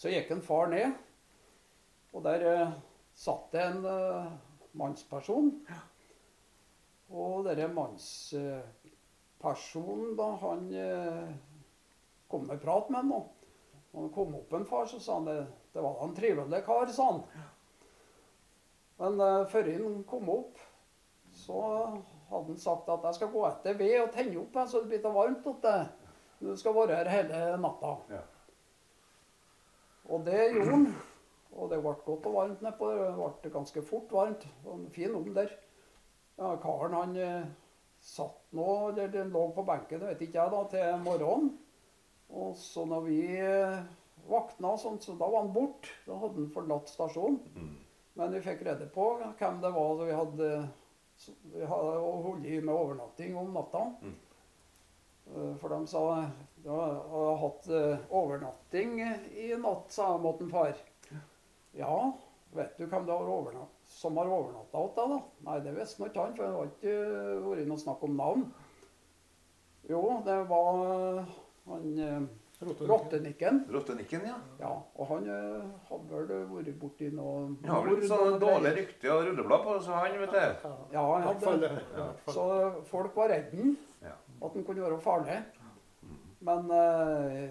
Så 0.00 0.08
gikk 0.08 0.30
en 0.32 0.40
far 0.44 0.70
ned, 0.72 0.94
og 2.14 2.22
der 2.24 2.44
eh, 2.48 2.76
satt 3.20 3.50
det 3.52 3.64
en 3.66 3.82
eh, 3.84 4.30
mannsperson. 4.80 5.50
Og 7.10 7.42
denne 7.46 7.68
mannspersonen, 7.74 10.16
da, 10.18 10.28
han 10.44 10.74
eh, 10.78 11.30
kom 12.30 12.42
med 12.46 12.62
prat 12.62 12.86
med 12.90 12.98
ham. 13.02 13.10
Når 13.90 14.00
han 14.04 14.12
kom 14.14 14.34
opp 14.38 14.52
en 14.54 14.66
far, 14.66 14.86
så 14.86 14.98
sa 15.02 15.14
han 15.18 15.26
det, 15.26 15.46
det 15.74 15.82
var 15.82 16.04
en 16.04 16.14
trivelig 16.14 16.64
kar, 16.66 16.86
sa 16.94 17.04
han. 17.10 17.22
Men 19.00 19.20
uh, 19.20 19.48
før 19.50 19.64
han 19.72 20.04
kom 20.06 20.28
opp, 20.30 20.58
så 21.34 21.60
hadde 22.30 22.52
han 22.52 22.60
sagt 22.60 22.88
at 22.92 23.04
jeg 23.08 23.18
skal 23.18 23.32
gå 23.32 23.46
etter 23.48 23.78
ved 23.78 23.96
og 24.02 24.12
tenne 24.14 24.40
opp, 24.42 24.54
så 24.68 24.82
det 24.82 24.90
blir 24.92 25.02
så 25.02 25.12
varmt 25.14 25.46
at 25.50 25.66
det. 25.66 25.80
Du 26.40 26.56
skal 26.56 26.76
være 26.76 26.96
her 26.96 27.10
hele 27.10 27.56
natta. 27.60 27.96
Ja. 28.08 28.20
Og 30.08 30.26
det 30.26 30.52
gjorde 30.54 30.70
han. 30.70 30.86
Og 31.50 31.70
det 31.70 31.80
ble 31.82 31.92
godt 32.06 32.28
og 32.30 32.34
varmt 32.34 32.62
nedpå. 32.64 32.90
Det 32.94 33.32
ble 33.42 33.50
ganske 33.52 33.82
fort 33.84 34.12
varmt. 34.14 34.46
Og 34.64 34.78
en 34.78 34.86
fin 34.94 35.14
ovn 35.14 35.34
der. 35.36 35.52
Ja, 36.40 36.56
Karen 36.56 36.94
han 36.96 37.16
eh, 37.16 37.42
satt 38.00 38.52
nå, 38.56 38.88
eller 38.88 39.08
den 39.12 39.28
lå 39.28 39.42
på 39.52 39.62
benken, 39.68 40.00
vet 40.00 40.22
ikke 40.24 40.38
jeg, 40.38 40.52
da, 40.54 40.60
til 40.72 41.02
morgenen. 41.04 41.50
Og 42.32 42.54
så 42.56 42.86
når 42.88 43.02
vi 43.04 43.18
eh, 43.36 43.82
vakna, 44.30 44.70
og 44.72 44.80
så 45.04 45.16
da 45.20 45.28
var 45.28 45.42
han 45.42 45.52
borte. 45.52 45.92
Da 46.06 46.16
hadde 46.22 46.40
han 46.40 46.54
forlatt 46.54 46.88
stasjonen. 46.88 47.42
Mm. 47.52 47.74
Men 48.16 48.32
vi 48.32 48.40
fikk 48.46 48.64
rede 48.64 48.88
på 48.94 49.10
hvem 49.20 49.60
det 49.60 49.72
var 49.74 50.00
vi 50.00 50.16
hadde, 50.16 50.48
vi 51.52 51.68
hadde 51.74 51.98
holdt 52.00 52.48
med 52.48 52.72
overnatting 52.72 53.36
om 53.36 53.52
natta. 53.58 53.84
Mm. 54.00 54.16
Eh, 55.34 55.52
For 55.60 55.76
de 55.76 55.92
sa 55.92 56.04
ja, 56.64 56.78
jeg 56.78 57.04
har 57.12 57.36
hatt 57.44 57.68
overnatting 58.08 58.96
i 59.36 59.52
natt, 59.60 59.92
sa 59.92 60.14
måten 60.16 60.48
far. 60.48 60.72
Ja, 61.76 62.00
vet 62.56 62.80
du 62.80 62.86
hvem 62.86 63.04
det 63.04 63.12
har 63.12 63.28
overnatt, 63.36 63.76
som 63.90 64.16
har 64.20 64.28
overnatta 64.30 64.78
hos 64.84 64.92
deg, 64.96 65.10
da? 65.14 65.20
Nei, 65.48 65.56
det 65.64 65.72
visste 65.76 66.06
ikke 66.06 66.22
han, 66.24 66.34
for 66.36 66.44
det 66.46 66.52
har 66.56 66.68
ikke 66.70 66.92
eh, 66.96 67.40
vært 67.48 67.66
noe 67.70 67.82
snakk 67.82 68.04
om 68.06 68.14
navn. 68.18 68.44
Jo, 69.90 70.02
det 70.26 70.36
var 70.50 71.24
han 71.70 71.88
eh, 71.98 72.20
Rottenikken. 72.60 73.62
Rottenikken. 73.72 74.20
Ja. 74.28 74.34
Ja, 74.60 74.70
og 75.00 75.06
han 75.08 75.24
eh, 75.32 75.62
hadde 75.88 76.18
vel 76.28 76.42
vært 76.50 76.74
borti 76.82 77.08
noe 77.16 77.46
Han 77.64 77.70
har 77.72 77.86
vel 77.88 78.02
sånn 78.10 78.36
dårlig 78.42 78.72
rykte 78.76 79.08
og 79.14 79.22
rulleblad 79.30 79.64
på 79.64 79.76
så 79.86 79.96
han, 79.96 80.18
vet 80.20 80.34
du. 80.34 80.42
Ja, 80.42 80.74
Ja, 80.92 81.04
han 81.14 81.24
hadde. 81.46 81.70
Så 82.28 82.44
folk 82.90 83.16
var 83.16 83.32
redde 83.32 83.70
Ja. 84.04 84.12
at 84.42 84.52
han 84.58 84.64
kunne 84.68 84.84
være 84.84 85.00
farlig. 85.00 85.38
Men 86.44 86.70
eh, 86.76 87.48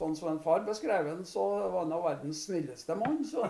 sånn 0.00 0.16
som 0.16 0.30
en 0.32 0.40
far 0.42 0.62
beskrev 0.64 1.08
han, 1.10 1.24
så 1.28 1.46
var 1.60 1.82
han 1.82 1.92
av 1.92 2.04
verdens 2.06 2.44
snilleste 2.46 2.96
mann. 2.96 3.20
Så 3.26 3.44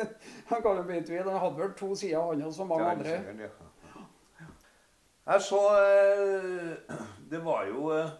han 0.50 0.62
kan 0.62 0.78
jo 0.78 0.84
bli 0.86 1.00
i 1.00 1.06
tvil. 1.06 1.24
Han 1.26 1.42
hadde 1.42 1.62
vel 1.62 1.72
to 1.78 1.94
sider, 1.98 2.22
han 2.22 2.44
og 2.46 2.54
så 2.54 2.66
mange 2.68 2.92
andre. 2.92 3.16
sikkert, 3.16 3.48
ja. 3.48 5.38
Så 5.42 5.58
eh, 5.74 6.76
Det 7.30 7.40
var 7.42 7.66
jo 7.66 7.90
eh, 7.96 8.12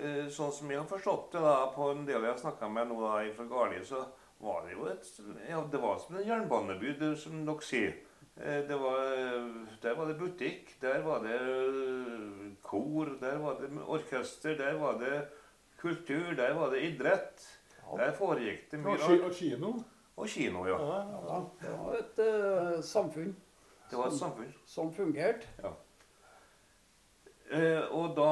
eh, 0.00 0.22
sånn 0.32 0.54
som 0.56 0.70
jeg 0.72 0.80
har 0.80 0.88
forstått 0.88 1.36
det 1.36 1.42
da, 1.44 1.56
på 1.74 1.90
en 1.92 2.06
del 2.08 2.24
jeg 2.24 2.32
har 2.32 2.40
snakka 2.40 2.70
med 2.72 2.88
nå 2.88 3.00
da, 3.02 3.18
fra 3.36 3.48
Garli, 3.50 3.82
så 3.84 4.06
var 4.40 4.64
det 4.64 4.76
jo 4.78 4.88
et 4.88 5.10
Ja, 5.50 5.60
det 5.72 5.80
var 5.82 6.00
som 6.00 6.16
en 6.16 6.24
jernbaneby, 6.28 6.96
som 7.20 7.44
dere 7.44 7.64
sier. 7.64 7.96
Det 8.36 8.76
var, 8.76 8.98
der 9.80 9.94
var 9.96 10.10
det 10.10 10.18
butikk, 10.20 10.74
der 10.82 10.98
var 11.00 11.22
det 11.24 11.38
kor, 12.60 13.14
der 13.20 13.38
var 13.40 13.56
det 13.62 13.70
orkester, 13.80 14.58
der 14.58 14.76
var 14.76 14.98
det 15.00 15.22
kultur, 15.80 16.32
der 16.36 16.54
var 16.54 16.70
det 16.70 16.82
idrett. 16.90 17.44
Ja. 17.82 17.96
Der 18.04 18.12
foregikk 18.18 18.70
det 18.70 18.80
mye 18.82 18.94
Og, 18.96 19.00
rart. 19.00 19.20
og 19.28 19.32
kino. 19.34 19.72
Og 20.16 20.28
kino, 20.32 20.64
ja. 20.66 20.78
Ja, 20.80 20.98
ja. 20.98 21.20
Ja, 21.28 21.40
det 21.62 21.72
var 21.78 21.96
et 22.00 22.18
uh, 22.24 22.82
samfunn 22.82 23.34
Det 23.90 23.98
var 23.98 24.06
et 24.08 24.18
samfunn. 24.18 24.54
som 24.66 24.92
fungerte. 24.94 25.46
Eh, 27.50 27.82
og 27.94 28.16
da 28.16 28.30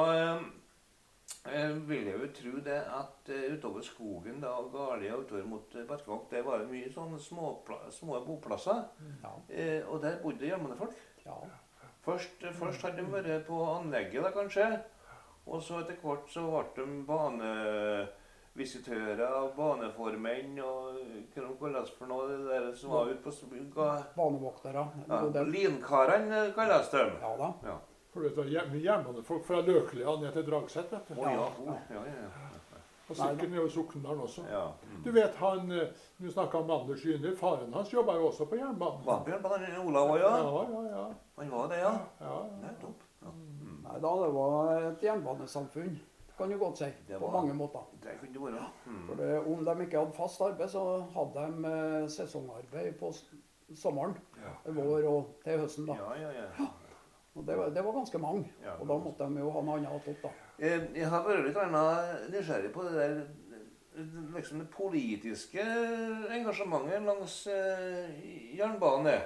eh, 1.47 1.75
vil 1.87 2.09
jeg 2.09 2.17
jo 2.19 2.31
tro 2.35 2.55
det 2.67 2.81
at 2.83 3.29
eh, 3.31 3.45
utover 3.55 3.85
skogen 3.87 4.41
da, 4.43 4.51
og 4.59 4.73
Garli 4.75 5.11
og 5.15 5.23
utover 5.29 5.45
mot 5.47 5.77
eh, 5.79 5.85
Berkevåg, 5.87 6.25
der 6.33 6.43
var 6.43 6.59
det 6.65 6.71
mye 6.73 6.91
sånne 6.91 7.21
små, 7.23 7.53
små 7.95 8.19
boplasser. 8.27 8.81
Ja. 9.23 9.35
Eh, 9.55 9.87
og 9.87 10.03
der 10.03 10.19
bodde 10.25 10.49
jernbanefolk. 10.51 10.97
ja. 11.27 11.37
Først, 12.05 12.43
eh, 12.45 12.53
først 12.53 12.83
hadde 12.85 13.01
de 13.01 13.13
vært 13.15 13.47
på 13.47 13.63
anlegget, 13.71 14.25
da 14.27 14.31
kanskje. 14.35 14.67
Og 15.47 15.63
så 15.63 15.81
etter 15.83 15.97
hvert 16.03 16.29
så 16.33 16.43
ble 16.75 16.85
de 16.87 17.05
banevisitører, 17.09 19.35
og 19.43 19.51
baneformenn 19.59 20.59
og 20.65 20.83
hva 20.95 21.05
de 21.35 21.41
kalles 21.61 21.91
for 21.99 22.07
noe, 22.11 22.25
det 22.31 22.39
der 22.49 22.65
som 22.79 22.89
var 22.95 23.05
ute 23.11 23.23
på 23.23 23.31
ga- 23.75 24.05
Banevoktere. 24.17 24.83
ja. 25.09 25.15
Linkarene 25.45 26.41
kalles 26.55 26.89
de. 26.91 26.99
Ja 27.21 27.37
da. 27.37 27.53
Ja. 27.65 27.77
For 28.15 28.21
det 28.23 28.37
var 28.37 28.45
jern- 28.45 28.81
jernbanefolk 28.83 29.45
fra 29.45 29.61
Løklia 29.61 30.17
ned 30.21 30.33
til 30.33 30.43
Dragset. 30.47 30.91
vet 30.93 31.09
du. 31.09 31.15
Å 31.15 31.17
ja. 31.25 31.31
Ja. 31.33 31.39
oh, 31.61 31.67
ja, 31.91 31.95
ja, 31.95 32.01
ja. 32.23 32.29
Og 33.11 33.17
sikkert 33.17 33.51
nede 33.51 33.61
hos 33.63 33.73
Sokndalen 33.75 34.21
også. 34.21 34.43
ja. 34.51 34.67
Mm. 34.89 35.03
Du 35.05 35.11
vet 35.13 35.35
han, 35.37 35.73
eh, 35.73 35.89
Du 36.19 36.31
snakka 36.31 36.59
om 36.59 36.71
Anders 36.71 37.05
Jyner. 37.05 37.37
Faren 37.37 37.73
hans 37.75 37.91
jobba 37.93 38.13
jo 38.15 38.27
også 38.31 38.45
på 38.49 38.57
jernbanen. 38.57 39.05
Var 39.05 39.21
på 39.25 39.31
jernbanen, 39.31 39.79
Olav 39.87 40.09
òg, 40.09 40.19
ja? 40.21 40.37
Ja, 40.39 40.67
ja, 40.71 40.83
ja. 40.91 41.07
Han 41.37 41.51
var 41.51 41.69
det, 41.69 41.79
ja? 41.79 41.99
ja, 42.21 42.27
ja. 42.27 42.45
Nettopp. 42.63 43.03
Ja. 43.23 43.29
Nei 43.85 44.01
da, 44.01 44.11
det 44.25 44.33
var 44.35 44.83
et 44.91 45.03
jernbanesamfunn, 45.05 45.97
kan 46.39 46.51
du 46.51 46.57
godt 46.59 46.79
si. 46.81 46.89
Det 47.09 47.19
På 47.21 47.31
mange 47.31 47.55
måter. 47.55 47.85
Det 48.03 48.15
kunne 48.21 48.33
det 48.33 48.43
være. 48.43 48.69
For 48.85 49.15
Mm. 49.15 49.19
det, 49.19 49.39
om 49.47 49.65
de 49.65 49.85
ikke 49.85 49.99
hadde 49.99 50.13
fast 50.17 50.41
arbeid, 50.41 50.69
så 50.69 50.85
hadde 51.15 51.45
de 51.47 51.73
eh, 51.73 52.09
sesongarbeid 52.09 52.99
på 52.99 53.13
sommeren, 53.77 54.17
Ja. 54.41 54.73
vår 54.73 55.05
og 55.09 55.35
til 55.45 55.59
høsten. 55.61 55.87
da. 55.87 55.95
Ja, 55.95 56.15
ja, 56.21 56.31
ja. 56.33 56.67
Og 57.37 57.47
det, 57.47 57.57
var- 57.59 57.69
det 57.71 57.85
var 57.85 57.93
ganske 57.93 58.19
mange. 58.19 58.45
Ja, 58.63 58.73
Og 58.81 58.87
da 58.89 58.95
måtte 58.95 59.25
de 59.29 59.41
jo 59.41 59.51
ha 59.51 59.61
noe 59.61 59.77
annet 59.77 59.91
opp, 60.09 60.23
da. 60.23 60.29
Eh, 60.59 60.81
Jeg 60.95 61.09
har 61.09 61.23
vært 61.25 61.45
litt 61.45 62.31
nysgjerrig 62.31 62.73
på 62.73 62.83
det 62.85 62.93
der 62.95 63.27
liksom 64.35 64.59
det 64.59 64.71
politiske 64.71 65.61
engasjementet 66.31 67.03
langs 67.03 67.47
eh, 67.47 68.11
jernbane. 68.59 69.21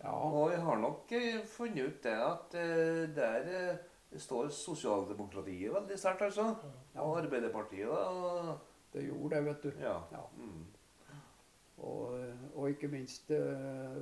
Ja, 0.00 0.12
Og 0.16 0.50
jeg 0.52 0.60
har 0.64 0.78
nok 0.80 1.12
eh, 1.12 1.40
funnet 1.44 1.90
ut 1.90 2.04
det 2.06 2.16
at 2.16 2.54
eh, 2.56 3.02
der 3.16 3.48
eh, 3.56 4.20
står 4.20 4.48
sosialdemokratiet 4.54 5.72
veldig 5.74 5.98
sterkt, 6.00 6.24
altså. 6.30 6.54
Og 6.98 7.18
Arbeiderpartiet, 7.20 7.88
da. 7.88 8.54
det 8.94 9.04
gjorde 9.06 9.36
det, 9.36 9.42
vet 9.46 9.66
du. 9.66 9.82
Ja. 9.84 9.98
Ja. 10.12 10.22
Mm. 10.36 10.64
Og, 11.80 12.16
og 12.54 12.64
ikke 12.68 12.90
minst 12.92 13.30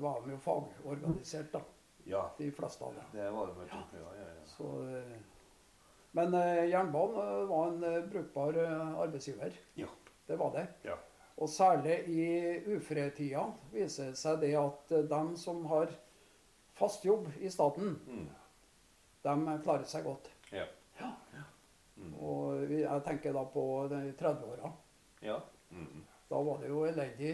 var 0.02 0.22
de 0.24 0.32
jo 0.32 0.38
fagorganisert, 0.42 1.52
da. 1.52 1.60
ja. 2.08 2.22
De 2.38 2.48
fleste 2.56 2.84
av 2.84 2.96
dem. 2.96 3.10
Det 3.12 3.26
var 3.34 3.52
det. 3.52 3.68
Ja, 3.70 3.82
ja, 4.00 4.14
ja. 4.24 4.46
Så, 4.48 4.70
men 6.16 6.34
jernbanen 6.72 7.44
var 7.52 7.68
en 7.68 8.08
brukbar 8.10 8.58
arbeidsgiver. 9.04 9.54
Ja. 9.78 9.92
Det 10.26 10.40
var 10.40 10.56
det. 10.56 10.66
Ja. 10.88 10.96
Og 11.38 11.48
særlig 11.48 12.00
i 12.10 12.24
uføretida 12.74 13.44
viser 13.72 14.10
det 14.10 14.18
seg 14.18 14.40
det 14.42 14.54
at 14.58 14.92
eh, 14.96 15.04
de 15.10 15.36
som 15.38 15.64
har 15.70 15.92
fast 16.78 17.04
jobb 17.06 17.28
i 17.40 17.50
staten, 17.50 17.94
Mm. 18.06 18.26
de 19.22 19.58
klarer 19.62 19.84
seg 19.86 20.04
godt. 20.04 20.30
Ja. 20.52 20.64
Ja. 21.00 21.12
Mm. 21.96 22.14
Og 22.14 22.70
jeg 22.70 23.02
tenker 23.06 23.32
da 23.34 23.44
på 23.44 23.64
de 23.90 24.12
30-åra. 24.18 24.72
Ja. 25.22 25.38
Mm. 25.70 26.04
Da 26.30 26.42
var 26.42 26.58
det 26.62 26.68
jo 26.68 26.84
elendig 26.86 27.32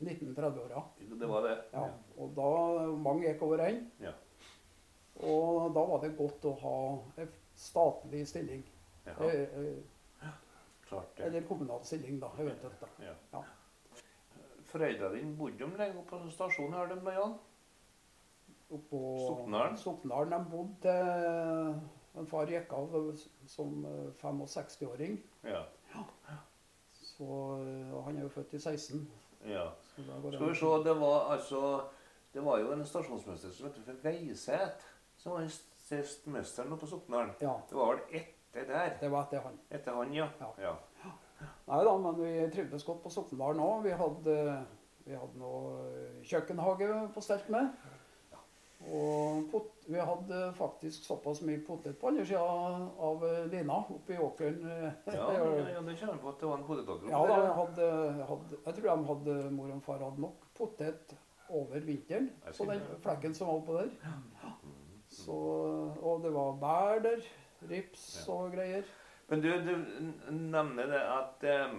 1930-åra. 0.00 0.82
Det 1.20 1.28
var 1.28 1.42
det. 1.48 1.56
Ja. 1.72 1.88
Og 2.18 2.32
da 2.36 2.86
mange 2.92 3.26
gikk 3.28 3.42
over 3.42 3.58
ende. 3.64 3.90
Ja. 4.00 4.12
Og 5.24 5.72
da 5.74 5.84
var 5.88 6.00
det 6.04 6.16
godt 6.18 6.44
å 6.44 6.52
ha 6.60 6.76
en 7.22 7.32
statlig 7.56 8.26
stilling. 8.28 8.64
Ja. 9.06 9.14
Eh, 10.86 10.92
eh, 10.92 11.02
Klart 11.02 11.18
ja. 11.18 11.24
Eller 11.24 11.42
kommunal 11.42 11.84
stilling, 11.84 12.20
da, 12.20 12.30
eventuelt. 12.38 12.80
da. 12.80 12.86
Ja. 13.04 13.14
Ja. 13.32 13.42
Foreldra 14.66 15.12
dine 15.14 15.36
bodde 15.36 15.58
de 15.58 15.76
lenge 15.78 16.02
på 16.06 16.18
stasjonen 16.30 16.74
her, 16.74 16.86
de 16.86 17.00
da, 17.04 17.12
Jan? 17.12 17.38
Oppå 18.70 19.00
Soknaren. 19.82 20.30
De 20.30 20.40
bodde 20.50 20.80
til 20.82 22.20
en 22.20 22.26
far 22.26 22.46
gikk 22.50 22.72
av 22.72 22.94
som 23.46 23.84
eh, 23.84 24.12
65-åring. 24.22 25.18
Ja. 25.44 25.64
Så 26.92 27.28
eh, 27.62 28.04
han 28.04 28.16
er 28.18 28.22
jo 28.26 28.32
født 28.34 28.54
i 28.54 28.58
16. 28.60 29.06
ja. 29.46 29.68
Skal 29.96 30.48
vi 30.48 30.54
se, 30.54 30.66
det 30.84 30.92
var 31.00 31.30
altså 31.32 31.60
Det 32.34 32.42
var 32.44 32.58
jo 32.60 32.72
en 32.72 32.82
stasjonsmester 32.84 33.48
som 33.50 33.66
het 33.70 33.78
for 33.84 34.00
Veiseth, 34.02 34.82
som 35.16 35.32
var 35.32 35.46
sist 35.48 36.26
mesteren 36.26 36.72
oppe 36.72 36.80
på 36.84 36.90
Soknaren. 36.90 37.30
Ja, 37.40 37.54
Det 37.70 37.78
var 37.78 37.94
vel 37.94 38.18
etter 38.54 38.72
der. 38.72 38.96
det 39.00 39.10
var 39.12 39.26
etter 39.26 39.40
han. 39.44 39.58
Etter 39.70 39.94
han, 39.98 40.12
ja. 40.14 40.28
Ja. 40.40 40.52
ja. 40.62 40.74
Nei 41.66 41.82
da, 41.84 41.96
men 41.98 42.16
vi 42.20 42.30
trivdes 42.54 42.84
godt 42.86 43.02
på 43.04 43.10
Sokndalen 43.12 43.60
òg. 43.60 43.82
Vi 43.84 43.92
hadde, 43.92 44.36
vi 45.04 45.14
hadde 45.18 45.38
noe 45.42 45.76
eh, 45.90 46.22
kjøkkenhage 46.24 46.88
på 47.14 47.20
stelt 47.24 47.48
med. 47.52 47.74
Og 48.86 49.46
pot, 49.50 49.70
vi 49.88 49.98
hadde 49.98 50.40
faktisk 50.54 51.04
såpass 51.08 51.40
mye 51.42 51.58
potet 51.66 51.96
på 51.98 52.10
andre 52.10 52.26
sida 52.28 52.40
av 53.08 53.22
lina 53.24 53.46
lina, 53.50 53.78
oppi 53.90 54.18
åkeren. 54.20 54.60
eh, 54.70 55.14
Ja, 55.16 55.28
ja, 55.74 55.80
det 55.82 55.96
kjenner 55.98 56.20
på 56.22 56.30
at 56.30 56.40
det 56.40 56.50
var 56.50 56.60
en 56.60 56.66
potetåker 56.68 57.10
Ja, 57.10 57.22
da, 57.26 57.38
jeg, 57.40 57.54
hadde, 57.56 57.88
hadde, 58.30 58.58
jeg 58.66 58.76
tror 58.78 58.90
de 58.90 59.08
hadde, 59.10 59.38
mor 59.56 59.72
og 59.74 59.82
far 59.82 60.04
hadde 60.04 60.22
nok 60.22 60.44
potet 60.54 61.16
over 61.48 61.80
vinteren 61.86 62.30
på 62.46 62.68
den 62.70 62.84
flekken 63.02 63.34
som 63.34 63.48
var 63.50 63.60
oppå 63.60 63.80
der. 63.80 63.90
Så, 65.08 65.34
og 66.02 66.22
det 66.24 66.32
var 66.34 66.56
bær 66.60 67.02
der. 67.04 67.26
Rips 67.70 68.06
og 68.32 68.52
greier. 68.54 68.86
Men 69.28 69.42
du, 69.42 69.50
du 69.66 69.72
nevner 70.30 70.90
det 70.92 71.02
at 71.02 71.46
eh, 71.50 71.78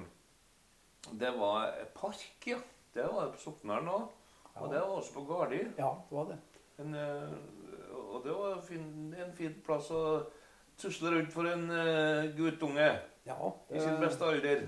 det 1.20 1.32
var 1.38 1.72
park, 1.96 2.48
ja. 2.48 2.58
Det 2.94 3.06
var 3.14 3.30
på 3.32 3.40
Soknaren 3.40 3.88
òg. 3.94 4.08
Og 4.58 4.72
det 4.74 4.80
var 4.82 4.96
også 4.98 5.14
på 5.14 5.24
Gardi. 5.30 5.60
Ja, 5.78 5.92
det 6.10 6.18
var 6.18 6.32
det. 6.32 6.38
En, 6.82 6.96
eh, 6.98 7.38
og 7.94 8.26
det 8.26 8.34
var 8.34 8.60
fin, 8.66 9.14
en 9.14 9.34
fin 9.38 9.54
plass 9.66 9.92
å 9.94 10.02
tusle 10.82 11.14
rundt 11.14 11.34
for 11.34 11.50
en 11.50 11.70
uh, 11.74 12.28
guttunge 12.38 12.88
Ja, 13.26 13.38
i 13.74 13.80
sin 13.82 13.98
beste 14.02 14.26
alder. 14.26 14.68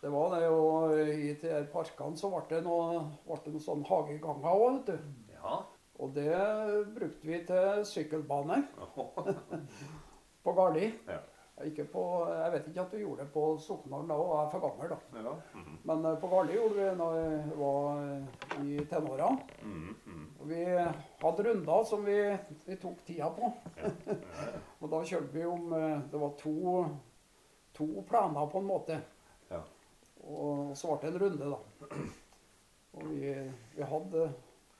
det 0.00 0.12
var 0.12 0.36
det. 0.36 0.48
Og 0.48 0.94
i 1.00 1.34
de 1.40 1.58
parkene 1.72 2.16
så 2.16 2.30
ble 2.32 2.44
det 2.48 2.62
noe, 2.64 3.02
noe 3.28 3.64
sånn 3.64 3.84
hageganger 3.88 4.54
òg, 4.54 4.78
vet 4.78 4.92
du. 4.92 5.34
Ja. 5.34 5.60
Og 6.00 6.14
det 6.16 6.36
brukte 6.96 7.28
vi 7.28 7.42
til 7.48 7.84
sykkelbane. 7.88 8.62
på 10.42 10.52
Garli. 10.52 10.92
Ja. 11.06 11.20
Ikke 11.64 11.84
på, 11.92 12.02
jeg 12.32 12.52
vet 12.54 12.68
ikke 12.70 12.80
at 12.80 12.92
du 12.94 13.00
gjorde 13.02 13.24
det 13.24 13.32
på 13.34 13.42
Sokndalen 13.60 14.08
da, 14.08 14.16
og 14.16 14.30
jeg 14.30 14.44
er 14.46 14.52
for 14.54 14.62
gammel 14.64 14.92
da. 14.94 14.96
Ja. 15.20 15.32
Mhm. 15.58 15.74
Men 15.90 16.06
eh, 16.08 16.18
på 16.22 16.30
Garli 16.32 16.54
gjorde 16.56 16.76
vi 16.78 16.86
det 16.86 16.94
når 16.96 17.16
jeg 17.18 17.58
var 17.60 18.00
eh, 18.04 18.62
i 18.64 18.84
tenåra. 18.88 19.28
Mm 19.62 19.96
-hmm. 20.04 20.46
Vi 20.48 20.64
hadde 21.20 21.42
runder 21.42 21.84
som 21.84 22.04
vi, 22.04 22.36
vi 22.64 22.76
tok 22.76 23.04
tida 23.04 23.30
på. 23.30 23.52
og 24.80 24.90
da 24.90 25.04
kjørte 25.04 25.32
vi 25.32 25.44
om 25.44 25.72
eh, 25.72 26.00
Det 26.12 26.20
var 26.20 26.30
to, 26.38 26.86
to 27.72 28.02
planer 28.08 28.46
på 28.46 28.58
en 28.58 28.66
måte. 28.66 29.00
Ja. 29.50 29.60
Og 30.24 30.76
så 30.76 30.96
ble 30.96 31.10
det 31.10 31.14
en 31.14 31.22
runde, 31.22 31.50
da. 31.50 31.86
Og 32.92 33.10
vi, 33.10 33.50
vi 33.76 33.82
hadde 33.82 34.32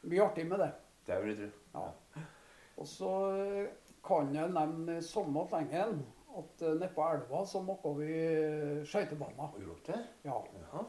mye 0.02 0.22
artig 0.22 0.46
med 0.46 0.58
det. 0.58 0.72
Det 1.06 1.22
vil 1.22 1.40
jeg 1.40 1.50
tro. 1.50 1.80
Ja. 1.80 2.22
Og 2.76 2.86
så 2.86 3.10
kan 4.06 4.34
jeg 4.34 4.52
nevne 4.54 5.00
samme 5.02 5.44
slengen 5.48 6.00
at 6.38 6.62
eh, 6.62 6.76
nede 6.78 6.92
på 6.94 7.04
elva 7.04 7.44
så 7.46 7.62
måtte 7.62 7.92
vi 7.98 8.14
skøytebaner. 8.86 9.58
Gjort 9.58 9.86
det? 9.90 10.00
Ja. 10.24 10.38
Jaha. 10.62 10.86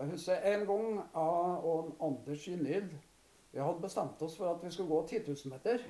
Jeg 0.00 0.12
husker 0.14 0.44
en 0.48 0.66
gang 0.66 0.90
jeg 0.96 1.70
og 1.70 1.94
Anders 2.00 2.44
Ginhild 2.46 2.92
vi 3.50 3.58
hadde 3.58 3.82
bestemt 3.82 4.22
oss 4.22 4.36
for 4.38 4.52
at 4.52 4.62
vi 4.62 4.70
skulle 4.70 4.88
gå 4.88 5.06
10 5.06 5.18
000 5.26 5.52
meter. 5.52 5.80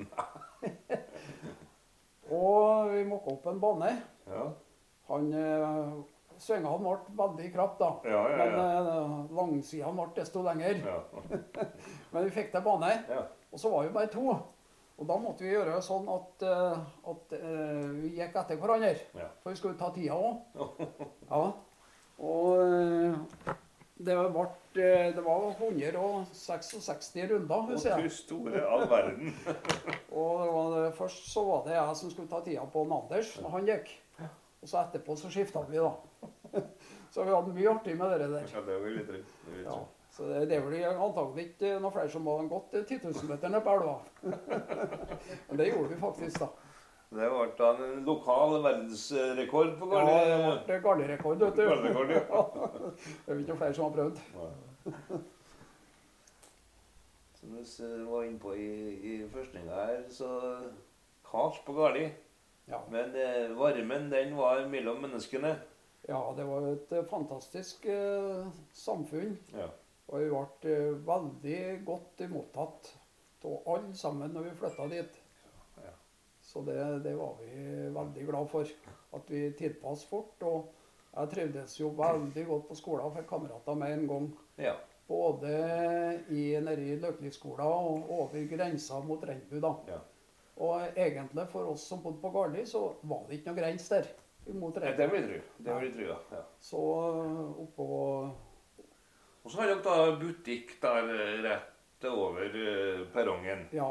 og 2.39 2.93
vi 2.95 3.03
måka 3.05 3.35
opp 3.35 3.51
en 3.51 3.61
bane. 3.61 3.91
Ja. 4.31 4.47
Han 5.11 5.29
eh, 5.37 5.99
Svingene 6.41 6.79
ble 6.81 7.19
veldig 7.19 7.51
krapp, 7.53 7.75
da. 7.77 7.91
Ja, 8.09 8.23
ja, 8.33 8.37
ja. 8.39 8.47
Men 8.55 8.87
uh, 8.87 8.95
eh, 8.95 9.35
langsidene 9.37 9.93
ble 9.99 10.07
desto 10.17 10.45
lenger. 10.47 10.81
Ja. 10.87 11.27
Men 12.15 12.25
vi 12.25 12.33
fikk 12.39 12.49
til 12.55 12.65
bane. 12.65 12.95
Ja. 13.11 13.27
Og 13.53 13.61
så 13.61 13.73
var 13.75 13.85
vi 13.85 13.93
bare 13.99 14.13
to. 14.15 14.39
Og 15.01 15.09
da 15.09 15.17
måtte 15.17 15.47
vi 15.47 15.55
gjøre 15.55 15.79
sånn 15.81 16.05
at, 16.13 16.43
eh, 16.45 16.81
at 17.09 17.33
eh, 17.39 17.87
vi 18.03 18.11
gikk 18.19 18.35
etter 18.37 18.59
hverandre. 18.61 18.93
Ja. 19.17 19.31
For 19.41 19.55
vi 19.55 19.61
skulle 19.61 19.79
ta 19.81 19.89
tida 19.95 20.19
òg. 20.19 20.61
Ja. 21.31 21.45
Og 22.21 22.59
eh, 22.61 23.55
det, 23.97 24.15
ble, 24.35 24.45
det 25.17 25.23
var 25.25 25.47
166 25.57 27.15
runder, 27.31 27.55
Å, 27.55 27.69
husker 27.71 27.97
du 27.97 28.05
jeg. 28.05 28.13
store 28.13 28.61
all 28.69 28.85
verden. 28.91 29.33
Og 30.21 30.43
det 30.43 30.51
var, 30.53 30.77
først 30.99 31.31
så 31.33 31.47
var 31.49 31.65
det 31.65 31.79
jeg 31.79 31.97
som 32.03 32.13
skulle 32.13 32.29
ta 32.29 32.43
tida 32.45 32.67
på 32.69 32.85
Anders 32.85 33.33
når 33.41 33.55
han 33.57 33.71
gikk. 33.73 33.95
Og 34.61 34.69
så 34.69 34.83
etterpå 34.83 35.17
så 35.17 35.31
skifta 35.33 35.63
vi, 35.71 35.81
da. 35.81 36.61
Så 37.11 37.25
vi 37.27 37.33
hadde 37.35 37.51
mye 37.57 37.71
artig 37.73 37.97
med 37.99 38.13
det 38.21 38.29
der. 38.31 38.45
Ja, 38.53 38.61
det 38.63 38.75
var 38.83 38.93
litt, 38.95 39.09
litt. 39.17 39.31
Ja. 39.65 39.79
Så 40.11 40.27
det, 40.27 40.41
det 40.51 40.57
er 40.59 40.65
vel 40.67 40.81
antagelig 40.91 41.45
ikke 41.53 41.77
noen 41.81 41.95
flere 41.95 42.11
som 42.11 42.27
hadde 42.27 42.49
gått 42.51 42.75
10 42.81 42.99
000 43.05 43.31
meter 43.31 43.53
ned 43.53 43.63
på 43.63 43.75
elva. 43.77 43.97
Men 45.49 45.61
det 45.61 45.69
gjorde 45.71 45.93
vi 45.93 46.01
faktisk, 46.01 46.43
da. 46.43 46.49
Det 47.11 47.27
ble 47.27 47.47
da 47.59 47.69
en 47.75 48.05
lokal 48.07 48.53
verdensrekord 48.63 49.73
på 49.81 49.89
Ja, 49.91 50.03
det 50.07 50.61
ble 50.69 50.77
gallerekord, 50.85 51.41
vet 51.43 51.57
du. 51.59 51.63
Ja. 52.15 52.43
Det 53.27 53.35
er 53.35 53.41
ikke 53.43 53.57
flere 53.59 53.75
som 53.75 53.89
har 53.89 53.97
prøvd. 53.97 54.21
Som 57.41 57.57
vi 57.57 57.65
var 58.13 58.29
inne 58.29 58.39
på 58.39 58.55
i, 58.55 58.71
i 59.11 59.15
førstninga 59.33 59.75
her, 59.75 60.05
så 60.13 60.31
kaldt 61.31 61.63
på 61.67 61.75
Garli. 61.79 62.07
Ja. 62.71 62.79
Men 62.93 63.15
eh, 63.19 63.51
varmen, 63.59 64.11
den 64.13 64.37
var 64.39 64.67
mellom 64.71 65.03
menneskene. 65.03 65.57
ja, 66.09 66.21
det 66.37 66.47
var 66.47 66.67
et 66.69 66.93
eh, 66.93 67.05
fantastisk 67.11 67.87
eh, 67.87 68.47
samfunn. 68.73 69.39
Ja. 69.55 69.67
Og 70.11 70.21
vi 70.21 70.29
ble 70.31 70.75
eh, 70.75 70.95
veldig 71.07 71.59
godt 71.87 72.23
mottatt 72.31 72.95
av 73.47 73.75
alle 73.75 73.95
sammen 73.97 74.35
når 74.35 74.51
vi 74.51 74.57
flytta 74.61 74.89
dit. 74.91 75.21
Så 76.51 76.61
det, 76.67 76.99
det 76.99 77.15
var 77.15 77.37
vi 77.41 77.91
veldig 77.95 78.27
glad 78.27 78.49
for. 78.51 78.71
At 79.15 79.29
vi 79.31 79.53
tilpasset 79.59 80.09
fort. 80.11 80.43
Og 80.43 80.73
jeg 81.15 81.31
trivdes 81.35 81.77
jo 81.79 81.93
veldig 81.99 82.47
godt 82.49 82.69
på 82.69 82.79
skolen 82.79 83.13
fikk 83.15 83.29
kamerater 83.31 83.79
med 83.79 83.99
en 83.99 84.09
gang. 84.15 84.31
ja. 84.59 84.79
Både 85.11 85.51
i, 86.31 86.53
nede 86.63 86.85
i 86.87 86.97
Løkli-skolen 87.03 87.67
og 87.67 88.11
over 88.15 88.45
grensa 88.47 89.01
mot 89.03 89.25
Rennebu. 89.27 89.57
da. 89.59 89.73
Ja. 89.89 89.97
Og 90.63 90.85
egentlig 90.95 91.49
for 91.51 91.67
oss 91.73 91.89
som 91.91 92.03
bodde 92.03 92.21
på 92.23 92.31
Garli, 92.31 92.63
så 92.67 92.85
var 93.03 93.25
det 93.27 93.41
ikke 93.41 93.51
noe 93.51 93.59
grense 93.59 93.97
der. 93.97 94.13
Mot 94.55 94.79
Rennebu. 94.79 95.17
Det 95.59 95.75
vil 95.81 95.89
jeg 95.89 95.97
tro. 95.97 96.21
Ja. 96.37 96.45
Så 96.63 96.85
eh, 97.25 97.59
oppå 97.65 97.89
Og 99.45 99.51
så 99.51 99.63
har 99.63 99.71
dere 99.71 99.83
da 99.85 100.17
butikk 100.21 100.75
der 100.83 101.13
eh, 101.15 101.37
rett 101.47 102.09
over 102.11 102.45
eh, 102.45 103.05
perrongen. 103.13 103.67
Ja. 103.73 103.91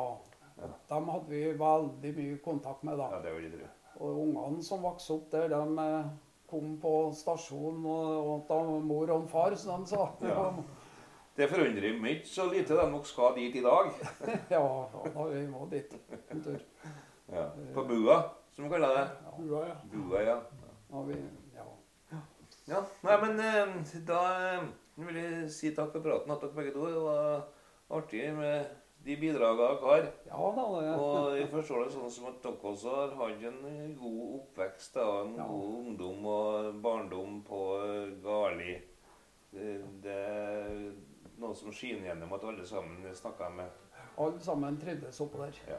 Dem 0.89 1.07
hadde 1.09 1.31
vi 1.31 1.43
veldig 1.57 2.11
mye 2.17 2.39
kontakt 2.43 2.83
med, 2.83 2.99
da. 2.99 3.07
Ja, 3.15 3.21
det 3.23 3.35
vil 3.37 3.47
jeg 3.47 3.53
tro. 3.55 3.69
Og 3.99 4.19
ungene 4.25 4.63
som 4.63 4.83
vokste 4.83 5.15
opp 5.15 5.31
der, 5.31 5.49
de 5.51 5.85
eh, 5.85 6.11
kom 6.49 6.75
på 6.81 6.93
stasjonen 7.17 7.87
og, 7.89 8.29
åt 8.35 8.53
av 8.53 8.69
mor 8.85 9.13
og 9.15 9.25
far, 9.31 9.55
som 9.57 9.85
de 9.85 9.95
sa. 9.95 10.05
Ja. 10.25 10.51
Det 11.39 11.47
forundrer 11.47 11.95
meg 12.01 12.19
ikke 12.19 12.29
så 12.33 12.45
lite 12.51 12.75
de 12.75 12.85
nok 12.91 13.07
skal 13.07 13.37
dit 13.37 13.55
i 13.55 13.63
dag. 13.63 13.93
ja, 14.55 14.59
ja, 14.59 15.11
da 15.15 15.27
vi 15.31 15.45
må 15.47 15.65
dit 15.71 15.95
en 16.29 16.43
tur. 16.43 16.59
Ja. 17.29 17.45
På 17.73 17.85
bua, 17.87 18.19
som 18.53 18.65
vi 18.65 18.73
kaller 18.73 18.97
det. 18.97 19.05
Bua, 19.37 19.63
ja. 19.69 19.77
Bua, 19.93 20.21
ja. 20.25 20.37
Da 20.89 21.03
ja. 21.55 21.65
ja. 22.67 22.83
Nei, 23.05 23.17
men 23.23 23.41
da 24.09 24.21
eh, 24.99 25.07
vil 25.07 25.15
jeg 25.21 25.49
si 25.51 25.71
takk 25.75 25.91
for 25.95 26.01
praten 26.05 26.31
at 26.31 26.41
dere 26.41 26.55
begge 26.55 26.73
to. 26.75 26.85
Det 26.87 27.01
var 27.01 27.43
artig 27.99 28.33
med 28.37 28.65
de 29.05 29.15
bidragene 29.15 29.57
dere 29.57 29.79
har. 29.85 30.07
ja 30.27 30.51
da, 30.55 30.65
det, 30.81 30.95
Og 30.99 31.37
jeg 31.39 31.49
forstår 31.49 31.83
det 31.85 31.93
sånn 31.93 32.11
som 32.11 32.25
at 32.29 32.41
dere 32.43 32.71
også 32.73 32.95
har 32.95 33.13
hatt 33.15 33.43
en 33.47 33.95
god 33.99 34.23
oppvekst. 34.41 34.93
Da, 34.99 35.05
en 35.23 35.35
Ja. 35.37 35.45
god 35.47 35.77
ungdom 35.79 36.25
og 36.25 36.81
barndom 36.83 37.43
på 37.47 37.61
Garli. 38.23 38.81
Det, 39.51 39.69
det 40.03 40.11
er 40.13 40.91
noe 41.39 41.55
som 41.55 41.71
skinner 41.73 42.11
gjennom 42.11 42.33
at 42.35 42.43
alle 42.43 42.65
sammen 42.65 43.15
snakker 43.15 43.49
med. 43.55 43.69
alle 44.19 44.39
sammen 44.43 44.77
trivdes 44.77 45.21
oppå 45.21 45.39
der. 45.45 45.55
Ja. 45.69 45.77